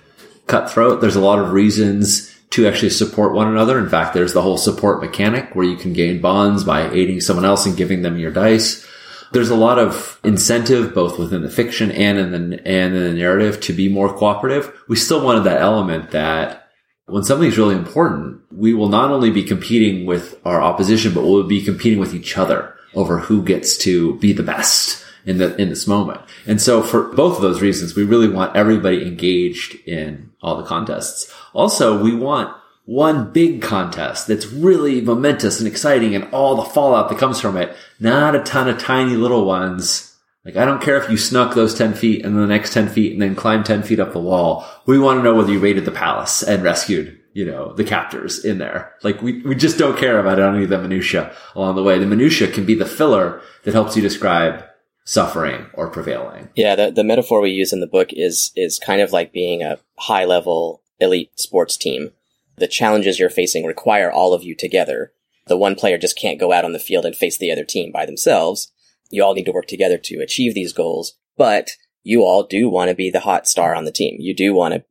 cutthroat. 0.48 1.02
There's 1.02 1.16
a 1.16 1.22
lot 1.22 1.40
of 1.40 1.52
reasons 1.52 2.36
to 2.52 2.68
actually 2.68 2.90
support 2.90 3.34
one 3.34 3.48
another. 3.48 3.80
In 3.80 3.90
fact, 3.90 4.14
there's 4.14 4.34
the 4.34 4.42
whole 4.42 4.58
support 4.58 5.02
mechanic 5.02 5.56
where 5.56 5.66
you 5.66 5.78
can 5.78 5.94
gain 5.94 6.22
bonds 6.22 6.64
by 6.64 6.90
aiding 6.92 7.22
someone 7.22 7.46
else 7.46 7.66
and 7.66 7.78
giving 7.78 8.02
them 8.02 8.18
your 8.18 8.32
dice. 8.32 8.86
There's 9.32 9.50
a 9.50 9.56
lot 9.56 9.80
of 9.80 10.20
incentive 10.24 10.94
both 10.94 11.18
within 11.18 11.42
the 11.42 11.50
fiction 11.50 11.92
and 11.92 12.18
in 12.18 12.32
the, 12.32 12.68
and 12.68 12.94
in 12.94 13.04
the 13.04 13.14
narrative 13.14 13.62
to 13.62 13.74
be 13.74 13.88
more 13.88 14.14
cooperative. 14.14 14.74
We 14.90 14.98
still 14.98 15.24
wanted 15.24 15.46
that 15.46 15.62
element 15.62 16.12
that 16.12 16.68
when 17.06 17.24
something's 17.24 17.58
really 17.58 17.76
important, 17.76 18.42
we 18.52 18.74
will 18.74 18.90
not 18.90 19.12
only 19.12 19.30
be 19.30 19.44
competing 19.44 20.06
with 20.06 20.40
our 20.46 20.62
opposition, 20.62 21.14
but 21.14 21.24
we'll 21.24 21.44
be 21.44 21.64
competing 21.64 22.00
with 22.00 22.14
each 22.14 22.38
other 22.38 22.76
over 22.94 23.20
who 23.20 23.44
gets 23.44 23.78
to 23.80 24.16
be 24.20 24.34
the 24.34 24.44
best 24.44 25.04
in 25.26 25.38
the 25.38 25.56
in 25.62 25.70
this 25.70 25.88
moment. 25.88 26.22
And 26.48 26.62
so 26.62 26.82
for 26.82 27.04
both 27.14 27.36
of 27.36 27.42
those 27.42 27.62
reasons, 27.62 27.96
we 27.96 28.04
really 28.04 28.30
want 28.30 28.56
everybody 28.56 29.06
engaged 29.06 29.76
in 29.88 30.32
all 30.42 30.58
the 30.58 30.64
contests. 30.64 31.32
Also, 31.54 32.02
we 32.02 32.16
want 32.16 32.56
one 32.86 33.32
big 33.32 33.62
contest 33.62 34.28
that's 34.28 34.48
really 34.48 35.02
momentous 35.02 35.60
and 35.60 35.68
exciting 35.68 36.16
and 36.16 36.28
all 36.34 36.56
the 36.56 36.70
fallout 36.70 37.10
that 37.10 37.20
comes 37.20 37.40
from 37.40 37.56
it, 37.56 37.76
not 38.00 38.36
a 38.36 38.42
ton 38.42 38.68
of 38.68 38.78
tiny 38.80 39.16
little 39.16 39.46
ones. 39.46 40.18
Like, 40.44 40.58
I 40.58 40.66
don't 40.66 40.82
care 40.82 40.98
if 40.98 41.10
you 41.10 41.18
snuck 41.18 41.54
those 41.54 41.76
10 41.76 41.94
feet 41.94 42.26
and 42.26 42.36
the 42.36 42.48
next 42.48 42.74
10 42.74 42.90
feet 42.90 43.14
and 43.14 43.22
then 43.22 43.36
climbed 43.36 43.66
10 43.66 43.84
feet 43.84 44.00
up 44.00 44.12
the 44.12 44.20
wall. 44.20 44.68
We 44.88 44.98
want 44.98 45.20
to 45.20 45.24
know 45.24 45.36
whether 45.36 45.52
you 45.52 45.60
raided 45.60 45.86
the 45.86 45.92
palace 45.92 46.42
and 46.42 46.64
rescued, 46.64 47.21
you 47.34 47.46
know, 47.46 47.74
the 47.74 47.84
captors 47.84 48.44
in 48.44 48.58
there. 48.58 48.94
Like, 49.04 49.22
we, 49.22 49.42
we 49.44 49.56
just 49.56 49.78
don't 49.78 49.98
care 49.98 50.20
about 50.20 50.40
any 50.40 50.64
of 50.64 50.70
the 50.70 50.78
minutia 50.78 51.36
along 51.56 51.76
the 51.76 51.84
way. 51.84 51.98
The 51.98 52.06
minutia 52.06 52.52
can 52.52 52.66
be 52.66 52.76
the 52.76 52.86
filler 52.86 53.42
that 53.64 53.74
helps 53.74 53.96
you 53.96 54.02
describe 54.02 54.66
suffering 55.04 55.68
or 55.74 55.90
prevailing. 55.90 56.50
Yeah, 56.56 56.76
the, 56.76 56.92
the 56.92 57.04
metaphor 57.04 57.42
we 57.42 57.52
use 57.52 57.74
in 57.74 57.80
the 57.80 57.88
book 57.88 58.10
is 58.12 58.52
is 58.56 58.80
kind 58.80 59.02
of 59.02 59.12
like 59.12 59.34
being 59.34 59.64
a 59.64 59.80
high 59.98 60.26
level 60.26 60.84
elite 61.00 61.32
sports 61.40 61.78
team. 61.78 62.12
The 62.58 62.68
challenges 62.68 63.20
you're 63.20 63.30
facing 63.30 63.66
require 63.66 64.12
all 64.12 64.34
of 64.34 64.44
you 64.44 64.56
together. 64.56 65.14
The 65.48 65.58
one 65.58 65.76
player 65.76 65.98
just 65.98 66.18
can't 66.18 66.40
go 66.40 66.52
out 66.52 66.66
on 66.66 66.74
the 66.74 66.80
field 66.80 67.06
and 67.06 67.16
face 67.16 67.38
the 67.38 67.52
other 67.52 67.66
team 67.66 67.92
by 67.92 68.06
themselves. 68.06 68.72
You 69.10 69.24
all 69.24 69.34
need 69.34 69.46
to 69.46 69.52
work 69.52 69.68
together 69.68 69.98
to 69.98 70.22
achieve 70.22 70.54
these 70.54 70.72
goals, 70.72 71.18
but 71.38 71.72
you 72.04 72.24
all 72.24 72.44
do 72.44 72.70
want 72.70 72.90
to 72.90 72.96
be 72.96 73.10
the 73.10 73.22
hot 73.22 73.48
star 73.48 73.76
on 73.76 73.86
the 73.86 73.92
team. 73.92 74.18
You 74.20 74.36
do 74.36 74.54
want 74.54 74.76
to 74.76 74.84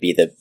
be 0.00 0.12
the 0.12 0.34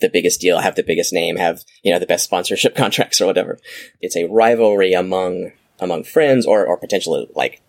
the 0.00 0.10
biggest 0.10 0.40
deal, 0.40 0.58
have 0.58 0.74
the 0.74 0.82
biggest 0.82 1.12
name, 1.12 1.36
have, 1.36 1.64
you 1.82 1.92
know, 1.92 1.98
the 1.98 2.06
best 2.06 2.24
sponsorship 2.24 2.74
contracts 2.76 3.20
or 3.20 3.26
whatever. 3.26 3.58
It's 4.00 4.16
a 4.16 4.26
rivalry 4.26 4.92
among 4.92 5.52
among 5.78 6.04
friends 6.04 6.46
or 6.46 6.66
or 6.66 6.78
potentially 6.78 7.28
like 7.34 7.60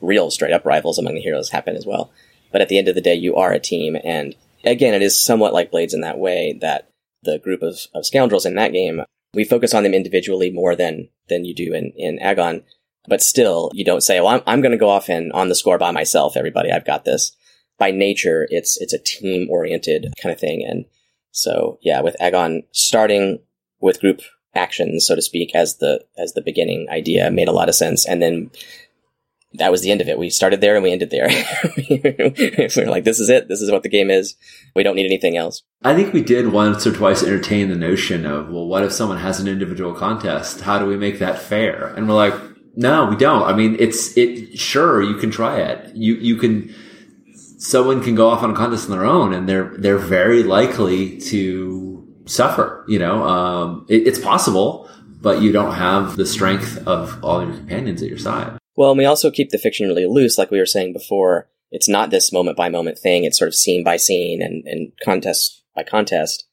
real 0.00 0.30
straight 0.30 0.52
up 0.52 0.64
rivals 0.64 0.98
among 0.98 1.14
the 1.14 1.20
heroes 1.20 1.50
happen 1.50 1.76
as 1.76 1.86
well. 1.86 2.10
But 2.52 2.60
at 2.60 2.68
the 2.68 2.78
end 2.78 2.88
of 2.88 2.94
the 2.94 3.00
day, 3.00 3.14
you 3.14 3.36
are 3.36 3.52
a 3.52 3.60
team. 3.60 3.96
And 4.02 4.34
again, 4.64 4.94
it 4.94 5.02
is 5.02 5.18
somewhat 5.18 5.52
like 5.52 5.70
Blades 5.70 5.94
in 5.94 6.00
that 6.00 6.18
way 6.18 6.56
that 6.60 6.90
the 7.22 7.38
group 7.38 7.62
of, 7.62 7.78
of 7.94 8.06
scoundrels 8.06 8.46
in 8.46 8.54
that 8.54 8.72
game, 8.72 9.02
we 9.34 9.44
focus 9.44 9.74
on 9.74 9.82
them 9.82 9.94
individually 9.94 10.50
more 10.50 10.76
than, 10.76 11.08
than 11.28 11.44
you 11.44 11.54
do 11.54 11.74
in, 11.74 11.92
in 11.96 12.18
Agon. 12.20 12.62
But 13.08 13.22
still, 13.22 13.70
you 13.74 13.84
don't 13.84 14.02
say, 14.02 14.20
well, 14.20 14.28
I'm, 14.28 14.42
I'm 14.46 14.60
going 14.60 14.72
to 14.72 14.78
go 14.78 14.88
off 14.88 15.08
and 15.08 15.32
on 15.32 15.48
the 15.48 15.54
score 15.54 15.78
by 15.78 15.90
myself. 15.90 16.36
Everybody, 16.36 16.72
I've 16.72 16.86
got 16.86 17.04
this. 17.04 17.36
By 17.78 17.90
nature, 17.90 18.48
it's, 18.50 18.80
it's 18.80 18.94
a 18.94 18.98
team 18.98 19.48
oriented 19.50 20.14
kind 20.22 20.32
of 20.32 20.40
thing. 20.40 20.64
And 20.64 20.86
so, 21.36 21.78
yeah, 21.82 22.00
with 22.00 22.16
Agon 22.18 22.62
starting 22.72 23.40
with 23.78 24.00
group 24.00 24.22
actions, 24.54 25.06
so 25.06 25.14
to 25.14 25.20
speak, 25.20 25.54
as 25.54 25.76
the, 25.76 26.02
as 26.16 26.32
the 26.32 26.40
beginning 26.40 26.88
idea 26.88 27.30
made 27.30 27.46
a 27.46 27.52
lot 27.52 27.68
of 27.68 27.74
sense. 27.74 28.06
And 28.06 28.22
then 28.22 28.50
that 29.52 29.70
was 29.70 29.82
the 29.82 29.90
end 29.90 30.00
of 30.00 30.08
it. 30.08 30.18
We 30.18 30.30
started 30.30 30.62
there 30.62 30.74
and 30.74 30.82
we 30.82 30.92
ended 30.92 31.10
there. 31.10 31.28
we 31.76 32.82
are 32.82 32.86
like, 32.86 33.04
this 33.04 33.20
is 33.20 33.28
it. 33.28 33.48
This 33.48 33.60
is 33.60 33.70
what 33.70 33.82
the 33.82 33.90
game 33.90 34.10
is. 34.10 34.34
We 34.74 34.82
don't 34.82 34.96
need 34.96 35.04
anything 35.04 35.36
else. 35.36 35.62
I 35.82 35.94
think 35.94 36.14
we 36.14 36.22
did 36.22 36.52
once 36.52 36.86
or 36.86 36.92
twice 36.94 37.22
entertain 37.22 37.68
the 37.68 37.76
notion 37.76 38.24
of, 38.24 38.48
well, 38.48 38.66
what 38.66 38.82
if 38.82 38.92
someone 38.92 39.18
has 39.18 39.38
an 39.38 39.46
individual 39.46 39.92
contest? 39.92 40.62
How 40.62 40.78
do 40.78 40.86
we 40.86 40.96
make 40.96 41.18
that 41.18 41.38
fair? 41.38 41.88
And 41.88 42.08
we're 42.08 42.14
like, 42.14 42.34
no, 42.76 43.04
we 43.04 43.16
don't. 43.16 43.42
I 43.42 43.54
mean, 43.54 43.76
it's, 43.78 44.16
it, 44.16 44.58
sure, 44.58 45.02
you 45.02 45.16
can 45.16 45.30
try 45.30 45.60
it. 45.60 45.94
You, 45.94 46.14
you 46.14 46.36
can, 46.36 46.74
someone 47.56 48.02
can 48.02 48.14
go 48.14 48.28
off 48.28 48.42
on 48.42 48.50
a 48.50 48.54
contest 48.54 48.90
on 48.90 48.96
their 48.96 49.06
own 49.06 49.32
and 49.32 49.48
they're, 49.48 49.74
they're 49.78 49.98
very 49.98 50.42
likely 50.42 51.18
to 51.18 52.06
suffer, 52.26 52.84
you 52.88 52.98
know, 52.98 53.22
um, 53.22 53.86
it, 53.88 54.06
it's 54.06 54.18
possible, 54.18 54.88
but 55.20 55.40
you 55.40 55.52
don't 55.52 55.74
have 55.74 56.16
the 56.16 56.26
strength 56.26 56.86
of 56.86 57.22
all 57.24 57.44
your 57.44 57.54
companions 57.54 58.02
at 58.02 58.08
your 58.08 58.18
side. 58.18 58.58
Well, 58.76 58.90
and 58.90 58.98
we 58.98 59.06
also 59.06 59.30
keep 59.30 59.50
the 59.50 59.58
fiction 59.58 59.88
really 59.88 60.06
loose, 60.06 60.36
like 60.36 60.50
we 60.50 60.58
were 60.58 60.66
saying 60.66 60.92
before. 60.92 61.48
It's 61.70 61.88
not 61.88 62.10
this 62.10 62.32
moment 62.32 62.56
by 62.56 62.68
moment 62.68 62.98
thing. 62.98 63.24
It's 63.24 63.38
sort 63.38 63.48
of 63.48 63.54
scene 63.54 63.82
by 63.82 63.96
scene 63.96 64.42
and, 64.42 64.64
and 64.66 64.92
contest 65.02 65.62
by 65.74 65.82
contest. 65.82 66.46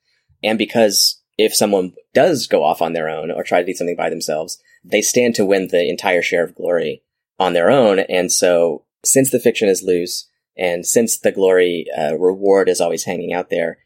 And 0.44 0.58
because 0.58 1.22
if 1.38 1.54
someone 1.54 1.94
does 2.14 2.48
go 2.48 2.64
off 2.64 2.82
on 2.82 2.94
their 2.94 3.10
own 3.10 3.32
or 3.32 3.44
try 3.44 3.60
to 3.60 3.66
do 3.66 3.74
something 3.74 3.96
by 3.96 4.10
themselves, 4.10 4.62
they 4.84 5.02
stand 5.02 5.36
to 5.36 5.46
win 5.46 5.68
the 5.68 5.88
entire 5.88 6.22
share 6.22 6.44
of 6.44 6.56
glory 6.56 7.04
on 7.40 7.54
their 7.54 7.70
own. 7.70 8.00
And 8.00 8.32
so 8.32 8.84
since 9.06 9.32
the 9.32 9.40
fiction 9.40 9.68
is 9.68 9.84
loose 9.84 10.28
and 10.58 10.86
since 10.86 11.18
the 11.18 11.32
glory 11.32 11.88
uh, 11.98 12.16
reward 12.18 12.70
is 12.70 12.82
always 12.82 13.06
hanging 13.06 13.34
out 13.34 13.50
there, 13.50 13.80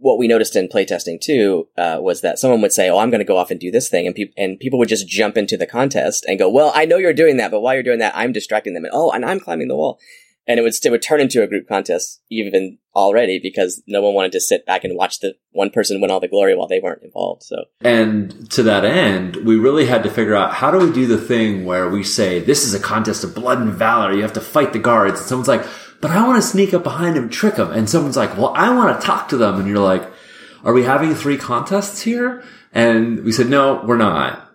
what 0.00 0.18
we 0.18 0.26
noticed 0.26 0.56
in 0.56 0.68
playtesting 0.68 1.20
too 1.20 1.68
uh, 1.76 1.98
was 2.00 2.22
that 2.22 2.38
someone 2.38 2.62
would 2.62 2.72
say, 2.72 2.88
"Oh, 2.88 2.98
I'm 2.98 3.10
going 3.10 3.20
to 3.20 3.24
go 3.24 3.36
off 3.36 3.50
and 3.50 3.60
do 3.60 3.70
this 3.70 3.88
thing," 3.88 4.06
and, 4.06 4.16
pe- 4.16 4.32
and 4.36 4.58
people 4.58 4.78
would 4.78 4.88
just 4.88 5.08
jump 5.08 5.36
into 5.36 5.56
the 5.56 5.66
contest 5.66 6.24
and 6.26 6.38
go, 6.38 6.48
"Well, 6.48 6.72
I 6.74 6.86
know 6.86 6.96
you're 6.96 7.12
doing 7.12 7.36
that, 7.36 7.50
but 7.50 7.60
while 7.60 7.74
you're 7.74 7.82
doing 7.82 7.98
that, 7.98 8.16
I'm 8.16 8.32
distracting 8.32 8.74
them." 8.74 8.84
And 8.84 8.92
oh, 8.94 9.10
and 9.10 9.24
I'm 9.24 9.40
climbing 9.40 9.68
the 9.68 9.76
wall, 9.76 9.98
and 10.46 10.58
it 10.58 10.62
would 10.62 10.74
it 10.84 10.90
would 10.90 11.02
turn 11.02 11.20
into 11.20 11.42
a 11.42 11.46
group 11.46 11.68
contest 11.68 12.20
even 12.30 12.78
already 12.94 13.38
because 13.38 13.82
no 13.86 14.02
one 14.02 14.14
wanted 14.14 14.32
to 14.32 14.40
sit 14.40 14.66
back 14.66 14.82
and 14.84 14.96
watch 14.96 15.20
the 15.20 15.34
one 15.52 15.70
person 15.70 16.00
win 16.00 16.10
all 16.10 16.20
the 16.20 16.28
glory 16.28 16.56
while 16.56 16.66
they 16.66 16.80
weren't 16.80 17.02
involved. 17.02 17.42
So, 17.42 17.64
and 17.82 18.50
to 18.50 18.62
that 18.64 18.84
end, 18.84 19.36
we 19.36 19.56
really 19.56 19.86
had 19.86 20.02
to 20.02 20.10
figure 20.10 20.34
out 20.34 20.54
how 20.54 20.70
do 20.70 20.78
we 20.78 20.92
do 20.92 21.06
the 21.06 21.18
thing 21.18 21.64
where 21.64 21.88
we 21.88 22.02
say 22.02 22.40
this 22.40 22.64
is 22.64 22.74
a 22.74 22.80
contest 22.80 23.24
of 23.24 23.34
blood 23.34 23.58
and 23.58 23.72
valor. 23.72 24.12
You 24.12 24.22
have 24.22 24.32
to 24.34 24.40
fight 24.40 24.72
the 24.72 24.78
guards, 24.78 25.20
and 25.20 25.28
someone's 25.28 25.48
like 25.48 25.66
but 26.00 26.10
I 26.10 26.26
want 26.26 26.42
to 26.42 26.48
sneak 26.48 26.72
up 26.72 26.82
behind 26.82 27.14
him, 27.14 27.28
trick 27.28 27.56
him. 27.56 27.70
And 27.70 27.88
someone's 27.88 28.16
like, 28.16 28.34
well, 28.38 28.54
I 28.56 28.74
want 28.74 28.98
to 28.98 29.06
talk 29.06 29.28
to 29.28 29.36
them. 29.36 29.60
And 29.60 29.68
you're 29.68 29.80
like, 29.80 30.02
are 30.64 30.72
we 30.72 30.84
having 30.84 31.14
three 31.14 31.36
contests 31.36 32.00
here? 32.00 32.42
And 32.72 33.22
we 33.22 33.32
said, 33.32 33.48
no, 33.50 33.82
we're 33.84 33.98
not. 33.98 34.48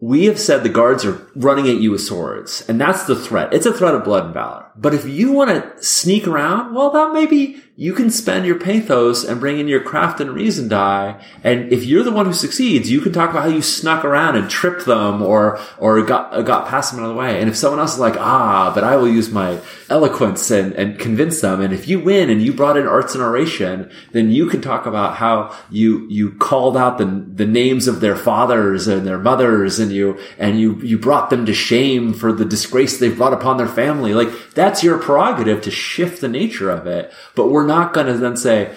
we 0.00 0.26
have 0.26 0.38
said 0.38 0.62
the 0.62 0.68
guards 0.68 1.04
are 1.04 1.26
running 1.34 1.68
at 1.68 1.76
you 1.80 1.90
with 1.90 2.02
swords, 2.02 2.64
and 2.68 2.80
that's 2.80 3.04
the 3.04 3.16
threat. 3.16 3.52
It's 3.52 3.66
a 3.66 3.72
threat 3.72 3.94
of 3.94 4.04
blood 4.04 4.26
and 4.26 4.34
valor. 4.34 4.65
But 4.78 4.94
if 4.94 5.06
you 5.06 5.32
want 5.32 5.50
to 5.50 5.82
sneak 5.82 6.26
around, 6.26 6.74
well, 6.74 6.90
that 6.90 7.12
maybe 7.12 7.62
you 7.78 7.92
can 7.92 8.10
spend 8.10 8.46
your 8.46 8.58
pathos 8.58 9.22
and 9.22 9.38
bring 9.38 9.60
in 9.60 9.68
your 9.68 9.82
craft 9.82 10.18
and 10.18 10.30
reason 10.30 10.66
die. 10.66 11.22
And 11.44 11.70
if 11.70 11.84
you're 11.84 12.02
the 12.02 12.10
one 12.10 12.24
who 12.24 12.32
succeeds, 12.32 12.90
you 12.90 13.02
can 13.02 13.12
talk 13.12 13.30
about 13.30 13.42
how 13.42 13.48
you 13.50 13.60
snuck 13.60 14.02
around 14.02 14.36
and 14.36 14.48
tripped 14.48 14.86
them 14.86 15.20
or, 15.20 15.60
or 15.78 16.00
got, 16.02 16.46
got 16.46 16.68
past 16.68 16.90
them 16.90 17.00
another 17.00 17.14
way. 17.14 17.38
And 17.38 17.50
if 17.50 17.56
someone 17.56 17.80
else 17.80 17.94
is 17.94 18.00
like, 18.00 18.16
ah, 18.16 18.72
but 18.74 18.82
I 18.82 18.96
will 18.96 19.08
use 19.08 19.30
my 19.30 19.60
eloquence 19.90 20.50
and, 20.50 20.72
and 20.72 20.98
convince 20.98 21.42
them. 21.42 21.60
And 21.60 21.74
if 21.74 21.86
you 21.86 22.00
win 22.00 22.30
and 22.30 22.40
you 22.40 22.54
brought 22.54 22.78
in 22.78 22.86
arts 22.86 23.14
and 23.14 23.22
oration, 23.22 23.90
then 24.12 24.30
you 24.30 24.48
can 24.48 24.62
talk 24.62 24.86
about 24.86 25.16
how 25.16 25.54
you, 25.70 26.08
you 26.08 26.32
called 26.32 26.78
out 26.78 26.96
the, 26.96 27.04
the 27.04 27.46
names 27.46 27.88
of 27.88 28.00
their 28.00 28.16
fathers 28.16 28.88
and 28.88 29.06
their 29.06 29.18
mothers 29.18 29.78
and 29.78 29.92
you, 29.92 30.18
and 30.38 30.58
you, 30.58 30.80
you 30.80 30.98
brought 30.98 31.28
them 31.28 31.44
to 31.44 31.52
shame 31.52 32.14
for 32.14 32.32
the 32.32 32.46
disgrace 32.46 32.98
they've 32.98 33.18
brought 33.18 33.34
upon 33.34 33.58
their 33.58 33.68
family. 33.68 34.14
Like 34.14 34.54
that's 34.66 34.82
your 34.82 34.98
prerogative 34.98 35.62
to 35.62 35.70
shift 35.70 36.20
the 36.20 36.28
nature 36.28 36.70
of 36.70 36.86
it. 36.86 37.12
But 37.34 37.48
we're 37.48 37.66
not 37.66 37.94
going 37.94 38.06
to 38.06 38.18
then 38.18 38.36
say, 38.36 38.74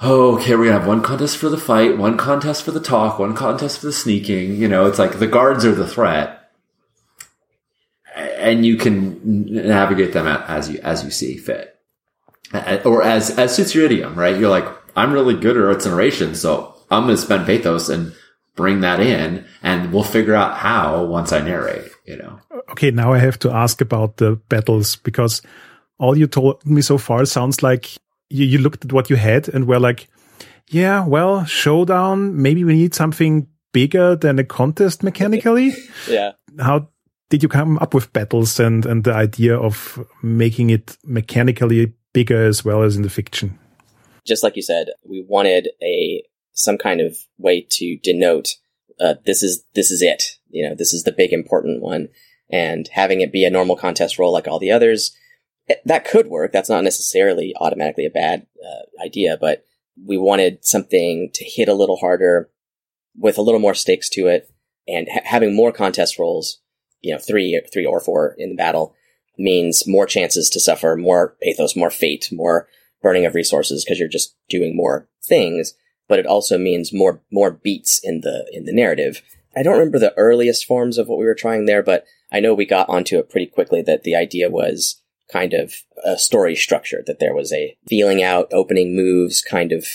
oh, 0.00 0.36
okay, 0.36 0.54
we're 0.54 0.66
gonna 0.66 0.78
have 0.78 0.86
one 0.86 1.02
contest 1.02 1.38
for 1.38 1.48
the 1.48 1.58
fight, 1.58 1.98
one 1.98 2.16
contest 2.16 2.62
for 2.62 2.70
the 2.70 2.80
talk, 2.80 3.18
one 3.18 3.34
contest 3.34 3.80
for 3.80 3.86
the 3.86 3.92
sneaking. 3.92 4.56
You 4.56 4.68
know, 4.68 4.86
it's 4.86 4.98
like 4.98 5.18
the 5.18 5.26
guards 5.26 5.64
are 5.64 5.74
the 5.74 5.86
threat, 5.86 6.50
and 8.14 8.64
you 8.64 8.76
can 8.76 9.20
navigate 9.24 10.12
them 10.12 10.26
as 10.26 10.70
you 10.70 10.78
as 10.82 11.04
you 11.04 11.10
see 11.10 11.36
fit, 11.36 11.78
or 12.84 13.02
as 13.02 13.30
as 13.38 13.54
suits 13.54 13.74
your 13.74 13.86
idiom. 13.86 14.14
Right? 14.14 14.38
You're 14.38 14.50
like, 14.50 14.68
I'm 14.96 15.12
really 15.12 15.34
good 15.34 15.56
at 15.56 15.64
arts 15.64 15.84
and 15.84 15.94
oration, 15.94 16.34
so 16.34 16.74
I'm 16.90 17.04
going 17.04 17.16
to 17.16 17.22
spend 17.22 17.46
pathos 17.46 17.88
and 17.88 18.14
bring 18.54 18.80
that 18.80 19.00
in, 19.00 19.46
and 19.62 19.92
we'll 19.92 20.04
figure 20.04 20.34
out 20.34 20.58
how 20.58 21.04
once 21.04 21.32
I 21.32 21.40
narrate. 21.40 21.90
You 22.08 22.16
know. 22.16 22.40
Okay, 22.70 22.90
now 22.90 23.12
I 23.12 23.18
have 23.18 23.38
to 23.40 23.50
ask 23.50 23.80
about 23.80 24.16
the 24.16 24.36
battles 24.48 24.96
because 24.96 25.42
all 25.98 26.16
you 26.16 26.26
told 26.26 26.64
me 26.64 26.80
so 26.80 26.98
far 26.98 27.24
sounds 27.24 27.62
like 27.62 27.96
you, 28.30 28.46
you 28.46 28.58
looked 28.58 28.84
at 28.84 28.92
what 28.92 29.10
you 29.10 29.16
had 29.16 29.48
and 29.48 29.66
were 29.66 29.80
like, 29.80 30.08
yeah, 30.68 31.06
well, 31.06 31.44
showdown, 31.44 32.40
maybe 32.40 32.64
we 32.64 32.74
need 32.74 32.94
something 32.94 33.46
bigger 33.72 34.16
than 34.16 34.38
a 34.38 34.44
contest 34.44 35.02
mechanically. 35.02 35.74
yeah. 36.08 36.32
How 36.58 36.88
did 37.30 37.42
you 37.42 37.48
come 37.48 37.78
up 37.78 37.94
with 37.94 38.12
battles 38.12 38.58
and, 38.58 38.86
and 38.86 39.04
the 39.04 39.12
idea 39.12 39.56
of 39.56 40.04
making 40.22 40.70
it 40.70 40.96
mechanically 41.04 41.92
bigger 42.12 42.46
as 42.46 42.64
well 42.64 42.82
as 42.82 42.96
in 42.96 43.02
the 43.02 43.10
fiction? 43.10 43.58
Just 44.26 44.42
like 44.42 44.56
you 44.56 44.62
said, 44.62 44.88
we 45.04 45.24
wanted 45.26 45.68
a 45.82 46.22
some 46.52 46.76
kind 46.76 47.00
of 47.00 47.16
way 47.38 47.64
to 47.70 47.96
denote 48.02 48.56
uh, 49.00 49.14
this 49.24 49.42
is 49.42 49.64
this 49.74 49.90
is 49.90 50.02
it. 50.02 50.38
You 50.50 50.68
know, 50.68 50.74
this 50.74 50.92
is 50.92 51.04
the 51.04 51.12
big 51.12 51.32
important 51.32 51.82
one, 51.82 52.08
and 52.50 52.88
having 52.92 53.20
it 53.20 53.32
be 53.32 53.44
a 53.44 53.50
normal 53.50 53.76
contest 53.76 54.18
roll 54.18 54.32
like 54.32 54.48
all 54.48 54.58
the 54.58 54.72
others 54.72 55.14
that 55.84 56.04
could 56.04 56.28
work. 56.28 56.52
That's 56.52 56.70
not 56.70 56.84
necessarily 56.84 57.54
automatically 57.60 58.06
a 58.06 58.10
bad 58.10 58.46
uh, 58.64 59.04
idea, 59.04 59.36
but 59.38 59.64
we 60.02 60.16
wanted 60.16 60.64
something 60.64 61.30
to 61.34 61.44
hit 61.44 61.68
a 61.68 61.74
little 61.74 61.96
harder 61.96 62.50
with 63.16 63.38
a 63.38 63.42
little 63.42 63.60
more 63.60 63.74
stakes 63.74 64.08
to 64.10 64.28
it 64.28 64.50
and 64.86 65.08
ha- 65.12 65.20
having 65.24 65.54
more 65.54 65.72
contest 65.72 66.18
rolls, 66.18 66.60
you 67.00 67.12
know, 67.12 67.18
three, 67.18 67.60
three 67.72 67.84
or 67.84 68.00
four 68.00 68.34
in 68.38 68.50
the 68.50 68.56
battle 68.56 68.94
means 69.36 69.86
more 69.86 70.06
chances 70.06 70.48
to 70.50 70.60
suffer, 70.60 70.96
more 70.96 71.36
pathos, 71.42 71.76
more 71.76 71.90
fate, 71.90 72.28
more 72.32 72.68
burning 73.02 73.26
of 73.26 73.34
resources 73.34 73.84
because 73.84 73.98
you're 73.98 74.08
just 74.08 74.34
doing 74.48 74.76
more 74.76 75.08
things. 75.24 75.74
But 76.08 76.18
it 76.18 76.26
also 76.26 76.58
means 76.58 76.92
more, 76.92 77.20
more 77.30 77.50
beats 77.50 78.00
in 78.02 78.22
the, 78.22 78.50
in 78.52 78.64
the 78.64 78.72
narrative. 78.72 79.22
I 79.54 79.62
don't 79.62 79.74
remember 79.74 79.98
the 79.98 80.16
earliest 80.16 80.64
forms 80.64 80.98
of 80.98 81.08
what 81.08 81.18
we 81.18 81.26
were 81.26 81.34
trying 81.34 81.66
there, 81.66 81.82
but 81.82 82.04
I 82.32 82.40
know 82.40 82.54
we 82.54 82.66
got 82.66 82.88
onto 82.88 83.18
it 83.18 83.30
pretty 83.30 83.46
quickly 83.46 83.82
that 83.82 84.04
the 84.04 84.16
idea 84.16 84.50
was 84.50 85.02
kind 85.32 85.52
of 85.52 85.74
a 86.04 86.16
story 86.16 86.54
structure, 86.54 87.02
that 87.06 87.18
there 87.18 87.34
was 87.34 87.52
a 87.52 87.76
feeling 87.86 88.22
out, 88.22 88.48
opening 88.52 88.96
moves 88.96 89.42
kind 89.42 89.72
of 89.72 89.86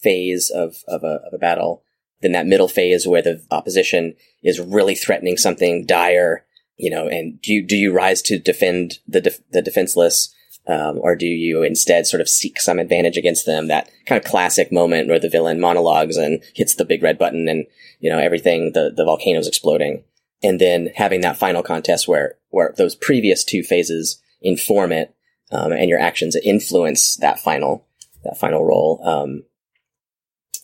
phase 0.00 0.50
of, 0.50 0.78
of, 0.88 1.04
a, 1.04 1.20
of 1.26 1.32
a 1.32 1.38
battle. 1.38 1.82
Then 2.20 2.32
that 2.32 2.46
middle 2.46 2.68
phase 2.68 3.06
where 3.06 3.22
the 3.22 3.44
opposition 3.50 4.14
is 4.42 4.60
really 4.60 4.94
threatening 4.94 5.36
something 5.36 5.86
dire, 5.86 6.44
you 6.76 6.90
know, 6.90 7.06
and 7.06 7.40
do 7.40 7.52
you, 7.52 7.62
do 7.62 7.76
you 7.76 7.92
rise 7.92 8.22
to 8.22 8.38
defend 8.38 8.98
the, 9.06 9.20
def- 9.20 9.40
the 9.50 9.62
defenseless? 9.62 10.34
Um, 10.66 10.98
or 11.02 11.14
do 11.14 11.26
you 11.26 11.62
instead 11.62 12.06
sort 12.06 12.22
of 12.22 12.28
seek 12.28 12.58
some 12.60 12.78
advantage 12.78 13.16
against 13.16 13.44
them? 13.44 13.68
That 13.68 13.90
kind 14.06 14.18
of 14.22 14.28
classic 14.28 14.72
moment 14.72 15.08
where 15.08 15.20
the 15.20 15.28
villain 15.28 15.60
monologues 15.60 16.16
and 16.16 16.42
hits 16.54 16.74
the 16.74 16.86
big 16.86 17.02
red 17.02 17.18
button 17.18 17.48
and, 17.48 17.66
you 18.00 18.10
know, 18.10 18.18
everything, 18.18 18.72
the, 18.72 18.90
the 18.94 19.04
volcano's 19.04 19.46
exploding. 19.46 20.04
And 20.42 20.60
then 20.60 20.90
having 20.94 21.20
that 21.20 21.36
final 21.36 21.62
contest 21.62 22.08
where, 22.08 22.36
where 22.48 22.74
those 22.76 22.94
previous 22.94 23.44
two 23.44 23.62
phases 23.62 24.22
inform 24.40 24.92
it, 24.92 25.14
um, 25.50 25.72
and 25.72 25.88
your 25.88 26.00
actions 26.00 26.36
influence 26.36 27.16
that 27.16 27.38
final 27.38 27.86
that 28.24 28.38
final 28.38 28.64
roll. 28.64 29.00
Um, 29.04 29.44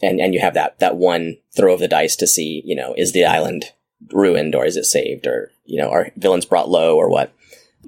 and 0.03 0.21
and 0.21 0.35
you 0.35 0.41
have 0.41 0.55
that 0.55 0.79
that 0.81 0.97
one 0.97 1.37
throw 1.57 1.75
of 1.75 1.81
the 1.81 1.89
dice 1.89 2.17
to 2.17 2.27
see, 2.27 2.63
you 2.65 2.75
know, 2.75 2.95
is 2.97 3.13
the 3.13 3.25
island 3.25 3.73
ruined 4.13 4.55
or 4.55 4.65
is 4.65 4.77
it 4.77 4.87
saved 4.87 5.27
or 5.27 5.51
you 5.65 5.77
know, 5.77 5.91
are 5.91 6.11
villains 6.17 6.47
brought 6.47 6.69
low 6.69 6.97
or 6.97 7.09
what? 7.09 7.33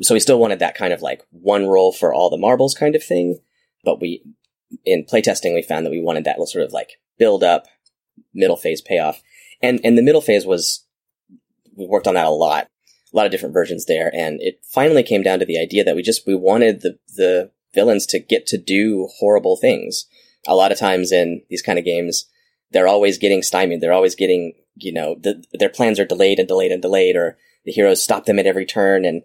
So 0.01 0.15
we 0.15 0.21
still 0.21 0.39
wanted 0.39 0.59
that 0.61 0.75
kind 0.75 0.93
of 0.93 1.03
like 1.03 1.23
one 1.31 1.67
roll 1.67 1.93
for 1.93 2.15
all 2.15 2.31
the 2.31 2.39
marbles 2.39 2.75
kind 2.75 2.95
of 2.95 3.05
thing, 3.05 3.39
but 3.85 4.01
we 4.01 4.23
in 4.87 5.05
playtesting 5.05 5.55
we 5.55 5.63
found 5.63 5.85
that 5.85 5.91
we 5.91 6.01
wanted 6.01 6.25
that 6.25 6.39
little 6.39 6.47
sort 6.47 6.65
of 6.65 6.73
like 6.73 6.93
build 7.19 7.45
up 7.45 7.67
middle 8.33 8.57
phase 8.57 8.81
payoff. 8.81 9.23
And 9.63 9.81
and 9.85 9.99
the 9.99 10.03
middle 10.03 10.23
phase 10.23 10.47
was 10.47 10.87
we 11.77 11.87
worked 11.87 12.07
on 12.07 12.15
that 12.15 12.27
a 12.27 12.31
lot 12.31 12.69
a 13.13 13.17
lot 13.17 13.27
of 13.27 13.33
different 13.33 13.53
versions 13.53 13.87
there. 13.87 14.11
And 14.15 14.41
it 14.41 14.61
finally 14.65 15.03
came 15.03 15.23
down 15.23 15.39
to 15.41 15.45
the 15.45 15.59
idea 15.59 15.85
that 15.85 15.95
we 15.97 16.03
just, 16.03 16.27
we 16.27 16.35
wanted 16.35 16.81
the, 16.81 16.99
the 17.15 17.51
villains 17.75 18.07
to 18.07 18.19
get 18.19 18.47
to 18.47 18.59
do 18.59 19.09
horrible 19.19 19.57
things. 19.57 20.07
A 20.47 20.55
lot 20.55 20.73
of 20.73 20.79
times 20.79 21.13
in 21.13 21.43
these 21.49 21.63
kind 21.63 21.79
of 21.79 21.85
games, 21.85 22.27
they're 22.71 22.89
always 22.89 23.19
getting 23.19 23.43
stymied. 23.43 23.81
They're 23.81 23.93
always 23.93 24.15
getting, 24.15 24.55
you 24.77 24.93
know, 24.93 25.17
the, 25.21 25.45
their 25.53 25.69
plans 25.69 26.01
are 26.01 26.07
delayed 26.07 26.39
and 26.39 26.49
delayed 26.49 26.73
and 26.73 26.81
delayed, 26.81 27.17
or 27.17 27.37
the 27.65 27.73
heroes 27.73 28.03
stop 28.03 28.25
them 28.25 28.39
at 28.39 28.47
every 28.47 28.65
turn. 28.65 29.05
And 29.05 29.23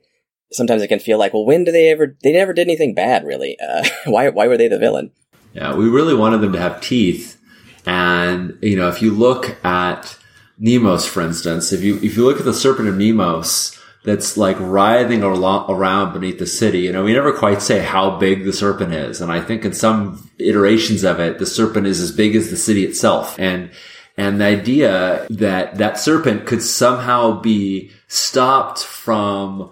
sometimes 0.51 0.81
it 0.81 0.87
can 0.87 0.99
feel 0.99 1.17
like, 1.17 1.33
well, 1.33 1.45
when 1.45 1.63
do 1.63 1.71
they 1.71 1.89
ever, 1.89 2.15
they 2.23 2.33
never 2.33 2.53
did 2.53 2.67
anything 2.67 2.93
bad, 2.93 3.25
really. 3.25 3.57
Uh, 3.59 3.83
why, 4.05 4.29
why 4.29 4.47
were 4.47 4.57
they 4.57 4.67
the 4.67 4.79
villain? 4.79 5.11
Yeah, 5.53 5.75
we 5.75 5.89
really 5.89 6.13
wanted 6.13 6.41
them 6.41 6.53
to 6.53 6.59
have 6.59 6.81
teeth. 6.81 7.39
And, 7.85 8.57
you 8.61 8.75
know, 8.75 8.89
if 8.89 9.01
you 9.01 9.11
look 9.11 9.63
at 9.65 10.17
Nemos, 10.59 11.07
for 11.07 11.21
instance, 11.21 11.71
if 11.71 11.81
you, 11.81 11.97
if 11.97 12.17
you 12.17 12.25
look 12.25 12.39
at 12.39 12.45
the 12.45 12.53
Serpent 12.53 12.89
of 12.89 12.97
Nemos, 12.97 13.77
that's 14.07 14.37
like 14.37 14.55
writhing 14.61 15.21
around 15.21 16.13
beneath 16.13 16.39
the 16.39 16.47
city. 16.47 16.79
You 16.79 16.93
know, 16.93 17.03
we 17.03 17.11
never 17.11 17.33
quite 17.33 17.61
say 17.61 17.79
how 17.79 18.17
big 18.17 18.45
the 18.45 18.53
serpent 18.53 18.93
is. 18.93 19.19
And 19.19 19.29
I 19.29 19.41
think 19.41 19.65
in 19.65 19.73
some 19.73 20.29
iterations 20.39 21.03
of 21.03 21.19
it, 21.19 21.39
the 21.39 21.45
serpent 21.45 21.87
is 21.87 21.99
as 21.99 22.13
big 22.13 22.33
as 22.33 22.49
the 22.49 22.55
city 22.55 22.85
itself. 22.85 23.37
And, 23.37 23.69
and 24.15 24.39
the 24.39 24.45
idea 24.45 25.27
that 25.29 25.75
that 25.79 25.99
serpent 25.99 26.45
could 26.45 26.63
somehow 26.63 27.41
be 27.41 27.91
stopped 28.07 28.79
from 28.79 29.71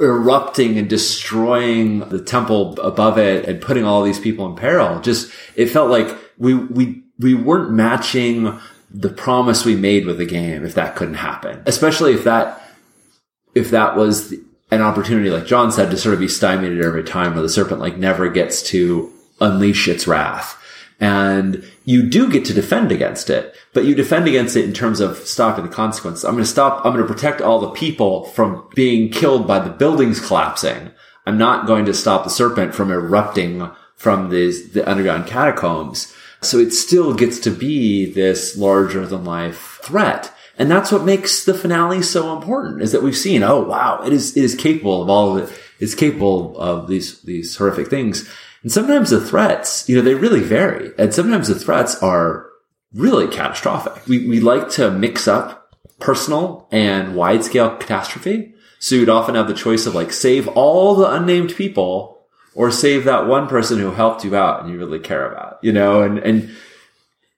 erupting 0.00 0.78
and 0.78 0.88
destroying 0.88 2.00
the 2.08 2.22
temple 2.22 2.78
above 2.80 3.18
it 3.18 3.46
and 3.46 3.60
putting 3.60 3.84
all 3.84 4.02
these 4.02 4.18
people 4.18 4.46
in 4.46 4.56
peril. 4.56 5.00
Just, 5.00 5.32
it 5.56 5.66
felt 5.66 5.90
like 5.90 6.16
we, 6.38 6.54
we, 6.54 7.02
we 7.18 7.34
weren't 7.34 7.70
matching 7.70 8.58
the 8.90 9.08
promise 9.08 9.64
we 9.64 9.74
made 9.74 10.06
with 10.06 10.18
the 10.18 10.26
game 10.26 10.64
if 10.64 10.74
that 10.74 10.94
couldn't 10.96 11.14
happen, 11.14 11.62
especially 11.66 12.12
if 12.14 12.24
that 12.24 12.60
if 13.54 13.70
that 13.70 13.96
was 13.96 14.34
an 14.70 14.82
opportunity, 14.82 15.30
like 15.30 15.46
John 15.46 15.70
said, 15.70 15.90
to 15.90 15.96
sort 15.96 16.14
of 16.14 16.20
be 16.20 16.28
stymied 16.28 16.80
every 16.80 17.04
time 17.04 17.34
where 17.34 17.42
the 17.42 17.48
serpent 17.48 17.80
like 17.80 17.96
never 17.96 18.28
gets 18.28 18.62
to 18.70 19.12
unleash 19.40 19.88
its 19.88 20.06
wrath. 20.06 20.60
And 21.00 21.64
you 21.84 22.08
do 22.08 22.30
get 22.30 22.44
to 22.46 22.54
defend 22.54 22.92
against 22.92 23.28
it, 23.28 23.54
but 23.72 23.84
you 23.84 23.94
defend 23.94 24.28
against 24.28 24.56
it 24.56 24.64
in 24.64 24.72
terms 24.72 25.00
of 25.00 25.18
stopping 25.18 25.64
the 25.64 25.70
consequences. 25.70 26.24
I'm 26.24 26.34
going 26.34 26.44
to 26.44 26.50
stop, 26.50 26.84
I'm 26.84 26.92
going 26.92 27.06
to 27.06 27.12
protect 27.12 27.40
all 27.40 27.58
the 27.58 27.70
people 27.70 28.26
from 28.26 28.68
being 28.74 29.10
killed 29.10 29.46
by 29.46 29.58
the 29.58 29.70
buildings 29.70 30.24
collapsing. 30.24 30.90
I'm 31.26 31.38
not 31.38 31.66
going 31.66 31.84
to 31.86 31.94
stop 31.94 32.24
the 32.24 32.30
serpent 32.30 32.74
from 32.74 32.90
erupting 32.90 33.70
from 33.96 34.30
these, 34.30 34.72
the 34.72 34.88
underground 34.88 35.26
catacombs. 35.26 36.14
So 36.42 36.58
it 36.58 36.72
still 36.72 37.14
gets 37.14 37.38
to 37.40 37.50
be 37.50 38.12
this 38.12 38.56
larger 38.56 39.06
than 39.06 39.24
life 39.24 39.80
threat. 39.82 40.30
And 40.58 40.70
that's 40.70 40.92
what 40.92 41.04
makes 41.04 41.44
the 41.44 41.54
finale 41.54 42.02
so 42.02 42.36
important 42.36 42.82
is 42.82 42.92
that 42.92 43.02
we've 43.02 43.16
seen, 43.16 43.42
oh 43.42 43.62
wow, 43.62 44.02
it 44.04 44.12
is, 44.12 44.36
it 44.36 44.44
is 44.44 44.54
capable 44.54 45.02
of 45.02 45.10
all 45.10 45.36
of 45.36 45.44
it. 45.44 45.60
It's 45.80 45.94
capable 45.94 46.56
of 46.58 46.86
these, 46.86 47.20
these 47.22 47.56
horrific 47.56 47.88
things. 47.88 48.28
And 48.64 48.72
sometimes 48.72 49.10
the 49.10 49.20
threats, 49.20 49.86
you 49.88 49.94
know, 49.94 50.02
they 50.02 50.14
really 50.14 50.40
vary. 50.40 50.90
And 50.98 51.14
sometimes 51.14 51.48
the 51.48 51.54
threats 51.54 52.02
are 52.02 52.48
really 52.94 53.28
catastrophic. 53.28 54.06
We, 54.08 54.26
we 54.26 54.40
like 54.40 54.70
to 54.70 54.90
mix 54.90 55.28
up 55.28 55.76
personal 56.00 56.66
and 56.72 57.14
wide 57.14 57.44
scale 57.44 57.76
catastrophe. 57.76 58.54
So 58.78 58.94
you'd 58.94 59.10
often 59.10 59.34
have 59.34 59.48
the 59.48 59.54
choice 59.54 59.84
of 59.84 59.94
like 59.94 60.12
save 60.12 60.48
all 60.48 60.94
the 60.94 61.10
unnamed 61.10 61.54
people 61.54 62.26
or 62.54 62.70
save 62.70 63.04
that 63.04 63.26
one 63.26 63.48
person 63.48 63.78
who 63.78 63.90
helped 63.90 64.24
you 64.24 64.34
out 64.34 64.62
and 64.62 64.72
you 64.72 64.78
really 64.78 64.98
care 64.98 65.30
about, 65.30 65.58
you 65.62 65.72
know, 65.72 66.00
and, 66.00 66.18
and 66.18 66.50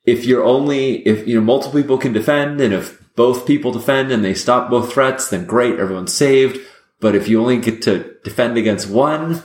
if 0.05 0.25
you're 0.25 0.45
only, 0.45 0.99
if, 1.09 1.27
you 1.27 1.35
know, 1.35 1.41
multiple 1.41 1.81
people 1.81 1.99
can 1.99 2.13
defend 2.13 2.61
and 2.61 2.73
if 2.73 3.03
both 3.17 3.47
people 3.47 3.73
defend 3.73 4.13
and 4.13 4.25
they 4.25 4.35
stop 4.35 4.71
both 4.71 4.93
threats, 4.93 5.31
then 5.31 5.45
great, 5.45 5.81
everyone's 5.81 6.13
saved. 6.13 6.61
But 7.01 7.17
if 7.17 7.27
you 7.27 7.41
only 7.41 7.59
get 7.59 7.83
to 7.83 8.15
defend 8.23 8.57
against 8.57 8.89
one, 8.89 9.43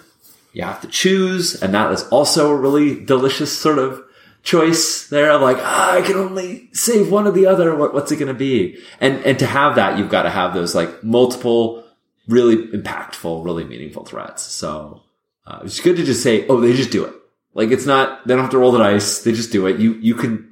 you 0.54 0.64
have 0.64 0.82
to 0.82 0.88
choose. 0.88 1.62
And 1.62 1.74
that 1.74 1.91
is 1.91 2.08
also 2.10 2.52
a 2.52 2.56
really 2.56 3.04
delicious 3.04 3.58
sort 3.58 3.80
of 3.80 4.04
choice 4.43 5.08
there. 5.08 5.32
of 5.32 5.41
Like, 5.41 5.58
ah, 5.60 5.93
I 5.93 6.02
can 6.02 6.16
only 6.16 6.70
save 6.74 7.12
one 7.12 7.28
or 7.28 7.32
the 7.32 7.47
other. 7.47 7.76
What, 7.76 7.93
what's 7.93 8.12
it 8.12 8.18
going 8.18 8.28
to 8.28 8.34
be? 8.34 8.78
And, 8.99 9.24
and 9.26 9.39
to 9.39 9.45
have 9.45 9.76
that, 9.76 9.97
you've 9.97 10.10
got 10.10 10.24
to 10.24 10.30
have 10.30 10.54
those 10.54 10.76
like 10.76 11.04
multiple, 11.04 11.84
really 12.28 12.68
impactful, 12.68 13.45
really 13.45 13.64
meaningful 13.64 14.06
threats. 14.06 14.43
So 14.43 15.02
uh, 15.45 15.60
it's 15.64 15.80
good 15.80 15.97
to 15.97 16.04
just 16.04 16.24
say, 16.24 16.47
oh, 16.47 16.60
they 16.60 16.74
just 16.74 16.91
do 16.91 17.06
it. 17.06 17.14
Like 17.54 17.72
it's 17.72 17.86
not, 17.86 18.26
they 18.28 18.34
don't 18.34 18.43
have 18.43 18.52
to 18.52 18.58
roll 18.58 18.72
the 18.72 18.80
dice. 18.80 19.24
They 19.24 19.32
just 19.34 19.52
do 19.52 19.68
it. 19.68 19.80
You, 19.80 19.93
you 19.95 20.16
can, 20.16 20.47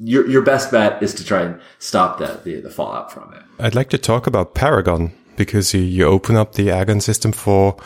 your, 0.00 0.28
your 0.28 0.42
best 0.42 0.70
bet 0.70 1.02
is 1.02 1.14
to 1.14 1.24
try 1.24 1.42
and 1.42 1.60
stop 1.78 2.18
the, 2.18 2.40
the, 2.44 2.60
the 2.60 2.70
fallout 2.70 3.12
from 3.12 3.32
it. 3.32 3.42
I'd 3.58 3.76
like 3.76 3.90
to 3.90 3.98
talk 3.98 4.26
about 4.26 4.54
Paragon 4.54 5.12
because 5.36 5.72
you, 5.72 5.80
you 5.80 6.04
open 6.04 6.36
up 6.36 6.54
the 6.54 6.70
Agon 6.70 7.00
system 7.00 7.30
for 7.32 7.76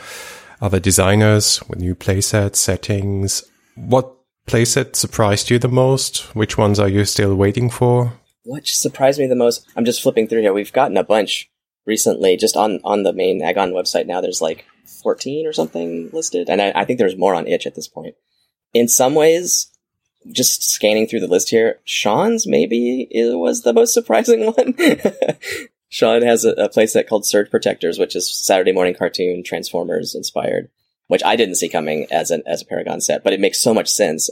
other 0.61 0.81
designers 0.81 1.63
with 1.69 1.79
new 1.79 1.95
playsets, 1.95 2.57
settings. 2.57 3.45
What 3.75 4.13
playset 4.47 4.97
surprised 4.97 5.51
you 5.51 5.59
the 5.59 5.69
most? 5.69 6.35
Which 6.35 6.59
ones 6.59 6.79
are 6.81 6.89
you 6.89 7.05
still 7.05 7.35
waiting 7.35 7.71
for? 7.71 8.15
What 8.45 8.67
surprised 8.67 9.19
me 9.19 9.27
the 9.27 9.37
most? 9.37 9.67
I'm 9.77 9.85
just 9.85 10.03
flipping 10.03 10.27
through 10.27 10.41
here. 10.41 10.53
We've 10.53 10.73
gotten 10.73 10.97
a 10.97 11.05
bunch 11.05 11.51
recently, 11.87 12.37
just 12.37 12.57
on 12.57 12.81
on 12.85 13.03
the 13.03 13.13
main 13.13 13.43
Agon 13.43 13.73
website. 13.73 14.07
Now 14.07 14.21
there's 14.21 14.41
like 14.41 14.65
14 15.03 15.47
or 15.47 15.53
something 15.53 16.11
listed, 16.13 16.49
and 16.49 16.61
I, 16.61 16.73
I 16.75 16.85
think 16.85 16.99
there's 16.99 17.17
more 17.17 17.35
on 17.35 17.47
itch 17.47 17.67
at 17.67 17.75
this 17.75 17.89
point. 17.89 18.15
In 18.75 18.89
some 18.89 19.15
ways, 19.15 19.71
just 20.31 20.63
scanning 20.63 21.07
through 21.07 21.21
the 21.21 21.27
list 21.27 21.51
here, 21.51 21.81
Sean's 21.85 22.47
maybe 22.47 23.07
it 23.11 23.39
was 23.39 23.63
the 23.63 23.73
most 23.73 23.95
surprising 23.95 24.47
one. 24.57 24.75
Sean 25.89 26.23
has 26.23 26.45
a, 26.45 26.51
a 26.53 26.69
playset 26.69 27.09
called 27.09 27.27
Surge 27.27 27.51
Protectors, 27.51 27.99
which 27.99 28.15
is 28.15 28.31
Saturday 28.31 28.73
morning 28.73 28.95
cartoon 28.95 29.43
Transformers 29.43 30.15
inspired, 30.15 30.71
which 31.07 31.25
I 31.25 31.37
didn't 31.37 31.57
see 31.57 31.69
coming 31.69 32.07
as 32.11 32.31
an 32.31 32.43
as 32.47 32.63
a 32.63 32.67
Paragon 32.67 33.01
set, 33.01 33.25
but 33.25 33.33
it 33.33 33.41
makes 33.41 33.61
so 33.61 33.73
much 33.73 33.89
sense 33.89 34.31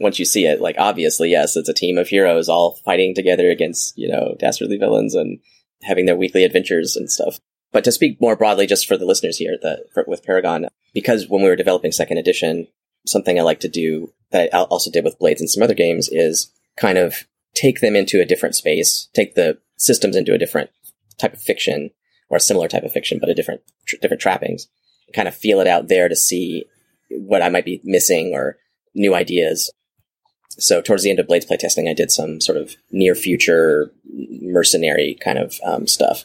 once 0.00 0.18
you 0.18 0.24
see 0.24 0.46
it. 0.46 0.60
Like 0.60 0.76
obviously, 0.78 1.30
yes, 1.30 1.56
it's 1.56 1.68
a 1.68 1.74
team 1.74 1.98
of 1.98 2.08
heroes 2.08 2.48
all 2.48 2.76
fighting 2.84 3.14
together 3.14 3.50
against 3.50 3.96
you 3.96 4.08
know 4.08 4.34
dastardly 4.38 4.78
villains 4.78 5.14
and 5.14 5.38
having 5.82 6.06
their 6.06 6.16
weekly 6.16 6.44
adventures 6.44 6.96
and 6.96 7.10
stuff. 7.10 7.38
But 7.72 7.84
to 7.84 7.92
speak 7.92 8.20
more 8.20 8.36
broadly, 8.36 8.66
just 8.66 8.86
for 8.86 8.96
the 8.96 9.04
listeners 9.04 9.38
here, 9.38 9.58
that 9.62 9.86
with 10.06 10.24
Paragon, 10.24 10.68
because 10.94 11.28
when 11.28 11.42
we 11.42 11.48
were 11.48 11.56
developing 11.56 11.92
second 11.92 12.18
edition, 12.18 12.68
something 13.06 13.38
I 13.38 13.42
like 13.42 13.60
to 13.60 13.68
do 13.68 14.12
that 14.30 14.54
I 14.54 14.62
also 14.62 14.90
did 14.90 15.04
with 15.04 15.18
Blades 15.18 15.40
and 15.40 15.50
some 15.50 15.62
other 15.62 15.74
games 15.74 16.08
is 16.10 16.52
kind 16.76 16.98
of 16.98 17.26
take 17.54 17.80
them 17.80 17.96
into 17.96 18.20
a 18.20 18.26
different 18.26 18.54
space, 18.54 19.08
take 19.14 19.34
the 19.34 19.58
systems 19.76 20.16
into 20.16 20.32
a 20.32 20.38
different 20.38 20.70
type 21.18 21.32
of 21.32 21.40
fiction 21.40 21.90
or 22.28 22.36
a 22.36 22.40
similar 22.40 22.68
type 22.68 22.82
of 22.82 22.92
fiction, 22.92 23.18
but 23.18 23.28
a 23.28 23.34
different, 23.34 23.62
tr- 23.86 23.96
different 24.00 24.20
trappings 24.20 24.68
kind 25.14 25.28
of 25.28 25.34
feel 25.34 25.60
it 25.60 25.66
out 25.66 25.88
there 25.88 26.08
to 26.08 26.16
see 26.16 26.64
what 27.10 27.42
I 27.42 27.48
might 27.48 27.64
be 27.64 27.80
missing 27.84 28.32
or 28.34 28.58
new 28.94 29.14
ideas. 29.14 29.70
So 30.58 30.80
towards 30.80 31.02
the 31.02 31.10
end 31.10 31.20
of 31.20 31.26
Blades 31.26 31.46
playtesting, 31.46 31.88
I 31.88 31.94
did 31.94 32.10
some 32.10 32.40
sort 32.40 32.58
of 32.58 32.76
near 32.90 33.14
future 33.14 33.92
mercenary 34.42 35.16
kind 35.22 35.38
of 35.38 35.60
um, 35.64 35.86
stuff. 35.86 36.24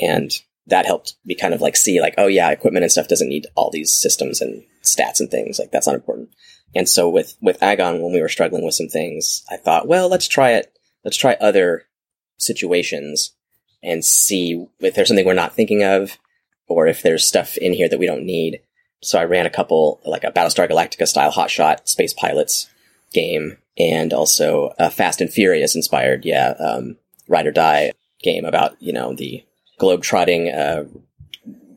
And 0.00 0.32
that 0.66 0.86
helped 0.86 1.14
me 1.24 1.34
kind 1.34 1.54
of 1.54 1.60
like 1.60 1.76
see 1.76 2.00
like, 2.00 2.14
oh 2.18 2.26
yeah, 2.26 2.50
equipment 2.50 2.82
and 2.82 2.90
stuff 2.90 3.08
doesn't 3.08 3.28
need 3.28 3.46
all 3.54 3.70
these 3.70 3.94
systems 3.94 4.40
and 4.40 4.64
stats 4.82 5.20
and 5.20 5.30
things. 5.30 5.58
Like 5.58 5.70
that's 5.70 5.86
not 5.86 5.94
important. 5.94 6.30
And 6.74 6.88
so 6.88 7.08
with, 7.08 7.36
with 7.40 7.62
Agon, 7.62 8.02
when 8.02 8.12
we 8.12 8.20
were 8.20 8.28
struggling 8.28 8.64
with 8.64 8.74
some 8.74 8.88
things, 8.88 9.44
I 9.50 9.56
thought, 9.56 9.86
well, 9.86 10.08
let's 10.08 10.26
try 10.26 10.52
it. 10.52 10.72
Let's 11.04 11.16
try 11.16 11.36
other 11.40 11.84
situations 12.38 13.34
and 13.82 14.04
see 14.04 14.66
if 14.80 14.94
there's 14.94 15.08
something 15.08 15.26
we're 15.26 15.34
not 15.34 15.54
thinking 15.54 15.82
of 15.82 16.18
or 16.68 16.86
if 16.86 17.02
there's 17.02 17.24
stuff 17.24 17.56
in 17.56 17.72
here 17.72 17.88
that 17.88 17.98
we 17.98 18.06
don't 18.06 18.24
need. 18.24 18.60
So 19.02 19.18
I 19.18 19.24
ran 19.24 19.46
a 19.46 19.50
couple, 19.50 20.00
like 20.04 20.24
a 20.24 20.32
Battlestar 20.32 20.68
Galactica 20.68 21.06
style 21.06 21.32
hotshot 21.32 21.86
space 21.86 22.12
pilots 22.12 22.68
game 23.12 23.58
and 23.78 24.12
also 24.12 24.72
a 24.78 24.90
Fast 24.90 25.20
and 25.20 25.32
Furious 25.32 25.76
inspired, 25.76 26.24
yeah, 26.24 26.54
um, 26.58 26.96
ride 27.28 27.46
or 27.46 27.52
die 27.52 27.92
game 28.22 28.44
about, 28.44 28.80
you 28.80 28.92
know, 28.92 29.14
the 29.14 29.44
globe 29.78 30.02
trotting, 30.02 30.48
uh, 30.48 30.84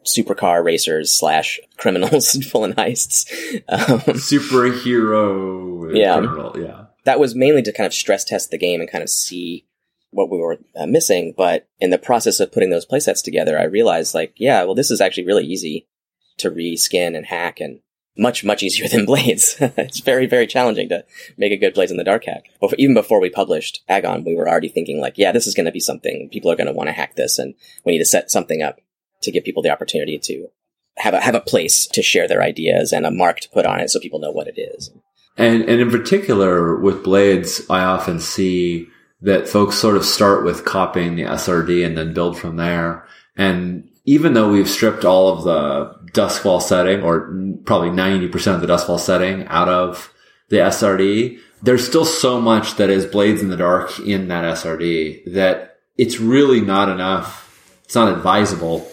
supercar 0.06 0.64
racers 0.64 1.12
slash 1.12 1.60
criminals 1.78 2.38
pulling 2.52 2.74
heists. 2.74 3.30
Um, 3.68 4.00
Superhero. 4.16 5.96
Yeah. 5.96 6.18
Criminal, 6.18 6.60
yeah. 6.60 6.86
That 7.06 7.20
was 7.20 7.36
mainly 7.36 7.62
to 7.64 7.74
kind 7.74 7.86
of 7.86 7.94
stress 7.94 8.24
test 8.24 8.52
the 8.52 8.58
game 8.58 8.82
and 8.82 8.90
kind 8.90 9.04
of 9.04 9.10
see 9.10 9.66
what 10.12 10.30
we 10.30 10.38
were 10.38 10.58
uh, 10.76 10.86
missing. 10.86 11.34
But 11.36 11.68
in 11.80 11.90
the 11.90 11.98
process 11.98 12.40
of 12.40 12.52
putting 12.52 12.70
those 12.70 12.86
playsets 12.86 13.24
together, 13.24 13.60
I 13.60 13.64
realized 13.64 14.14
like, 14.14 14.34
yeah, 14.38 14.64
well, 14.64 14.76
this 14.76 14.92
is 14.92 15.02
actually 15.02 15.26
really 15.26 15.46
easy 15.46 15.88
to 16.38 16.50
reskin 16.50 17.16
and 17.16 17.26
hack 17.26 17.60
and 17.60 17.82
much, 18.18 18.44
much 18.44 18.64
easier 18.64 18.88
than 18.88 19.06
Blades. 19.08 19.56
it's 19.60 20.02
very, 20.02 20.26
very 20.26 20.48
challenging 20.48 20.90
to 20.90 21.06
make 21.38 21.52
a 21.52 21.58
good 21.58 21.74
Blades 21.74 21.92
in 21.92 21.98
the 21.98 22.04
Dark 22.04 22.26
hack. 22.26 22.46
But 22.60 22.76
even 22.80 22.94
before 22.94 23.22
we 23.22 23.30
published 23.30 23.84
Agon, 23.88 24.24
we 24.24 24.36
were 24.36 24.50
already 24.50 24.70
thinking 24.70 25.00
like, 25.00 25.18
yeah, 25.18 25.32
this 25.32 25.48
is 25.48 25.54
going 25.54 25.66
to 25.66 25.72
be 25.72 25.80
something 25.80 26.30
people 26.32 26.52
are 26.52 26.56
going 26.56 26.68
to 26.68 26.74
want 26.74 26.88
to 26.88 26.94
hack 26.94 27.16
this 27.16 27.40
and 27.40 27.54
we 27.86 27.94
need 27.94 28.00
to 28.00 28.06
set 28.06 28.32
something 28.32 28.62
up 28.62 28.80
to 29.22 29.32
give 29.32 29.44
people 29.44 29.64
the 29.64 29.72
opportunity 29.72 30.18
to 30.18 30.48
have 30.98 31.14
a, 31.14 31.22
have 31.22 31.36
a 31.36 31.42
place 31.42 31.88
to 31.88 32.02
share 32.02 32.28
their 32.28 32.42
ideas 32.42 32.92
and 32.92 33.06
a 33.06 33.12
mark 33.12 33.40
to 33.42 33.50
put 33.50 33.66
on 33.66 33.80
it 33.80 33.90
so 33.90 34.00
people 34.00 34.20
know 34.20 34.32
what 34.32 34.48
it 34.48 34.60
is. 34.60 34.92
And, 35.38 35.64
and 35.64 35.80
in 35.80 35.90
particular 35.90 36.76
with 36.76 37.04
Blades, 37.04 37.62
I 37.70 37.84
often 37.84 38.20
see 38.20 38.88
that 39.22 39.48
folks 39.48 39.76
sort 39.76 39.98
of 39.98 40.06
start 40.06 40.46
with 40.46 40.66
copying 40.66 41.16
the 41.16 41.24
SRD 41.24 41.86
and 41.86 41.98
then 41.98 42.14
build 42.14 42.38
from 42.38 42.56
there. 42.56 43.06
And 43.36 43.90
even 44.06 44.34
though 44.34 44.52
we've 44.52 44.70
stripped 44.70 45.06
all 45.06 45.30
of 45.30 45.44
the 45.44 46.12
Doskvol 46.14 46.62
setting 46.62 47.04
or 47.04 47.34
probably 47.66 47.90
90% 47.90 48.56
of 48.56 48.62
the 48.62 48.68
Doskvol 48.68 49.00
setting 49.00 49.46
out 49.48 49.68
of 49.68 50.14
the 50.50 50.58
SRD, 50.58 51.40
there's 51.62 51.86
still 51.86 52.06
so 52.06 52.40
much 52.40 52.76
that 52.76 52.90
is 52.90 53.06
Blades 53.06 53.42
in 53.42 53.50
the 53.50 53.58
Dark 53.58 54.00
in 54.00 54.30
that 54.30 54.46
SRD 54.56 55.34
that 55.34 55.80
it's 55.98 56.20
really 56.20 56.62
not 56.62 56.90
enough. 56.90 57.46
It's 57.84 57.96
not 57.96 58.14
advisable 58.14 58.90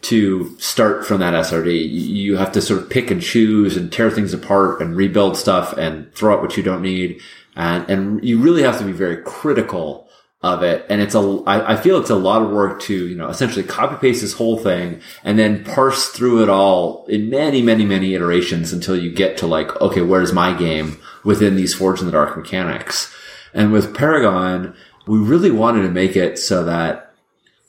to 0.00 0.58
start 0.58 1.06
from 1.06 1.20
that 1.20 1.34
SRD. 1.34 1.88
You 1.90 2.36
have 2.36 2.52
to 2.52 2.62
sort 2.62 2.82
of 2.82 2.90
pick 2.90 3.10
and 3.10 3.22
choose 3.22 3.76
and 3.76 3.92
tear 3.92 4.10
things 4.10 4.32
apart 4.32 4.80
and 4.80 4.96
rebuild 4.96 5.36
stuff 5.36 5.72
and 5.76 6.12
throw 6.14 6.34
out 6.34 6.42
what 6.42 6.56
you 6.56 6.62
don't 6.62 6.82
need 6.82 7.20
and 7.58 7.90
and 7.90 8.24
you 8.24 8.38
really 8.38 8.62
have 8.62 8.78
to 8.78 8.84
be 8.84 8.92
very 8.92 9.18
critical 9.22 10.08
of 10.40 10.62
it. 10.62 10.86
And 10.88 11.00
it's 11.00 11.16
a, 11.16 11.42
I, 11.46 11.72
I 11.72 11.76
feel 11.76 11.98
it's 11.98 12.10
a 12.10 12.14
lot 12.14 12.42
of 12.42 12.50
work 12.50 12.80
to, 12.82 12.94
you 12.94 13.16
know, 13.16 13.28
essentially 13.28 13.64
copy 13.64 13.96
paste 13.96 14.20
this 14.20 14.34
whole 14.34 14.56
thing 14.56 15.00
and 15.24 15.36
then 15.36 15.64
parse 15.64 16.10
through 16.10 16.44
it 16.44 16.48
all 16.48 17.04
in 17.06 17.28
many, 17.28 17.60
many, 17.60 17.84
many 17.84 18.14
iterations 18.14 18.72
until 18.72 18.96
you 18.96 19.12
get 19.12 19.36
to 19.38 19.48
like, 19.48 19.74
okay, 19.80 20.00
where's 20.00 20.32
my 20.32 20.56
game 20.56 21.00
within 21.24 21.56
these 21.56 21.74
Forged 21.74 22.00
in 22.00 22.06
the 22.06 22.12
Dark 22.12 22.36
mechanics? 22.36 23.12
And 23.52 23.72
with 23.72 23.96
Paragon, 23.96 24.76
we 25.08 25.18
really 25.18 25.50
wanted 25.50 25.82
to 25.82 25.90
make 25.90 26.14
it 26.14 26.38
so 26.38 26.64
that 26.64 27.12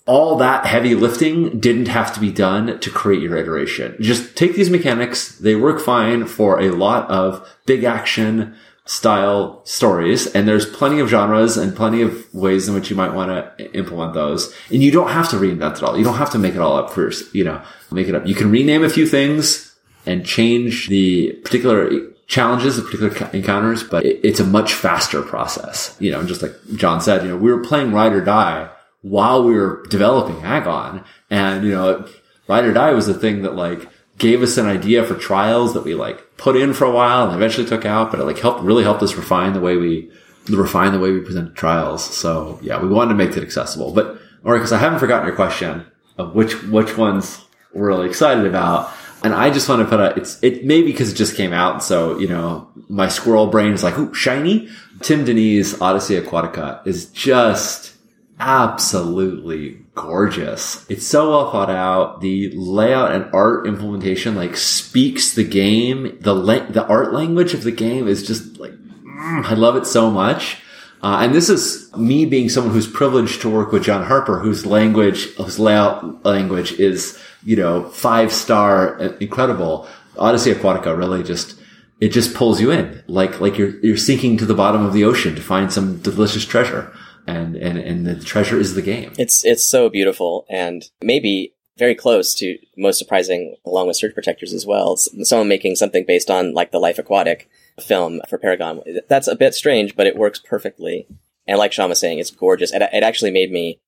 all 0.06 0.38
that 0.38 0.66
heavy 0.66 0.94
lifting 0.94 1.60
didn't 1.60 1.88
have 1.88 2.14
to 2.14 2.20
be 2.20 2.32
done 2.32 2.80
to 2.80 2.90
create 2.92 3.22
your 3.22 3.38
iteration. 3.38 3.96
Just 4.00 4.36
take 4.36 4.56
these 4.56 4.70
mechanics. 4.70 5.38
They 5.38 5.56
work 5.56 5.80
fine 5.80 6.26
for 6.26 6.60
a 6.60 6.70
lot 6.70 7.10
of 7.10 7.48
big 7.66 7.84
action, 7.84 8.56
style 8.90 9.62
stories 9.66 10.26
and 10.34 10.48
there's 10.48 10.66
plenty 10.66 11.00
of 11.00 11.08
genres 11.08 11.58
and 11.58 11.76
plenty 11.76 12.02
of 12.02 12.34
ways 12.34 12.68
in 12.68 12.74
which 12.74 12.90
you 12.90 12.96
might 12.96 13.14
want 13.14 13.30
to 13.30 13.72
implement 13.78 14.16
those. 14.16 14.52
And 14.72 14.82
you 14.82 14.90
don't 14.90 15.12
have 15.12 15.30
to 15.30 15.36
reinvent 15.36 15.78
it 15.78 15.84
all. 15.84 15.96
You 15.96 16.04
don't 16.04 16.18
have 16.18 16.32
to 16.32 16.40
make 16.40 16.56
it 16.56 16.60
all 16.60 16.76
up 16.76 16.90
first 16.90 17.36
you 17.36 17.44
know 17.44 17.62
make 17.92 18.08
it 18.08 18.16
up. 18.16 18.26
You 18.26 18.34
can 18.34 18.50
rename 18.50 18.84
a 18.84 18.90
few 18.90 19.06
things 19.06 19.76
and 20.08 20.26
change 20.26 20.88
the 20.88 21.34
particular 21.44 21.92
challenges 22.26 22.78
the 22.78 22.82
particular 22.82 23.30
encounters 23.32 23.84
but 23.84 24.04
it's 24.04 24.40
a 24.40 24.46
much 24.46 24.74
faster 24.74 25.22
process. 25.22 25.96
You 26.00 26.12
know 26.12 26.24
just 26.24 26.42
like 26.42 26.56
john 26.76 27.00
said 27.00 27.22
you 27.22 27.30
know 27.30 27.38
we 27.38 27.52
were 27.52 27.62
playing 27.62 27.94
ride 27.94 28.14
or 28.14 28.26
die 28.26 28.72
while 29.04 29.44
we 29.44 29.54
were 29.54 29.86
developing 29.90 30.44
agon 30.44 31.06
and 31.30 31.64
you 31.64 31.74
know 31.74 32.08
ride 32.48 32.66
or 32.66 32.74
die 32.74 32.94
was 32.94 33.06
the 33.06 33.14
thing 33.14 33.44
that 33.44 33.56
like 33.56 33.88
gave 34.20 34.43
us 34.43 34.57
an 34.57 34.67
idea 34.67 35.03
for 35.03 35.15
trials 35.15 35.74
that 35.74 35.84
we 35.84 35.95
like 35.95 36.38
put 36.38 36.55
in 36.55 36.74
for 36.74 36.86
a 36.86 36.91
while 36.91 37.26
and 37.26 37.36
eventually 37.36 37.65
took 37.65 37.86
out, 37.86 38.11
but 38.11 38.20
it 38.20 38.26
like 38.26 38.38
helped 38.38 38.61
really 38.61 38.84
helped 38.84 39.01
us 39.01 39.15
refine 39.15 39.53
the 39.53 39.59
way 39.59 39.78
we 39.78 40.11
refine 40.49 40.91
the 40.91 40.99
way 40.99 41.11
we 41.11 41.22
presented 41.22 41.55
trials. 41.55 42.03
So 42.03 42.59
yeah, 42.61 42.82
we 42.82 42.89
wanted 42.89 43.09
to 43.09 43.15
make 43.15 43.36
it 43.36 43.43
accessible. 43.43 43.93
But 43.93 44.07
all 44.45 44.51
right. 44.51 44.57
because 44.57 44.74
I 44.74 44.78
haven't 44.78 44.99
forgotten 44.99 45.26
your 45.26 45.36
question 45.36 45.86
of 46.17 46.36
which 46.36 46.61
which 46.63 46.97
ones 46.97 47.43
we're 47.74 47.88
really 47.88 48.07
excited 48.07 48.45
about. 48.45 48.91
And 49.22 49.34
I 49.34 49.49
just 49.49 49.67
want 49.67 49.82
to 49.82 49.88
put 49.88 49.99
a, 49.99 50.15
it's, 50.15 50.41
it 50.41 50.63
may 50.63 50.82
be 50.82 50.91
because 50.91 51.11
it 51.11 51.15
just 51.15 51.36
came 51.36 51.51
out. 51.51 51.84
So, 51.84 52.17
you 52.20 52.28
know, 52.28 52.70
my 52.88 53.09
squirrel 53.09 53.47
brain 53.47 53.74
is 53.74 53.84
like, 53.84 53.97
ooh, 53.97 54.13
shiny. 54.13 54.70
Tim 55.01 55.26
Denis' 55.26 55.82
Odyssey 55.82 56.20
Aquatica 56.20 56.86
is 56.88 57.07
just 57.07 57.93
absolutely 58.39 59.82
gorgeous. 60.02 60.89
It's 60.89 61.06
so 61.06 61.30
well 61.30 61.52
thought 61.52 61.70
out. 61.70 62.22
The 62.22 62.52
layout 62.56 63.12
and 63.12 63.30
art 63.34 63.68
implementation 63.68 64.36
like 64.36 64.56
speaks 64.56 65.34
the 65.34 65.43
game. 65.43 66.18
The 66.22 66.34
la- 66.34 66.70
the 66.70 66.86
art 66.86 67.14
language 67.14 67.54
of 67.54 67.64
the 67.64 67.72
game 67.72 68.08
is 68.08 68.26
just 68.26 68.60
like 68.60 68.72
mm, 68.72 69.45
I 69.45 69.54
love 69.54 69.76
it 69.76 69.86
so 69.86 70.10
much. 70.10 70.58
Uh, 71.02 71.20
and 71.22 71.34
this 71.34 71.50
is 71.50 71.95
me 71.95 72.26
being 72.26 72.50
someone 72.50 72.74
who's 72.74 72.88
privileged 72.88 73.41
to 73.41 73.50
work 73.50 73.72
with 73.72 73.84
John 73.84 74.04
Harper, 74.04 74.39
whose 74.39 74.66
language, 74.66 75.34
whose 75.36 75.58
layout 75.58 76.26
language 76.26 76.74
is, 76.74 77.18
you 77.43 77.56
know, 77.56 77.89
five 77.89 78.34
star, 78.34 79.00
incredible. 79.22 79.88
Odyssey 80.18 80.54
Aquatica 80.54 80.97
really 80.97 81.24
just, 81.24 81.58
it 82.02 82.10
just 82.10 82.34
pulls 82.34 82.60
you 82.60 82.72
in, 82.72 83.02
like 83.08 83.39
like 83.39 83.58
you're 83.58 83.80
you're 83.80 83.97
sinking 83.97 84.38
to 84.38 84.45
the 84.45 84.54
bottom 84.54 84.86
of 84.86 84.91
the 84.91 85.06
ocean 85.06 85.36
to 85.36 85.41
find 85.41 85.72
some 85.72 86.00
delicious 86.00 86.45
treasure, 86.45 86.93
and 87.30 87.56
and 87.56 87.78
and 87.78 88.06
the 88.06 88.16
treasure 88.24 88.60
is 88.60 88.76
the 88.76 88.82
game. 88.82 89.14
It's 89.18 89.46
it's 89.46 89.64
so 89.64 89.90
beautiful, 89.90 90.46
and 90.50 90.90
maybe 91.02 91.54
very 91.78 91.96
close 91.96 92.36
to 92.36 92.58
most 92.78 93.00
surprising, 93.00 93.56
along 93.66 93.88
with 93.88 93.96
Surge 93.96 94.14
Protectors 94.14 94.54
as 94.54 94.66
well. 94.66 94.98
Someone 94.98 95.48
making 95.48 95.76
something 95.76 96.06
based 96.06 96.30
on 96.30 96.54
like 96.54 96.72
the 96.72 96.80
Life 96.80 97.00
Aquatic 97.00 97.50
film 97.82 98.22
for 98.28 98.38
Paragon. 98.38 98.82
That's 99.08 99.28
a 99.28 99.36
bit 99.36 99.54
strange, 99.54 99.96
but 99.96 100.06
it 100.06 100.18
works 100.18 100.40
perfectly. 100.40 101.08
And 101.48 101.58
like 101.58 101.72
Sean 101.72 101.90
was 101.90 102.00
saying, 102.00 102.20
it's 102.20 102.32
gorgeous. 102.32 102.74
It, 102.74 102.82
it 102.82 103.04
actually 103.04 103.32
made 103.32 103.52
me 103.52 103.80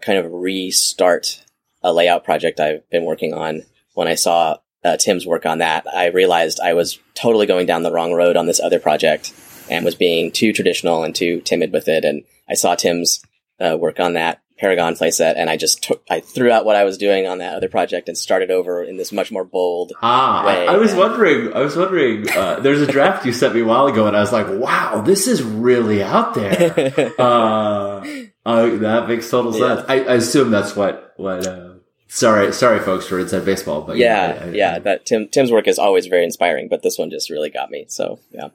kind 0.00 0.18
of 0.18 0.32
restart 0.32 1.44
a 1.82 1.92
layout 1.92 2.24
project 2.24 2.58
I've 2.58 2.88
been 2.90 3.04
working 3.04 3.34
on 3.34 3.62
when 3.94 4.08
I 4.08 4.14
saw 4.14 4.56
uh, 4.82 4.96
Tim's 4.96 5.26
work 5.26 5.44
on 5.44 5.58
that. 5.58 5.86
I 5.92 6.06
realized 6.06 6.60
I 6.60 6.72
was 6.72 6.98
totally 7.14 7.46
going 7.46 7.66
down 7.66 7.82
the 7.82 7.92
wrong 7.92 8.14
road 8.14 8.36
on 8.36 8.46
this 8.46 8.60
other 8.60 8.80
project 8.80 9.32
and 9.70 9.84
was 9.84 9.94
being 9.94 10.32
too 10.32 10.52
traditional 10.52 11.04
and 11.04 11.14
too 11.14 11.40
timid 11.42 11.72
with 11.72 11.88
it. 11.88 12.04
And 12.04 12.24
I 12.48 12.54
saw 12.54 12.74
Tim's 12.74 13.20
uh, 13.60 13.76
work 13.78 14.00
on 14.00 14.14
that 14.14 14.42
Paragon 14.58 14.94
playset, 14.94 15.34
and 15.36 15.48
I 15.48 15.56
just 15.56 15.84
took, 15.84 16.02
I 16.10 16.18
threw 16.18 16.50
out 16.50 16.64
what 16.64 16.74
I 16.74 16.82
was 16.82 16.98
doing 16.98 17.28
on 17.28 17.38
that 17.38 17.54
other 17.54 17.68
project 17.68 18.08
and 18.08 18.18
started 18.18 18.50
over 18.50 18.82
in 18.82 18.96
this 18.96 19.12
much 19.12 19.30
more 19.30 19.44
bold 19.44 19.92
ah, 20.02 20.44
way. 20.44 20.66
I, 20.66 20.74
I 20.74 20.76
was 20.78 20.94
wondering, 20.94 21.52
I 21.54 21.60
was 21.60 21.76
wondering, 21.76 22.28
uh, 22.30 22.58
there's 22.58 22.80
a 22.80 22.86
draft 22.90 23.24
you 23.24 23.32
sent 23.32 23.54
me 23.54 23.60
a 23.60 23.64
while 23.64 23.86
ago, 23.86 24.08
and 24.08 24.16
I 24.16 24.20
was 24.20 24.32
like, 24.32 24.48
wow, 24.48 25.00
this 25.00 25.28
is 25.28 25.42
really 25.44 26.02
out 26.02 26.34
there. 26.34 27.12
uh, 27.18 28.04
uh, 28.44 28.66
that 28.78 29.08
makes 29.08 29.30
total 29.30 29.52
sense. 29.52 29.84
Yeah. 29.88 29.94
I, 29.94 29.94
I, 30.00 30.14
assume 30.14 30.50
that's 30.50 30.74
what, 30.74 31.14
what, 31.16 31.46
uh, 31.46 31.74
sorry, 32.08 32.52
sorry 32.52 32.80
folks 32.80 33.06
for 33.06 33.20
Inside 33.20 33.44
Baseball, 33.44 33.82
but 33.82 33.96
yeah, 33.96 34.34
yeah, 34.34 34.44
I, 34.44 34.48
yeah 34.50 34.78
that 34.80 35.06
Tim, 35.06 35.28
Tim's 35.28 35.52
work 35.52 35.68
is 35.68 35.78
always 35.78 36.06
very 36.06 36.24
inspiring, 36.24 36.68
but 36.68 36.82
this 36.82 36.98
one 36.98 37.10
just 37.10 37.30
really 37.30 37.50
got 37.50 37.70
me. 37.70 37.84
So, 37.88 38.18
yeah. 38.32 38.48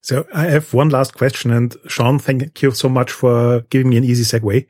So 0.00 0.26
I 0.34 0.44
have 0.46 0.72
one 0.74 0.88
last 0.88 1.14
question 1.14 1.50
and 1.50 1.76
Sean, 1.86 2.18
thank 2.18 2.62
you 2.62 2.70
so 2.70 2.88
much 2.88 3.12
for 3.12 3.60
giving 3.70 3.90
me 3.90 3.96
an 3.96 4.04
easy 4.04 4.24
segue 4.24 4.66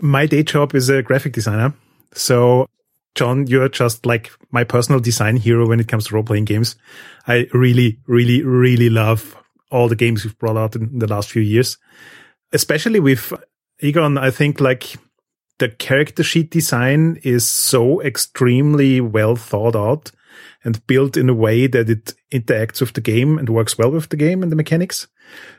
my 0.00 0.26
day 0.26 0.42
job 0.42 0.74
is 0.74 0.88
a 0.88 1.02
graphic 1.02 1.32
designer. 1.32 1.74
So 2.12 2.68
John, 3.14 3.46
you're 3.46 3.68
just 3.68 4.06
like 4.06 4.30
my 4.50 4.64
personal 4.64 5.00
design 5.00 5.36
hero 5.36 5.68
when 5.68 5.80
it 5.80 5.88
comes 5.88 6.06
to 6.06 6.14
role 6.14 6.24
playing 6.24 6.46
games. 6.46 6.76
I 7.26 7.46
really, 7.52 7.98
really, 8.06 8.42
really 8.42 8.90
love 8.90 9.36
all 9.70 9.88
the 9.88 9.96
games 9.96 10.24
you've 10.24 10.38
brought 10.38 10.56
out 10.56 10.76
in 10.76 10.98
the 10.98 11.06
last 11.06 11.30
few 11.30 11.42
years, 11.42 11.78
especially 12.52 13.00
with 13.00 13.32
Agon. 13.82 14.18
I 14.18 14.30
think 14.30 14.60
like 14.60 14.96
the 15.58 15.68
character 15.68 16.24
sheet 16.24 16.50
design 16.50 17.20
is 17.22 17.48
so 17.50 18.02
extremely 18.02 19.00
well 19.00 19.36
thought 19.36 19.76
out 19.76 20.10
and 20.64 20.84
built 20.86 21.16
in 21.16 21.28
a 21.28 21.34
way 21.34 21.66
that 21.66 21.90
it 21.90 22.14
interacts 22.32 22.80
with 22.80 22.94
the 22.94 23.00
game 23.00 23.38
and 23.38 23.48
works 23.48 23.76
well 23.78 23.90
with 23.90 24.08
the 24.08 24.16
game 24.16 24.42
and 24.42 24.50
the 24.50 24.56
mechanics. 24.56 25.06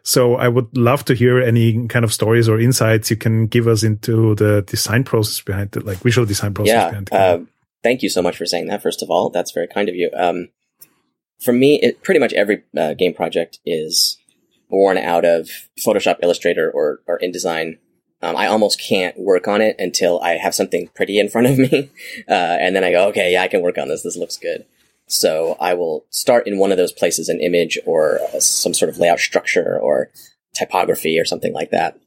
So 0.03 0.35
I 0.35 0.47
would 0.47 0.75
love 0.75 1.05
to 1.05 1.13
hear 1.13 1.39
any 1.39 1.87
kind 1.87 2.03
of 2.03 2.13
stories 2.13 2.49
or 2.49 2.59
insights 2.59 3.09
you 3.09 3.17
can 3.17 3.47
give 3.47 3.67
us 3.67 3.83
into 3.83 4.35
the 4.35 4.63
design 4.63 5.03
process 5.03 5.41
behind 5.41 5.75
it, 5.75 5.85
like 5.85 5.99
visual 5.99 6.25
design 6.25 6.53
process 6.53 6.73
yeah, 6.73 6.89
behind 6.89 7.09
it. 7.11 7.13
Uh, 7.13 7.39
thank 7.83 8.01
you 8.01 8.09
so 8.09 8.21
much 8.21 8.37
for 8.37 8.45
saying 8.45 8.67
that. 8.67 8.81
First 8.81 9.01
of 9.01 9.09
all, 9.09 9.29
that's 9.29 9.51
very 9.51 9.67
kind 9.67 9.89
of 9.89 9.95
you. 9.95 10.09
Um, 10.15 10.49
for 11.39 11.53
me, 11.53 11.79
it, 11.81 12.01
pretty 12.03 12.19
much 12.19 12.33
every 12.33 12.63
uh, 12.77 12.93
game 12.93 13.13
project 13.13 13.59
is 13.65 14.17
born 14.69 14.97
out 14.97 15.25
of 15.25 15.49
Photoshop, 15.85 16.17
Illustrator, 16.23 16.71
or, 16.71 17.01
or 17.07 17.19
InDesign. 17.19 17.77
Um, 18.21 18.35
I 18.35 18.47
almost 18.47 18.81
can't 18.81 19.17
work 19.19 19.47
on 19.47 19.61
it 19.61 19.75
until 19.77 20.19
I 20.21 20.37
have 20.37 20.55
something 20.55 20.89
pretty 20.95 21.19
in 21.19 21.29
front 21.29 21.47
of 21.47 21.57
me. 21.57 21.91
Uh, 22.27 22.57
and 22.59 22.75
then 22.75 22.83
I 22.83 22.91
go, 22.91 23.07
okay, 23.09 23.33
yeah, 23.33 23.43
I 23.43 23.47
can 23.47 23.61
work 23.61 23.77
on 23.77 23.87
this. 23.87 24.01
This 24.01 24.17
looks 24.17 24.37
good. 24.37 24.65
So 25.07 25.55
I 25.59 25.73
will 25.73 26.05
start 26.09 26.47
in 26.47 26.57
one 26.57 26.71
of 26.71 26.77
those 26.77 26.91
places, 26.91 27.29
an 27.29 27.39
image 27.39 27.77
or 27.85 28.19
uh, 28.33 28.39
some 28.39 28.73
sort 28.73 28.89
of 28.89 28.97
layout 28.97 29.19
structure 29.19 29.79
or 29.79 30.09
typography 30.55 31.19
or 31.19 31.25
something 31.25 31.53
like 31.53 31.71
that. 31.71 31.99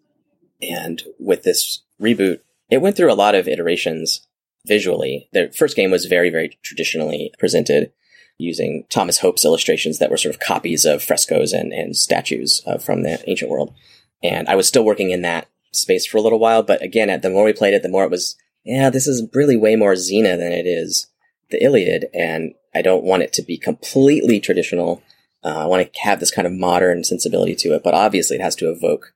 And 0.61 1.03
with 1.19 1.45
this 1.45 1.83
reboot, 2.01 2.41
it 2.71 2.79
went 2.79 2.97
through 2.97 3.13
a 3.13 3.15
lot 3.15 3.35
of 3.35 3.47
iterations 3.47 4.27
visually. 4.67 5.29
The 5.33 5.53
first 5.57 5.77
game 5.77 5.91
was 5.91 6.07
very, 6.07 6.31
very 6.31 6.59
traditionally 6.63 7.33
presented 7.39 7.93
using 8.37 8.85
Thomas 8.89 9.19
Hope's 9.19 9.45
illustrations 9.45 9.99
that 9.99 10.11
were 10.11 10.17
sort 10.17 10.35
of 10.35 10.41
copies 10.41 10.85
of 10.85 11.03
frescoes 11.03 11.53
and, 11.53 11.73
and 11.73 11.97
statues 11.97 12.63
uh, 12.67 12.79
from 12.79 13.03
the 13.03 13.23
ancient 13.29 13.51
world. 13.51 13.75
And 14.23 14.49
I 14.49 14.55
was 14.55 14.67
still 14.67 14.85
working 14.85 15.11
in 15.11 15.23
that 15.23 15.49
space 15.73 16.07
for 16.07 16.19
a 16.19 16.21
little 16.21 16.39
while, 16.39 16.63
but 16.63 16.83
again, 16.83 17.21
the 17.21 17.31
more 17.31 17.45
we 17.45 17.53
played 17.53 17.75
it, 17.75 17.83
the 17.83 17.89
more 17.89 18.05
it 18.05 18.11
was, 18.11 18.37
yeah, 18.65 18.91
this 18.91 19.07
is 19.07 19.29
really 19.35 19.57
way 19.57 19.77
more 19.77 19.95
Xena 19.95 20.37
than 20.37 20.53
it 20.53 20.67
is 20.67 21.09
the 21.51 21.63
Iliad. 21.63 22.07
And 22.15 22.55
I 22.75 22.83
don't 22.83 23.05
want 23.05 23.23
it 23.23 23.33
to 23.35 23.43
be 23.43 23.59
completely 23.59 24.41
traditional. 24.41 25.03
Uh, 25.45 25.65
I 25.65 25.67
want 25.67 25.93
to 25.93 26.01
have 26.01 26.21
this 26.21 26.31
kind 26.31 26.47
of 26.47 26.53
modern 26.53 27.05
sensibility 27.05 27.55
to 27.57 27.75
it, 27.75 27.83
but 27.83 27.95
obviously 27.95 28.37
it 28.37 28.43
has 28.43 28.57
to 28.57 28.71
evoke 28.71 29.15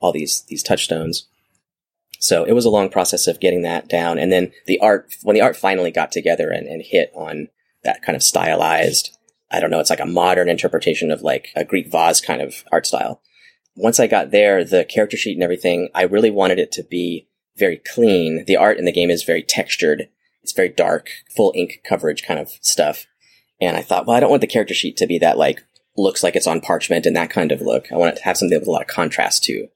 all 0.00 0.12
these 0.12 0.42
these 0.48 0.62
touchstones. 0.62 1.28
So 2.18 2.44
it 2.44 2.52
was 2.52 2.64
a 2.64 2.70
long 2.70 2.88
process 2.88 3.26
of 3.26 3.40
getting 3.40 3.62
that 3.62 3.88
down, 3.88 4.18
and 4.18 4.30
then 4.30 4.52
the 4.66 4.78
art 4.80 5.16
when 5.22 5.34
the 5.34 5.40
art 5.40 5.56
finally 5.56 5.90
got 5.90 6.12
together 6.12 6.50
and, 6.50 6.66
and 6.66 6.82
hit 6.82 7.10
on 7.14 7.48
that 7.84 8.02
kind 8.02 8.14
of 8.14 8.22
stylized. 8.22 9.16
I 9.50 9.60
don't 9.60 9.70
know. 9.70 9.80
It's 9.80 9.90
like 9.90 10.00
a 10.00 10.06
modern 10.06 10.48
interpretation 10.48 11.10
of 11.10 11.22
like 11.22 11.48
a 11.54 11.64
Greek 11.64 11.90
vase 11.90 12.20
kind 12.20 12.40
of 12.40 12.64
art 12.72 12.86
style. 12.86 13.20
Once 13.74 14.00
I 14.00 14.06
got 14.06 14.30
there, 14.30 14.64
the 14.64 14.84
character 14.84 15.16
sheet 15.16 15.34
and 15.34 15.42
everything, 15.42 15.88
I 15.94 16.02
really 16.02 16.30
wanted 16.30 16.58
it 16.58 16.72
to 16.72 16.82
be 16.82 17.28
very 17.56 17.76
clean. 17.92 18.44
The 18.46 18.56
art 18.56 18.78
in 18.78 18.84
the 18.84 18.92
game 18.92 19.10
is 19.10 19.24
very 19.24 19.42
textured 19.42 20.08
it's 20.42 20.52
very 20.52 20.68
dark, 20.68 21.08
full 21.34 21.52
ink 21.54 21.80
coverage 21.84 22.24
kind 22.24 22.40
of 22.40 22.50
stuff. 22.60 23.06
And 23.60 23.76
I 23.76 23.82
thought, 23.82 24.06
well, 24.06 24.16
I 24.16 24.20
don't 24.20 24.30
want 24.30 24.40
the 24.40 24.46
character 24.46 24.74
sheet 24.74 24.96
to 24.98 25.06
be 25.06 25.18
that 25.18 25.38
like 25.38 25.62
looks 25.96 26.22
like 26.22 26.36
it's 26.36 26.46
on 26.46 26.60
parchment 26.60 27.06
and 27.06 27.14
that 27.16 27.30
kind 27.30 27.52
of 27.52 27.60
look. 27.60 27.92
I 27.92 27.96
want 27.96 28.14
it 28.14 28.18
to 28.18 28.24
have 28.24 28.36
something 28.36 28.58
with 28.58 28.68
a 28.68 28.70
lot 28.70 28.82
of 28.82 28.88
contrast 28.88 29.44
to 29.44 29.68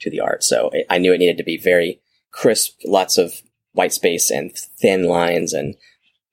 to 0.00 0.10
the 0.10 0.20
art. 0.20 0.42
So 0.42 0.70
I 0.90 0.98
knew 0.98 1.12
it 1.12 1.18
needed 1.18 1.38
to 1.38 1.44
be 1.44 1.56
very 1.56 2.00
crisp, 2.32 2.80
lots 2.84 3.18
of 3.18 3.34
white 3.72 3.92
space 3.92 4.30
and 4.30 4.56
thin 4.80 5.04
lines 5.04 5.52
and 5.52 5.76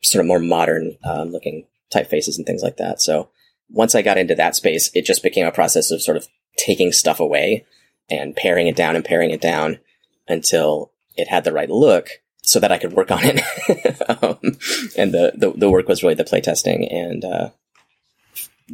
sort 0.03 0.21
of 0.21 0.27
more 0.27 0.39
modern 0.39 0.97
um, 1.03 1.29
looking 1.29 1.67
typefaces 1.93 2.37
and 2.37 2.45
things 2.45 2.63
like 2.63 2.77
that. 2.77 3.01
So 3.01 3.29
once 3.69 3.95
I 3.95 4.01
got 4.01 4.17
into 4.17 4.35
that 4.35 4.55
space, 4.55 4.89
it 4.93 5.05
just 5.05 5.23
became 5.23 5.45
a 5.45 5.51
process 5.51 5.91
of 5.91 6.01
sort 6.01 6.17
of 6.17 6.27
taking 6.57 6.91
stuff 6.91 7.19
away 7.19 7.65
and 8.09 8.35
paring 8.35 8.67
it 8.67 8.75
down 8.75 8.95
and 8.95 9.05
paring 9.05 9.31
it 9.31 9.41
down 9.41 9.79
until 10.27 10.91
it 11.15 11.27
had 11.27 11.43
the 11.43 11.53
right 11.53 11.69
look 11.69 12.20
so 12.41 12.59
that 12.59 12.71
I 12.71 12.77
could 12.77 12.93
work 12.93 13.11
on 13.11 13.19
it. 13.23 13.39
um, 14.23 14.37
and 14.97 15.13
the, 15.13 15.33
the, 15.35 15.53
the 15.55 15.69
work 15.69 15.87
was 15.87 16.03
really 16.03 16.15
the 16.15 16.23
playtesting 16.23 16.91
and 16.91 17.23
uh, 17.23 17.49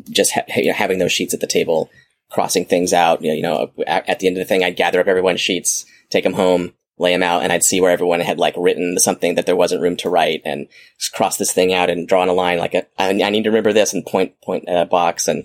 just 0.09 0.33
ha- 0.33 0.45
having 0.73 0.99
those 0.99 1.11
sheets 1.11 1.33
at 1.33 1.41
the 1.41 1.47
table, 1.47 1.89
crossing 2.31 2.65
things 2.65 2.93
out. 2.93 3.21
You 3.21 3.29
know, 3.29 3.35
you 3.35 3.41
know, 3.41 3.71
at, 3.85 4.07
at 4.09 4.19
the 4.19 4.27
end 4.27 4.37
of 4.37 4.41
the 4.41 4.47
thing, 4.47 4.63
I'd 4.63 4.75
gather 4.75 4.99
up 4.99 5.07
everyone's 5.07 5.41
sheets, 5.41 5.85
take 6.09 6.23
them 6.23 6.33
home, 6.33 6.73
lay 6.97 7.11
them 7.11 7.23
out, 7.23 7.43
and 7.43 7.51
I'd 7.51 7.63
see 7.63 7.81
where 7.81 7.91
everyone 7.91 8.21
had 8.21 8.39
like 8.39 8.55
written 8.57 8.97
something 8.99 9.35
that 9.35 9.45
there 9.45 9.55
wasn't 9.55 9.81
room 9.81 9.97
to 9.97 10.09
write, 10.09 10.41
and 10.45 10.67
cross 11.13 11.37
this 11.37 11.51
thing 11.51 11.73
out 11.73 11.89
and 11.89 12.07
draw 12.07 12.21
on 12.21 12.29
a 12.29 12.33
line 12.33 12.59
like 12.59 12.73
a, 12.73 12.85
I, 12.97 13.09
I 13.09 13.29
need 13.29 13.43
to 13.43 13.49
remember 13.49 13.73
this 13.73 13.93
and 13.93 14.05
point 14.05 14.39
point 14.41 14.67
at 14.67 14.81
a 14.81 14.85
box 14.85 15.27
and 15.27 15.43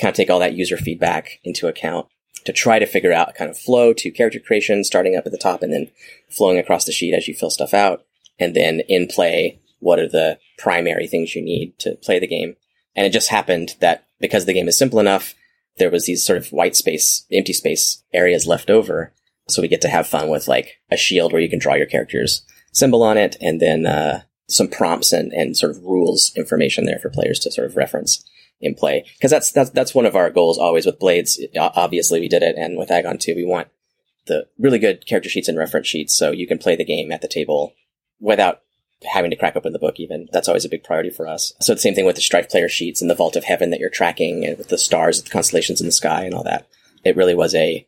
kind 0.00 0.10
of 0.10 0.16
take 0.16 0.30
all 0.30 0.40
that 0.40 0.54
user 0.54 0.76
feedback 0.76 1.38
into 1.44 1.68
account 1.68 2.06
to 2.44 2.52
try 2.52 2.78
to 2.78 2.86
figure 2.86 3.12
out 3.12 3.34
kind 3.34 3.50
of 3.50 3.58
flow 3.58 3.92
to 3.94 4.10
character 4.10 4.38
creation, 4.38 4.84
starting 4.84 5.16
up 5.16 5.26
at 5.26 5.32
the 5.32 5.38
top 5.38 5.62
and 5.62 5.72
then 5.72 5.90
flowing 6.28 6.58
across 6.58 6.84
the 6.84 6.92
sheet 6.92 7.14
as 7.14 7.28
you 7.28 7.34
fill 7.34 7.50
stuff 7.50 7.74
out. 7.74 8.04
And 8.38 8.54
then 8.54 8.80
in 8.88 9.06
play, 9.06 9.60
what 9.80 9.98
are 9.98 10.08
the 10.08 10.38
primary 10.58 11.06
things 11.06 11.34
you 11.34 11.42
need 11.42 11.78
to 11.80 11.96
play 11.96 12.18
the 12.18 12.26
game? 12.26 12.56
And 12.94 13.06
it 13.06 13.10
just 13.10 13.28
happened 13.28 13.76
that 13.80 14.06
because 14.20 14.46
the 14.46 14.54
game 14.54 14.68
is 14.68 14.78
simple 14.78 14.98
enough, 14.98 15.34
there 15.78 15.90
was 15.90 16.06
these 16.06 16.24
sort 16.24 16.38
of 16.38 16.52
white 16.52 16.76
space, 16.76 17.26
empty 17.32 17.52
space 17.52 18.02
areas 18.12 18.46
left 18.46 18.70
over. 18.70 19.12
So 19.48 19.62
we 19.62 19.68
get 19.68 19.80
to 19.82 19.88
have 19.88 20.06
fun 20.06 20.28
with 20.28 20.48
like 20.48 20.78
a 20.90 20.96
shield 20.96 21.32
where 21.32 21.42
you 21.42 21.48
can 21.48 21.58
draw 21.58 21.74
your 21.74 21.86
character's 21.86 22.42
symbol 22.72 23.02
on 23.02 23.16
it 23.16 23.36
and 23.40 23.60
then, 23.60 23.86
uh, 23.86 24.22
some 24.48 24.68
prompts 24.68 25.12
and, 25.12 25.32
and 25.32 25.56
sort 25.56 25.74
of 25.74 25.82
rules 25.82 26.32
information 26.36 26.84
there 26.84 26.98
for 26.98 27.08
players 27.08 27.38
to 27.40 27.50
sort 27.50 27.66
of 27.66 27.76
reference 27.76 28.24
in 28.62 28.74
play. 28.74 29.04
Because 29.14 29.30
that's 29.30 29.50
that's 29.50 29.70
that's 29.70 29.94
one 29.94 30.06
of 30.06 30.16
our 30.16 30.30
goals 30.30 30.58
always 30.58 30.86
with 30.86 30.98
blades. 30.98 31.38
Obviously 31.58 32.20
we 32.20 32.28
did 32.28 32.42
it 32.42 32.56
and 32.56 32.78
with 32.78 32.90
agon 32.90 33.18
2 33.18 33.34
we 33.34 33.44
want 33.44 33.68
the 34.26 34.46
really 34.58 34.78
good 34.78 35.04
character 35.06 35.28
sheets 35.28 35.48
and 35.48 35.58
reference 35.58 35.88
sheets 35.88 36.14
so 36.14 36.30
you 36.30 36.46
can 36.46 36.58
play 36.58 36.76
the 36.76 36.84
game 36.84 37.10
at 37.10 37.20
the 37.20 37.28
table 37.28 37.74
without 38.20 38.60
having 39.04 39.32
to 39.32 39.36
crack 39.36 39.56
open 39.56 39.72
the 39.72 39.80
book 39.80 39.98
even. 39.98 40.28
That's 40.32 40.46
always 40.46 40.64
a 40.64 40.68
big 40.68 40.84
priority 40.84 41.10
for 41.10 41.26
us. 41.26 41.52
So 41.60 41.74
the 41.74 41.80
same 41.80 41.94
thing 41.94 42.06
with 42.06 42.14
the 42.14 42.22
strife 42.22 42.48
player 42.48 42.68
sheets 42.68 43.00
and 43.00 43.10
the 43.10 43.16
vault 43.16 43.34
of 43.34 43.44
heaven 43.44 43.70
that 43.70 43.80
you're 43.80 43.90
tracking 43.90 44.46
and 44.46 44.56
with 44.56 44.68
the 44.68 44.78
stars 44.78 45.20
the 45.20 45.28
constellations 45.28 45.80
in 45.80 45.86
the 45.86 45.92
sky 45.92 46.24
and 46.24 46.34
all 46.34 46.44
that. 46.44 46.68
It 47.04 47.16
really 47.16 47.34
was 47.34 47.54
a 47.54 47.86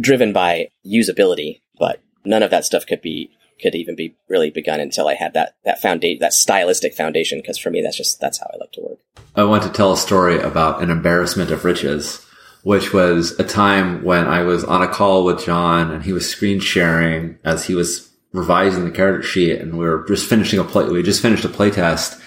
driven 0.00 0.32
by 0.32 0.70
usability 0.86 1.60
but 1.78 2.00
none 2.24 2.42
of 2.42 2.50
that 2.50 2.64
stuff 2.64 2.86
could 2.86 3.02
be 3.02 3.30
could 3.60 3.74
even 3.74 3.96
be 3.96 4.16
really 4.28 4.50
begun 4.50 4.80
until 4.80 5.08
I 5.08 5.14
had 5.14 5.34
that 5.34 5.56
that 5.64 5.80
foundation, 5.80 6.20
that 6.20 6.32
stylistic 6.32 6.94
foundation. 6.94 7.38
Because 7.38 7.58
for 7.58 7.70
me, 7.70 7.82
that's 7.82 7.96
just 7.96 8.20
that's 8.20 8.38
how 8.38 8.50
I 8.52 8.56
like 8.58 8.72
to 8.72 8.80
work. 8.80 8.98
I 9.36 9.44
want 9.44 9.62
to 9.64 9.70
tell 9.70 9.92
a 9.92 9.96
story 9.96 10.40
about 10.40 10.82
an 10.82 10.90
embarrassment 10.90 11.50
of 11.50 11.64
riches. 11.64 12.24
which 12.64 12.94
was 12.94 13.38
a 13.38 13.44
time 13.44 14.02
when 14.02 14.26
I 14.26 14.42
was 14.42 14.64
on 14.64 14.82
a 14.82 14.88
call 14.88 15.24
with 15.24 15.44
John 15.44 15.90
and 15.90 16.02
he 16.02 16.12
was 16.12 16.28
screen 16.28 16.60
sharing 16.60 17.38
as 17.44 17.66
he 17.66 17.74
was 17.74 18.10
revising 18.32 18.84
the 18.84 18.90
character 18.90 19.22
sheet 19.22 19.60
and 19.60 19.78
we 19.78 19.84
were 19.84 20.04
just 20.08 20.28
finishing 20.28 20.58
a 20.58 20.64
play. 20.64 20.88
We 20.88 21.02
just 21.02 21.22
finished 21.22 21.44
a 21.44 21.50
play 21.50 21.70
test 21.70 22.20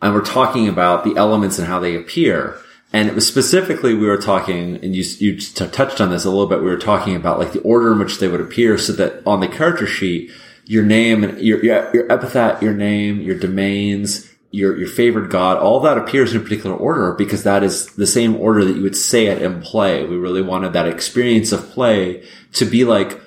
and 0.00 0.14
we're 0.14 0.24
talking 0.24 0.66
about 0.66 1.04
the 1.04 1.14
elements 1.16 1.58
and 1.58 1.68
how 1.68 1.78
they 1.78 1.94
appear. 1.94 2.58
And 2.94 3.08
it 3.08 3.14
was 3.14 3.26
specifically, 3.26 3.94
we 3.94 4.06
were 4.06 4.18
talking, 4.18 4.76
and 4.82 4.94
you, 4.94 5.02
you 5.18 5.40
touched 5.40 6.00
on 6.00 6.10
this 6.10 6.26
a 6.26 6.30
little 6.30 6.46
bit. 6.46 6.58
We 6.58 6.66
were 6.66 6.76
talking 6.76 7.16
about 7.16 7.38
like 7.38 7.52
the 7.52 7.60
order 7.60 7.92
in 7.92 7.98
which 7.98 8.18
they 8.18 8.28
would 8.28 8.40
appear 8.40 8.76
so 8.76 8.92
that 8.94 9.26
on 9.26 9.40
the 9.40 9.48
character 9.48 9.86
sheet, 9.86 10.30
your 10.64 10.84
name 10.84 11.24
and 11.24 11.40
your, 11.40 11.62
your, 11.64 11.90
your 11.94 12.12
epithet, 12.12 12.62
your 12.62 12.74
name, 12.74 13.20
your 13.20 13.38
domains, 13.38 14.28
your, 14.50 14.76
your 14.76 14.88
favorite 14.88 15.30
god, 15.30 15.58
all 15.58 15.80
that 15.80 15.98
appears 15.98 16.34
in 16.34 16.40
a 16.40 16.44
particular 16.44 16.76
order 16.76 17.12
because 17.14 17.42
that 17.42 17.62
is 17.62 17.86
the 17.96 18.06
same 18.06 18.36
order 18.36 18.64
that 18.64 18.76
you 18.76 18.82
would 18.82 18.96
say 18.96 19.26
it 19.26 19.42
in 19.42 19.60
play. 19.62 20.04
We 20.04 20.16
really 20.16 20.42
wanted 20.42 20.74
that 20.74 20.86
experience 20.86 21.52
of 21.52 21.70
play 21.70 22.26
to 22.54 22.64
be 22.64 22.84
like, 22.84 23.20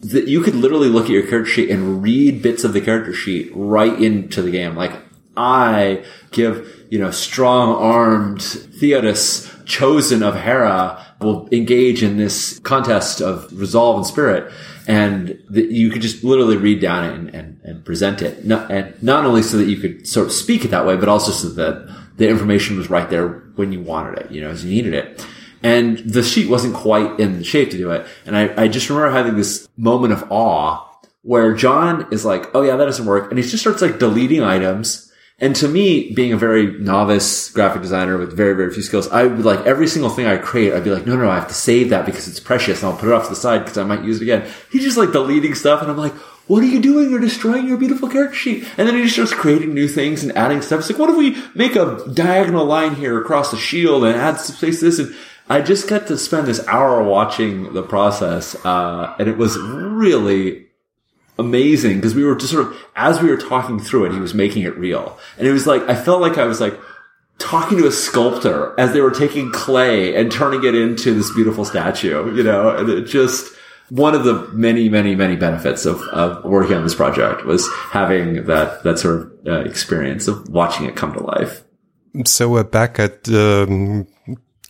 that 0.00 0.28
you 0.28 0.40
could 0.40 0.54
literally 0.54 0.88
look 0.88 1.04
at 1.04 1.10
your 1.10 1.26
character 1.26 1.50
sheet 1.50 1.70
and 1.70 2.02
read 2.02 2.42
bits 2.42 2.64
of 2.64 2.72
the 2.72 2.80
character 2.80 3.12
sheet 3.12 3.52
right 3.54 4.00
into 4.00 4.40
the 4.40 4.50
game. 4.50 4.74
Like 4.74 4.92
I 5.36 6.04
give, 6.30 6.86
you 6.90 6.98
know, 6.98 7.10
strong 7.10 7.76
armed 7.76 8.40
Theodos 8.40 9.64
chosen 9.66 10.22
of 10.22 10.34
Hera 10.34 11.04
will 11.20 11.48
engage 11.52 12.02
in 12.02 12.16
this 12.16 12.58
contest 12.60 13.20
of 13.20 13.52
resolve 13.52 13.98
and 13.98 14.06
spirit. 14.06 14.50
And 14.90 15.40
that 15.50 15.70
you 15.70 15.90
could 15.90 16.02
just 16.02 16.24
literally 16.24 16.56
read 16.56 16.80
down 16.80 17.04
it 17.04 17.14
and, 17.14 17.34
and, 17.34 17.60
and 17.62 17.84
present 17.84 18.22
it. 18.22 18.44
Not, 18.44 18.70
and 18.72 19.00
not 19.00 19.24
only 19.24 19.42
so 19.42 19.56
that 19.58 19.66
you 19.66 19.76
could 19.76 20.06
sort 20.06 20.26
of 20.26 20.32
speak 20.32 20.64
it 20.64 20.72
that 20.72 20.84
way, 20.84 20.96
but 20.96 21.08
also 21.08 21.30
so 21.30 21.48
that 21.50 21.96
the 22.16 22.28
information 22.28 22.76
was 22.76 22.90
right 22.90 23.08
there 23.08 23.28
when 23.54 23.72
you 23.72 23.80
wanted 23.80 24.18
it, 24.18 24.32
you 24.32 24.40
know, 24.40 24.50
as 24.50 24.64
you 24.64 24.70
needed 24.70 24.94
it. 24.94 25.24
And 25.62 25.98
the 25.98 26.22
sheet 26.22 26.50
wasn't 26.50 26.74
quite 26.74 27.20
in 27.20 27.38
the 27.38 27.44
shape 27.44 27.70
to 27.70 27.78
do 27.78 27.90
it. 27.90 28.06
And 28.26 28.36
I, 28.36 28.64
I 28.64 28.68
just 28.68 28.88
remember 28.88 29.10
having 29.10 29.36
this 29.36 29.68
moment 29.76 30.12
of 30.12 30.24
awe 30.30 30.86
where 31.22 31.54
John 31.54 32.08
is 32.10 32.24
like, 32.24 32.54
Oh 32.54 32.62
yeah, 32.62 32.76
that 32.76 32.84
doesn't 32.84 33.06
work. 33.06 33.30
And 33.30 33.38
he 33.38 33.48
just 33.48 33.62
starts 33.62 33.82
like 33.82 33.98
deleting 33.98 34.42
items. 34.42 35.09
And 35.40 35.56
to 35.56 35.68
me, 35.68 36.12
being 36.12 36.34
a 36.34 36.36
very 36.36 36.78
novice 36.78 37.50
graphic 37.50 37.80
designer 37.80 38.18
with 38.18 38.36
very, 38.36 38.54
very 38.54 38.72
few 38.72 38.82
skills, 38.82 39.08
I 39.08 39.24
would 39.24 39.44
like 39.44 39.64
every 39.66 39.86
single 39.86 40.10
thing 40.10 40.26
I 40.26 40.36
create, 40.36 40.74
I'd 40.74 40.84
be 40.84 40.90
like, 40.90 41.06
no, 41.06 41.16
no, 41.16 41.24
no 41.24 41.30
I 41.30 41.36
have 41.36 41.48
to 41.48 41.54
save 41.54 41.88
that 41.90 42.04
because 42.04 42.28
it's 42.28 42.40
precious 42.40 42.82
and 42.82 42.92
I'll 42.92 42.98
put 42.98 43.08
it 43.08 43.14
off 43.14 43.24
to 43.24 43.30
the 43.30 43.36
side 43.36 43.60
because 43.60 43.78
I 43.78 43.84
might 43.84 44.04
use 44.04 44.20
it 44.20 44.24
again. 44.24 44.50
He's 44.70 44.84
just 44.84 44.98
like 44.98 45.12
deleting 45.12 45.54
stuff 45.54 45.80
and 45.80 45.90
I'm 45.90 45.96
like, 45.96 46.12
what 46.46 46.62
are 46.62 46.66
you 46.66 46.80
doing? 46.80 47.10
You're 47.10 47.20
destroying 47.20 47.68
your 47.68 47.78
beautiful 47.78 48.08
character 48.08 48.36
sheet. 48.36 48.66
And 48.76 48.86
then 48.86 48.96
he 48.96 49.04
just 49.04 49.14
starts 49.14 49.32
creating 49.32 49.72
new 49.72 49.88
things 49.88 50.22
and 50.22 50.36
adding 50.36 50.60
stuff. 50.62 50.80
It's 50.80 50.90
like, 50.90 50.98
what 50.98 51.08
if 51.08 51.16
we 51.16 51.40
make 51.54 51.76
a 51.76 52.04
diagonal 52.12 52.66
line 52.66 52.96
here 52.96 53.20
across 53.20 53.50
the 53.50 53.56
shield 53.56 54.04
and 54.04 54.16
add 54.16 54.40
space 54.40 54.80
to 54.80 54.86
this? 54.86 54.98
And 54.98 55.14
I 55.48 55.60
just 55.60 55.88
got 55.88 56.06
to 56.08 56.18
spend 56.18 56.46
this 56.46 56.66
hour 56.66 57.02
watching 57.02 57.72
the 57.72 57.82
process, 57.82 58.54
uh, 58.64 59.14
and 59.18 59.28
it 59.28 59.36
was 59.36 59.58
really 59.58 60.66
amazing 61.40 61.96
because 61.96 62.14
we 62.14 62.24
were 62.24 62.36
just 62.36 62.52
sort 62.52 62.66
of 62.66 62.76
as 62.94 63.20
we 63.20 63.28
were 63.28 63.36
talking 63.36 63.80
through 63.80 64.04
it, 64.06 64.12
he 64.12 64.20
was 64.20 64.34
making 64.34 64.62
it 64.62 64.76
real, 64.76 65.18
and 65.38 65.46
it 65.46 65.52
was 65.52 65.66
like 65.66 65.82
I 65.88 65.94
felt 65.94 66.20
like 66.20 66.38
I 66.38 66.44
was 66.44 66.60
like 66.60 66.78
talking 67.38 67.78
to 67.78 67.86
a 67.86 67.92
sculptor 67.92 68.78
as 68.78 68.92
they 68.92 69.00
were 69.00 69.10
taking 69.10 69.50
clay 69.50 70.14
and 70.14 70.30
turning 70.30 70.62
it 70.62 70.74
into 70.74 71.14
this 71.14 71.32
beautiful 71.34 71.64
statue, 71.64 72.32
you 72.36 72.44
know, 72.44 72.76
and 72.76 72.88
it 72.88 73.06
just 73.06 73.56
one 73.88 74.14
of 74.14 74.24
the 74.24 74.46
many, 74.52 74.88
many, 74.88 75.16
many 75.16 75.34
benefits 75.34 75.84
of, 75.84 76.00
of 76.12 76.44
working 76.44 76.76
on 76.76 76.84
this 76.84 76.94
project 76.94 77.44
was 77.44 77.68
having 77.90 78.46
that 78.46 78.82
that 78.84 78.98
sort 78.98 79.22
of 79.22 79.32
uh, 79.46 79.60
experience 79.60 80.28
of 80.28 80.48
watching 80.48 80.86
it 80.86 80.94
come 80.94 81.12
to 81.12 81.22
life. 81.22 81.62
So 82.24 82.48
we're 82.48 82.64
back 82.64 82.98
at 82.98 83.28
um, 83.28 84.06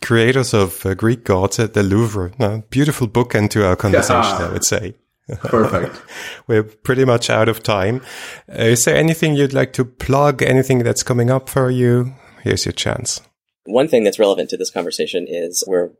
creators 0.01 0.53
of 0.53 0.85
uh, 0.85 0.93
Greek 0.95 1.23
gods 1.23 1.59
at 1.59 1.73
the 1.73 1.83
Louvre. 1.83 2.31
No, 2.39 2.63
beautiful 2.69 3.07
bookend 3.07 3.51
to 3.51 3.65
our 3.65 3.75
conversation, 3.75 4.37
yeah. 4.39 4.47
I 4.47 4.53
would 4.53 4.65
say. 4.65 4.95
Perfect. 5.39 6.01
We're 6.47 6.63
pretty 6.63 7.05
much 7.05 7.29
out 7.29 7.49
of 7.49 7.63
time. 7.63 8.01
Uh, 8.49 8.63
is 8.63 8.85
there 8.85 8.95
anything 8.95 9.35
you'd 9.35 9.53
like 9.53 9.73
to 9.73 9.85
plug? 9.85 10.41
Anything 10.41 10.79
that's 10.79 11.03
coming 11.03 11.29
up 11.29 11.49
for 11.49 11.69
you? 11.69 12.13
Here's 12.43 12.65
your 12.65 12.73
chance. 12.73 13.21
One 13.65 13.87
thing 13.87 14.03
that's 14.03 14.19
relevant 14.19 14.49
to 14.49 14.57
this 14.57 14.71
conversation 14.71 15.27
is 15.27 15.63
we're 15.67 15.91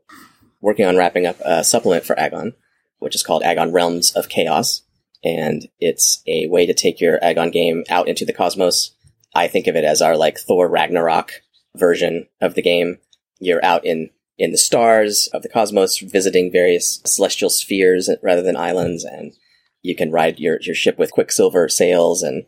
working 0.60 0.86
on 0.86 0.96
wrapping 0.96 1.26
up 1.26 1.36
a 1.44 1.64
supplement 1.64 2.04
for 2.04 2.18
Agon, 2.18 2.54
which 2.98 3.14
is 3.14 3.22
called 3.22 3.42
Agon 3.42 3.72
Realms 3.72 4.12
of 4.12 4.28
Chaos. 4.28 4.82
And 5.24 5.68
it's 5.78 6.22
a 6.26 6.48
way 6.48 6.66
to 6.66 6.74
take 6.74 7.00
your 7.00 7.22
Agon 7.22 7.50
game 7.50 7.84
out 7.88 8.08
into 8.08 8.24
the 8.24 8.32
cosmos. 8.32 8.94
I 9.34 9.46
think 9.48 9.66
of 9.66 9.76
it 9.76 9.84
as 9.84 10.02
our 10.02 10.16
like 10.16 10.38
Thor 10.38 10.68
Ragnarok 10.68 11.42
version 11.76 12.26
of 12.40 12.54
the 12.54 12.62
game 12.62 12.98
you're 13.38 13.64
out 13.64 13.84
in 13.84 14.10
in 14.42 14.50
the 14.50 14.58
stars 14.58 15.28
of 15.32 15.42
the 15.42 15.48
cosmos, 15.48 15.98
visiting 16.00 16.50
various 16.50 17.00
celestial 17.06 17.48
spheres 17.48 18.10
rather 18.22 18.42
than 18.42 18.56
islands, 18.56 19.04
and 19.04 19.34
you 19.82 19.94
can 19.94 20.10
ride 20.10 20.40
your, 20.40 20.58
your 20.62 20.74
ship 20.74 20.98
with 20.98 21.12
quicksilver 21.12 21.68
sails 21.68 22.24
and 22.24 22.44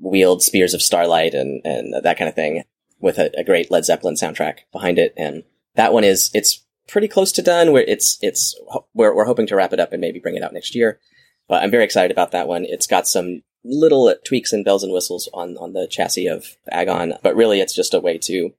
wield 0.00 0.42
spears 0.42 0.72
of 0.72 0.80
starlight 0.80 1.34
and, 1.34 1.60
and 1.62 1.92
that 2.02 2.16
kind 2.16 2.30
of 2.30 2.34
thing 2.34 2.64
with 2.98 3.18
a, 3.18 3.30
a, 3.38 3.44
great 3.44 3.70
Led 3.70 3.84
Zeppelin 3.84 4.14
soundtrack 4.14 4.60
behind 4.72 4.98
it. 4.98 5.12
And 5.18 5.42
that 5.74 5.92
one 5.92 6.02
is, 6.02 6.30
it's 6.32 6.64
pretty 6.88 7.08
close 7.08 7.30
to 7.32 7.42
done 7.42 7.72
where 7.72 7.84
it's, 7.84 8.18
it's, 8.22 8.58
we're, 8.94 9.14
we're 9.14 9.26
hoping 9.26 9.46
to 9.48 9.56
wrap 9.56 9.74
it 9.74 9.80
up 9.80 9.92
and 9.92 10.00
maybe 10.00 10.20
bring 10.20 10.36
it 10.36 10.42
out 10.42 10.54
next 10.54 10.74
year. 10.74 10.98
But 11.46 11.62
I'm 11.62 11.70
very 11.70 11.84
excited 11.84 12.10
about 12.10 12.32
that 12.32 12.48
one. 12.48 12.64
It's 12.64 12.86
got 12.86 13.06
some 13.06 13.42
little 13.62 14.14
tweaks 14.24 14.54
and 14.54 14.64
bells 14.64 14.82
and 14.82 14.94
whistles 14.94 15.28
on, 15.34 15.58
on 15.58 15.74
the 15.74 15.86
chassis 15.90 16.26
of 16.26 16.56
Agon, 16.72 17.14
but 17.22 17.36
really 17.36 17.60
it's 17.60 17.74
just 17.74 17.92
a 17.92 18.00
way 18.00 18.16
to 18.16 18.54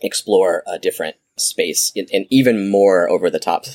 explore 0.00 0.62
a 0.66 0.78
different 0.78 1.16
space 1.40 1.92
and 1.96 2.26
even 2.30 2.70
more 2.70 3.08
over 3.08 3.30
the 3.30 3.38
top 3.38 3.66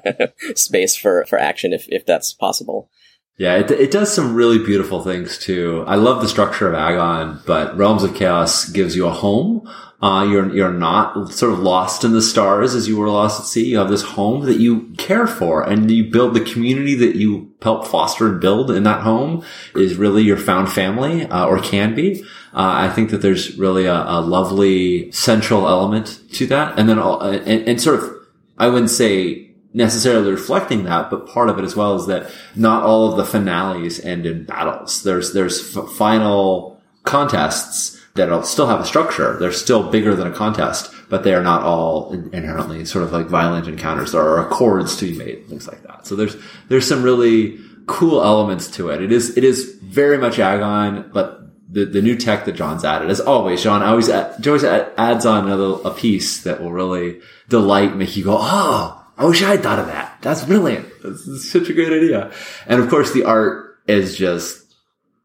space 0.54 0.96
for, 0.96 1.24
for 1.26 1.38
action 1.38 1.72
if, 1.72 1.86
if 1.88 2.06
that's 2.06 2.32
possible. 2.32 2.90
Yeah, 3.36 3.56
it, 3.56 3.70
it 3.70 3.90
does 3.90 4.12
some 4.12 4.34
really 4.34 4.58
beautiful 4.58 5.02
things 5.02 5.38
too. 5.38 5.84
I 5.86 5.94
love 5.94 6.20
the 6.20 6.28
structure 6.28 6.68
of 6.68 6.74
Agon, 6.74 7.40
but 7.46 7.76
Realms 7.76 8.02
of 8.02 8.14
Chaos 8.14 8.68
gives 8.68 8.94
you 8.94 9.06
a 9.06 9.10
home. 9.10 9.66
Uh, 10.02 10.26
you're, 10.30 10.54
you're 10.54 10.72
not 10.72 11.30
sort 11.30 11.52
of 11.52 11.58
lost 11.58 12.04
in 12.04 12.12
the 12.12 12.22
stars 12.22 12.74
as 12.74 12.88
you 12.88 12.96
were 12.96 13.08
lost 13.08 13.40
at 13.40 13.46
sea. 13.46 13.66
You 13.66 13.78
have 13.78 13.90
this 13.90 14.02
home 14.02 14.46
that 14.46 14.58
you 14.58 14.88
care 14.96 15.26
for 15.26 15.62
and 15.62 15.90
you 15.90 16.10
build 16.10 16.32
the 16.32 16.40
community 16.40 16.94
that 16.96 17.16
you 17.16 17.52
help 17.60 17.86
foster 17.86 18.26
and 18.26 18.40
build 18.40 18.70
in 18.70 18.82
that 18.84 19.02
home 19.02 19.44
is 19.74 19.96
really 19.96 20.22
your 20.22 20.38
found 20.38 20.72
family, 20.72 21.26
uh, 21.26 21.46
or 21.46 21.60
can 21.60 21.94
be. 21.94 22.22
Uh, 22.54 22.88
I 22.88 22.88
think 22.88 23.10
that 23.10 23.22
there's 23.22 23.58
really 23.58 23.84
a, 23.84 23.94
a, 23.94 24.20
lovely 24.20 25.12
central 25.12 25.68
element 25.68 26.20
to 26.32 26.46
that. 26.46 26.78
And 26.78 26.88
then, 26.88 26.98
all, 26.98 27.20
and, 27.20 27.68
and 27.68 27.80
sort 27.80 28.02
of, 28.02 28.10
I 28.58 28.68
wouldn't 28.68 28.90
say 28.90 29.49
necessarily 29.72 30.30
reflecting 30.30 30.84
that, 30.84 31.10
but 31.10 31.28
part 31.28 31.48
of 31.48 31.58
it 31.58 31.64
as 31.64 31.76
well 31.76 31.94
is 31.94 32.06
that 32.06 32.30
not 32.56 32.82
all 32.82 33.10
of 33.10 33.16
the 33.16 33.24
finales 33.24 34.00
end 34.00 34.26
in 34.26 34.44
battles. 34.44 35.02
There's, 35.02 35.32
there's 35.32 35.76
f- 35.76 35.90
final 35.90 36.80
contests 37.04 38.00
that 38.14 38.44
still 38.44 38.66
have 38.66 38.80
a 38.80 38.86
structure. 38.86 39.38
They're 39.38 39.52
still 39.52 39.90
bigger 39.90 40.14
than 40.16 40.26
a 40.26 40.34
contest, 40.34 40.92
but 41.08 41.22
they 41.22 41.34
are 41.34 41.42
not 41.42 41.62
all 41.62 42.12
inherently 42.32 42.84
sort 42.84 43.04
of 43.04 43.12
like 43.12 43.26
violent 43.26 43.68
encounters. 43.68 44.12
There 44.12 44.20
are 44.20 44.46
accords 44.46 44.96
to 44.96 45.10
be 45.10 45.16
made, 45.16 45.46
things 45.46 45.68
like 45.68 45.82
that. 45.84 46.06
So 46.06 46.16
there's, 46.16 46.36
there's 46.68 46.88
some 46.88 47.02
really 47.02 47.58
cool 47.86 48.22
elements 48.22 48.68
to 48.72 48.90
it. 48.90 49.00
It 49.00 49.12
is, 49.12 49.36
it 49.36 49.44
is 49.44 49.78
very 49.82 50.18
much 50.18 50.38
Agon, 50.38 51.10
but 51.12 51.40
the, 51.72 51.84
the 51.84 52.02
new 52.02 52.16
tech 52.16 52.44
that 52.46 52.56
John's 52.56 52.84
added, 52.84 53.10
as 53.10 53.20
always, 53.20 53.62
John 53.62 53.82
always, 53.82 54.10
always 54.10 54.64
adds 54.64 55.24
on 55.24 55.46
another, 55.46 55.80
a 55.84 55.94
piece 55.94 56.42
that 56.42 56.60
will 56.60 56.72
really 56.72 57.20
delight, 57.48 57.96
make 57.96 58.16
you 58.16 58.24
go, 58.24 58.36
oh, 58.40 58.99
I 59.20 59.26
wish 59.26 59.42
I 59.42 59.50
had 59.50 59.62
thought 59.62 59.78
of 59.78 59.86
that. 59.88 60.16
That's 60.22 60.46
brilliant. 60.46 60.88
That's 61.02 61.50
such 61.50 61.68
a 61.68 61.74
great 61.74 61.92
idea. 61.92 62.32
And 62.66 62.82
of 62.82 62.88
course, 62.88 63.12
the 63.12 63.24
art 63.24 63.78
is 63.86 64.16
just, 64.16 64.64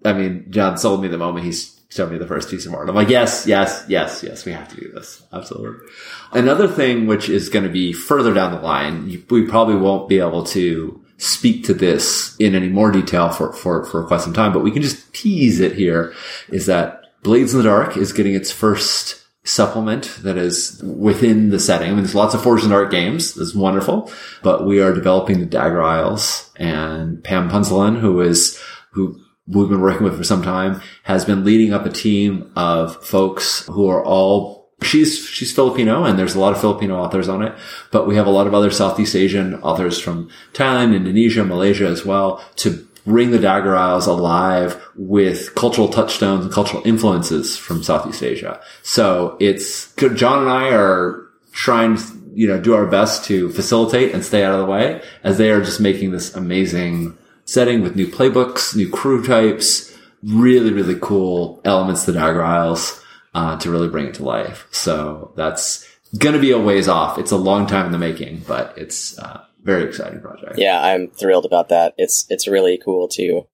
I 0.03 0.11
mean, 0.11 0.47
John 0.49 0.77
sold 0.77 1.01
me 1.01 1.07
the 1.07 1.17
moment 1.17 1.45
he 1.45 1.53
showed 1.87 2.11
me 2.11 2.17
the 2.17 2.27
first 2.27 2.49
piece 2.49 2.65
of 2.65 2.73
art. 2.73 2.89
I'm 2.89 2.95
like, 2.95 3.07
yes, 3.07 3.47
yes, 3.47 3.85
yes, 3.87 4.21
yes, 4.21 4.43
we 4.43 4.51
have 4.51 4.67
to 4.67 4.75
do 4.75 4.91
this. 4.91 5.23
Absolutely. 5.31 5.87
Another 6.33 6.67
thing 6.67 7.07
which 7.07 7.29
is 7.29 7.47
going 7.47 7.63
to 7.63 7.71
be 7.71 7.93
further 7.93 8.33
down 8.33 8.51
the 8.51 8.59
line, 8.59 9.23
we 9.29 9.47
probably 9.47 9.77
won't 9.77 10.09
be 10.09 10.19
able 10.19 10.43
to 10.47 11.01
speak 11.15 11.63
to 11.63 11.73
this 11.73 12.35
in 12.37 12.53
any 12.53 12.67
more 12.67 12.91
detail 12.91 13.29
for, 13.29 13.53
for, 13.53 13.85
for 13.85 14.05
quite 14.05 14.19
some 14.19 14.33
time, 14.33 14.51
but 14.51 14.61
we 14.61 14.71
can 14.71 14.81
just 14.81 15.13
tease 15.13 15.61
it 15.61 15.71
here 15.71 16.13
is 16.49 16.65
that 16.65 17.01
Blades 17.23 17.53
in 17.53 17.59
the 17.59 17.69
Dark 17.69 17.95
is 17.95 18.11
getting 18.11 18.35
its 18.35 18.51
first 18.51 19.24
supplement 19.45 20.17
that 20.23 20.37
is 20.37 20.81
within 20.83 21.51
the 21.51 21.59
setting. 21.59 21.87
I 21.87 21.91
mean, 21.91 22.03
there's 22.03 22.15
lots 22.15 22.33
of 22.33 22.43
Forged 22.43 22.63
in 22.63 22.69
the 22.69 22.75
Dark 22.75 22.91
games. 22.91 23.35
That's 23.35 23.55
wonderful. 23.55 24.11
But 24.43 24.65
we 24.65 24.81
are 24.81 24.93
developing 24.93 25.39
the 25.39 25.45
Dagger 25.45 25.81
Isles 25.81 26.51
and 26.57 27.23
Pam 27.23 27.49
Punzalan, 27.49 27.99
who 27.99 28.21
is, 28.21 28.61
who 28.91 29.19
we've 29.47 29.69
been 29.69 29.81
working 29.81 30.03
with 30.03 30.17
for 30.17 30.23
some 30.23 30.41
time, 30.41 30.81
has 31.03 31.23
been 31.23 31.45
leading 31.45 31.73
up 31.73 31.85
a 31.85 31.91
team 31.91 32.51
of 32.55 33.03
folks 33.05 33.65
who 33.67 33.87
are 33.87 34.03
all 34.03 34.65
She's, 34.83 35.17
she's 35.17 35.53
Filipino 35.53 36.03
and 36.03 36.19
there's 36.19 36.35
a 36.35 36.39
lot 36.39 36.51
of 36.51 36.59
Filipino 36.59 36.97
authors 36.97 37.29
on 37.29 37.41
it, 37.41 37.55
but 37.91 38.05
we 38.05 38.17
have 38.17 38.27
a 38.27 38.29
lot 38.29 38.45
of 38.45 38.53
other 38.53 38.69
Southeast 38.69 39.15
Asian 39.15 39.55
authors 39.61 39.99
from 39.99 40.29
Thailand, 40.51 40.93
Indonesia, 40.93 41.45
Malaysia 41.45 41.87
as 41.87 42.05
well 42.05 42.43
to 42.57 42.85
bring 43.05 43.31
the 43.31 43.39
Dagger 43.39 43.75
Isles 43.75 44.07
alive 44.07 44.81
with 44.95 45.55
cultural 45.55 45.87
touchstones 45.87 46.45
and 46.45 46.53
cultural 46.53 46.81
influences 46.85 47.57
from 47.57 47.83
Southeast 47.83 48.23
Asia. 48.23 48.59
So 48.83 49.37
it's 49.39 49.93
John 49.95 50.41
and 50.41 50.49
I 50.49 50.69
are 50.69 51.25
trying 51.51 51.97
and 51.97 52.37
you 52.37 52.47
know 52.47 52.59
do 52.59 52.73
our 52.73 52.85
best 52.85 53.25
to 53.25 53.49
facilitate 53.49 54.13
and 54.13 54.23
stay 54.23 54.43
out 54.43 54.53
of 54.53 54.59
the 54.59 54.65
way 54.71 55.01
as 55.23 55.37
they 55.37 55.51
are 55.51 55.61
just 55.61 55.79
making 55.79 56.11
this 56.11 56.35
amazing 56.35 57.17
setting 57.45 57.81
with 57.81 57.95
new 57.95 58.07
playbooks, 58.07 58.75
new 58.75 58.89
crew 58.89 59.25
types, 59.25 59.95
really 60.23 60.73
really 60.73 60.97
cool 60.99 61.61
elements 61.63 62.05
to 62.05 62.11
the 62.11 62.19
Dagger 62.19 62.43
Isles 62.43 63.01
uh, 63.33 63.57
to 63.57 63.71
really 63.71 63.87
bring 63.87 64.07
it 64.07 64.15
to 64.15 64.23
life. 64.23 64.67
So 64.71 65.31
that's 65.35 65.87
gonna 66.17 66.39
be 66.39 66.51
a 66.51 66.59
ways 66.59 66.87
off. 66.87 67.17
It's 67.17 67.31
a 67.31 67.37
long 67.37 67.67
time 67.67 67.85
in 67.85 67.91
the 67.91 67.97
making, 67.97 68.43
but 68.47 68.77
it's 68.77 69.17
uh, 69.17 69.45
very 69.65 69.83
exciting 69.83 70.21
project. 70.21 70.57
Yeah, 70.57 70.81
I'm 70.81 71.09
thrilled 71.09 71.45
about 71.45 71.69
that. 71.69 71.95
It's 71.97 72.25
it's 72.29 72.47
really 72.47 72.77
cool 72.77 73.07
to 73.09 73.47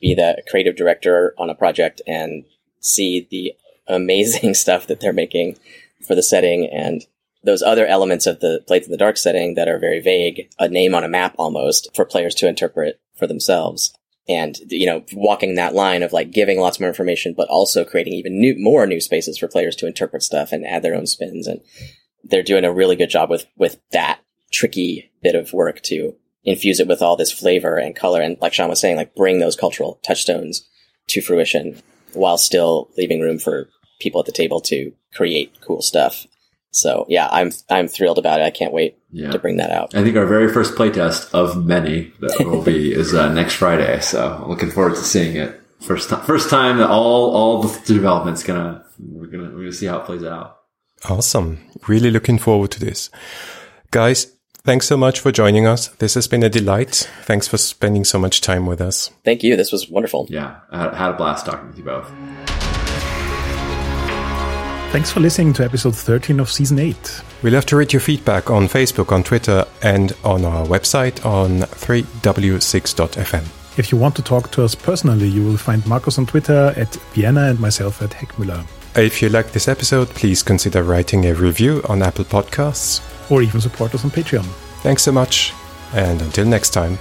be 0.00 0.14
the 0.14 0.42
creative 0.50 0.74
director 0.74 1.34
on 1.38 1.50
a 1.50 1.54
project 1.54 2.00
and 2.06 2.44
see 2.80 3.28
the 3.30 3.52
amazing 3.86 4.54
stuff 4.62 4.86
that 4.86 5.00
they're 5.00 5.12
making 5.12 5.58
for 6.06 6.14
the 6.14 6.22
setting 6.22 6.66
and 6.66 7.06
those 7.44 7.62
other 7.62 7.86
elements 7.86 8.26
of 8.26 8.40
the 8.40 8.64
Blades 8.66 8.86
in 8.86 8.92
the 8.92 8.98
Dark 8.98 9.16
setting 9.16 9.54
that 9.54 9.68
are 9.68 9.78
very 9.78 10.00
vague, 10.00 10.48
a 10.58 10.68
name 10.68 10.94
on 10.94 11.04
a 11.04 11.08
map 11.08 11.34
almost 11.38 11.94
for 11.94 12.04
players 12.04 12.34
to 12.36 12.48
interpret 12.48 13.00
for 13.16 13.26
themselves. 13.26 13.92
And, 14.28 14.56
you 14.68 14.86
know, 14.86 15.04
walking 15.12 15.56
that 15.56 15.74
line 15.74 16.04
of 16.04 16.12
like 16.12 16.30
giving 16.30 16.60
lots 16.60 16.78
more 16.78 16.88
information, 16.88 17.34
but 17.36 17.48
also 17.48 17.84
creating 17.84 18.12
even 18.12 18.38
new, 18.38 18.54
more 18.56 18.86
new 18.86 19.00
spaces 19.00 19.36
for 19.36 19.48
players 19.48 19.74
to 19.76 19.88
interpret 19.88 20.22
stuff 20.22 20.52
and 20.52 20.64
add 20.64 20.82
their 20.82 20.94
own 20.94 21.08
spins. 21.08 21.48
And 21.48 21.60
they're 22.22 22.44
doing 22.44 22.64
a 22.64 22.72
really 22.72 22.94
good 22.94 23.10
job 23.10 23.28
with, 23.28 23.46
with 23.56 23.80
that 23.90 24.20
tricky 24.52 25.10
bit 25.22 25.34
of 25.34 25.52
work 25.52 25.80
to 25.82 26.14
infuse 26.44 26.80
it 26.80 26.88
with 26.88 27.02
all 27.02 27.16
this 27.16 27.32
flavor 27.32 27.76
and 27.76 27.94
color. 27.96 28.20
And 28.20 28.36
like 28.40 28.52
Sean 28.52 28.68
was 28.68 28.80
saying, 28.80 28.96
like 28.96 29.14
bring 29.14 29.38
those 29.38 29.56
cultural 29.56 29.98
touchstones 30.04 30.68
to 31.08 31.20
fruition 31.22 31.80
while 32.12 32.36
still 32.38 32.90
leaving 32.96 33.20
room 33.20 33.38
for 33.38 33.68
people 34.00 34.20
at 34.20 34.26
the 34.26 34.32
table 34.32 34.60
to 34.60 34.92
create 35.14 35.52
cool 35.60 35.80
stuff. 35.82 36.26
So 36.70 37.04
yeah, 37.08 37.28
I'm 37.30 37.52
I'm 37.70 37.86
thrilled 37.86 38.18
about 38.18 38.40
it. 38.40 38.44
I 38.44 38.50
can't 38.50 38.72
wait 38.72 38.96
Yeah. 39.10 39.30
to 39.30 39.38
bring 39.38 39.58
that 39.58 39.70
out. 39.70 39.94
I 39.94 40.02
think 40.02 40.16
our 40.16 40.26
very 40.26 40.52
first 40.52 40.74
playtest 40.74 41.30
of 41.34 41.64
many 41.64 42.12
that 42.20 42.44
will 42.44 42.62
be 42.62 42.92
is 43.02 43.14
uh, 43.14 43.32
next 43.32 43.54
Friday. 43.54 44.00
So 44.00 44.44
looking 44.48 44.70
forward 44.70 44.94
to 44.96 45.02
seeing 45.04 45.36
it. 45.36 45.58
First 45.80 46.08
time, 46.10 46.24
first 46.24 46.48
time 46.48 46.78
that 46.78 46.88
all 46.88 47.34
all 47.34 47.62
the 47.62 47.80
development's 47.92 48.42
gonna 48.42 48.84
we're 48.98 49.26
gonna 49.26 49.50
we're 49.50 49.58
gonna 49.64 49.72
see 49.72 49.86
how 49.86 49.98
it 49.98 50.06
plays 50.06 50.24
out. 50.24 50.58
Awesome. 51.08 51.58
Really 51.88 52.10
looking 52.10 52.38
forward 52.38 52.70
to 52.72 52.80
this. 52.80 53.10
Guys, 53.90 54.31
thanks 54.64 54.86
so 54.86 54.96
much 54.96 55.20
for 55.20 55.32
joining 55.32 55.66
us. 55.66 55.88
This 55.88 56.14
has 56.14 56.26
been 56.26 56.42
a 56.42 56.48
delight. 56.48 57.10
Thanks 57.22 57.48
for 57.48 57.58
spending 57.58 58.04
so 58.04 58.18
much 58.18 58.40
time 58.40 58.66
with 58.66 58.80
us. 58.80 59.10
Thank 59.24 59.42
you. 59.42 59.56
This 59.56 59.72
was 59.72 59.88
wonderful. 59.88 60.26
Yeah, 60.30 60.60
I 60.70 60.82
had, 60.82 60.94
had 60.94 61.10
a 61.10 61.14
blast 61.14 61.46
talking 61.46 61.68
with 61.68 61.78
you 61.78 61.84
both. 61.84 62.08
Thanks 64.92 65.10
for 65.10 65.20
listening 65.20 65.54
to 65.54 65.64
episode 65.64 65.96
13 65.96 66.38
of 66.38 66.50
season 66.50 66.78
8. 66.78 67.22
We 67.42 67.50
love 67.50 67.64
to 67.66 67.76
read 67.76 67.94
your 67.94 68.00
feedback 68.00 68.50
on 68.50 68.68
Facebook, 68.68 69.10
on 69.10 69.24
Twitter, 69.24 69.64
and 69.82 70.12
on 70.22 70.44
our 70.44 70.66
website 70.66 71.24
on 71.24 71.60
3w6.fm. 71.60 73.44
If 73.78 73.90
you 73.90 73.96
want 73.96 74.14
to 74.16 74.22
talk 74.22 74.50
to 74.50 74.62
us 74.62 74.74
personally, 74.74 75.28
you 75.28 75.46
will 75.46 75.56
find 75.56 75.84
Marcus 75.86 76.18
on 76.18 76.26
Twitter 76.26 76.74
at 76.76 76.94
Vienna 77.14 77.44
and 77.44 77.58
myself 77.58 78.02
at 78.02 78.10
Heckmüller. 78.10 78.66
If 78.94 79.22
you 79.22 79.30
like 79.30 79.52
this 79.52 79.66
episode, 79.66 80.10
please 80.10 80.42
consider 80.42 80.82
writing 80.82 81.24
a 81.24 81.32
review 81.32 81.80
on 81.88 82.02
Apple 82.02 82.26
Podcasts. 82.26 83.00
Or 83.30 83.42
even 83.42 83.60
support 83.60 83.94
us 83.94 84.04
on 84.04 84.10
Patreon. 84.10 84.44
Thanks 84.82 85.02
so 85.02 85.12
much, 85.12 85.52
and 85.94 86.20
until 86.22 86.46
next 86.46 86.70
time. 86.70 86.98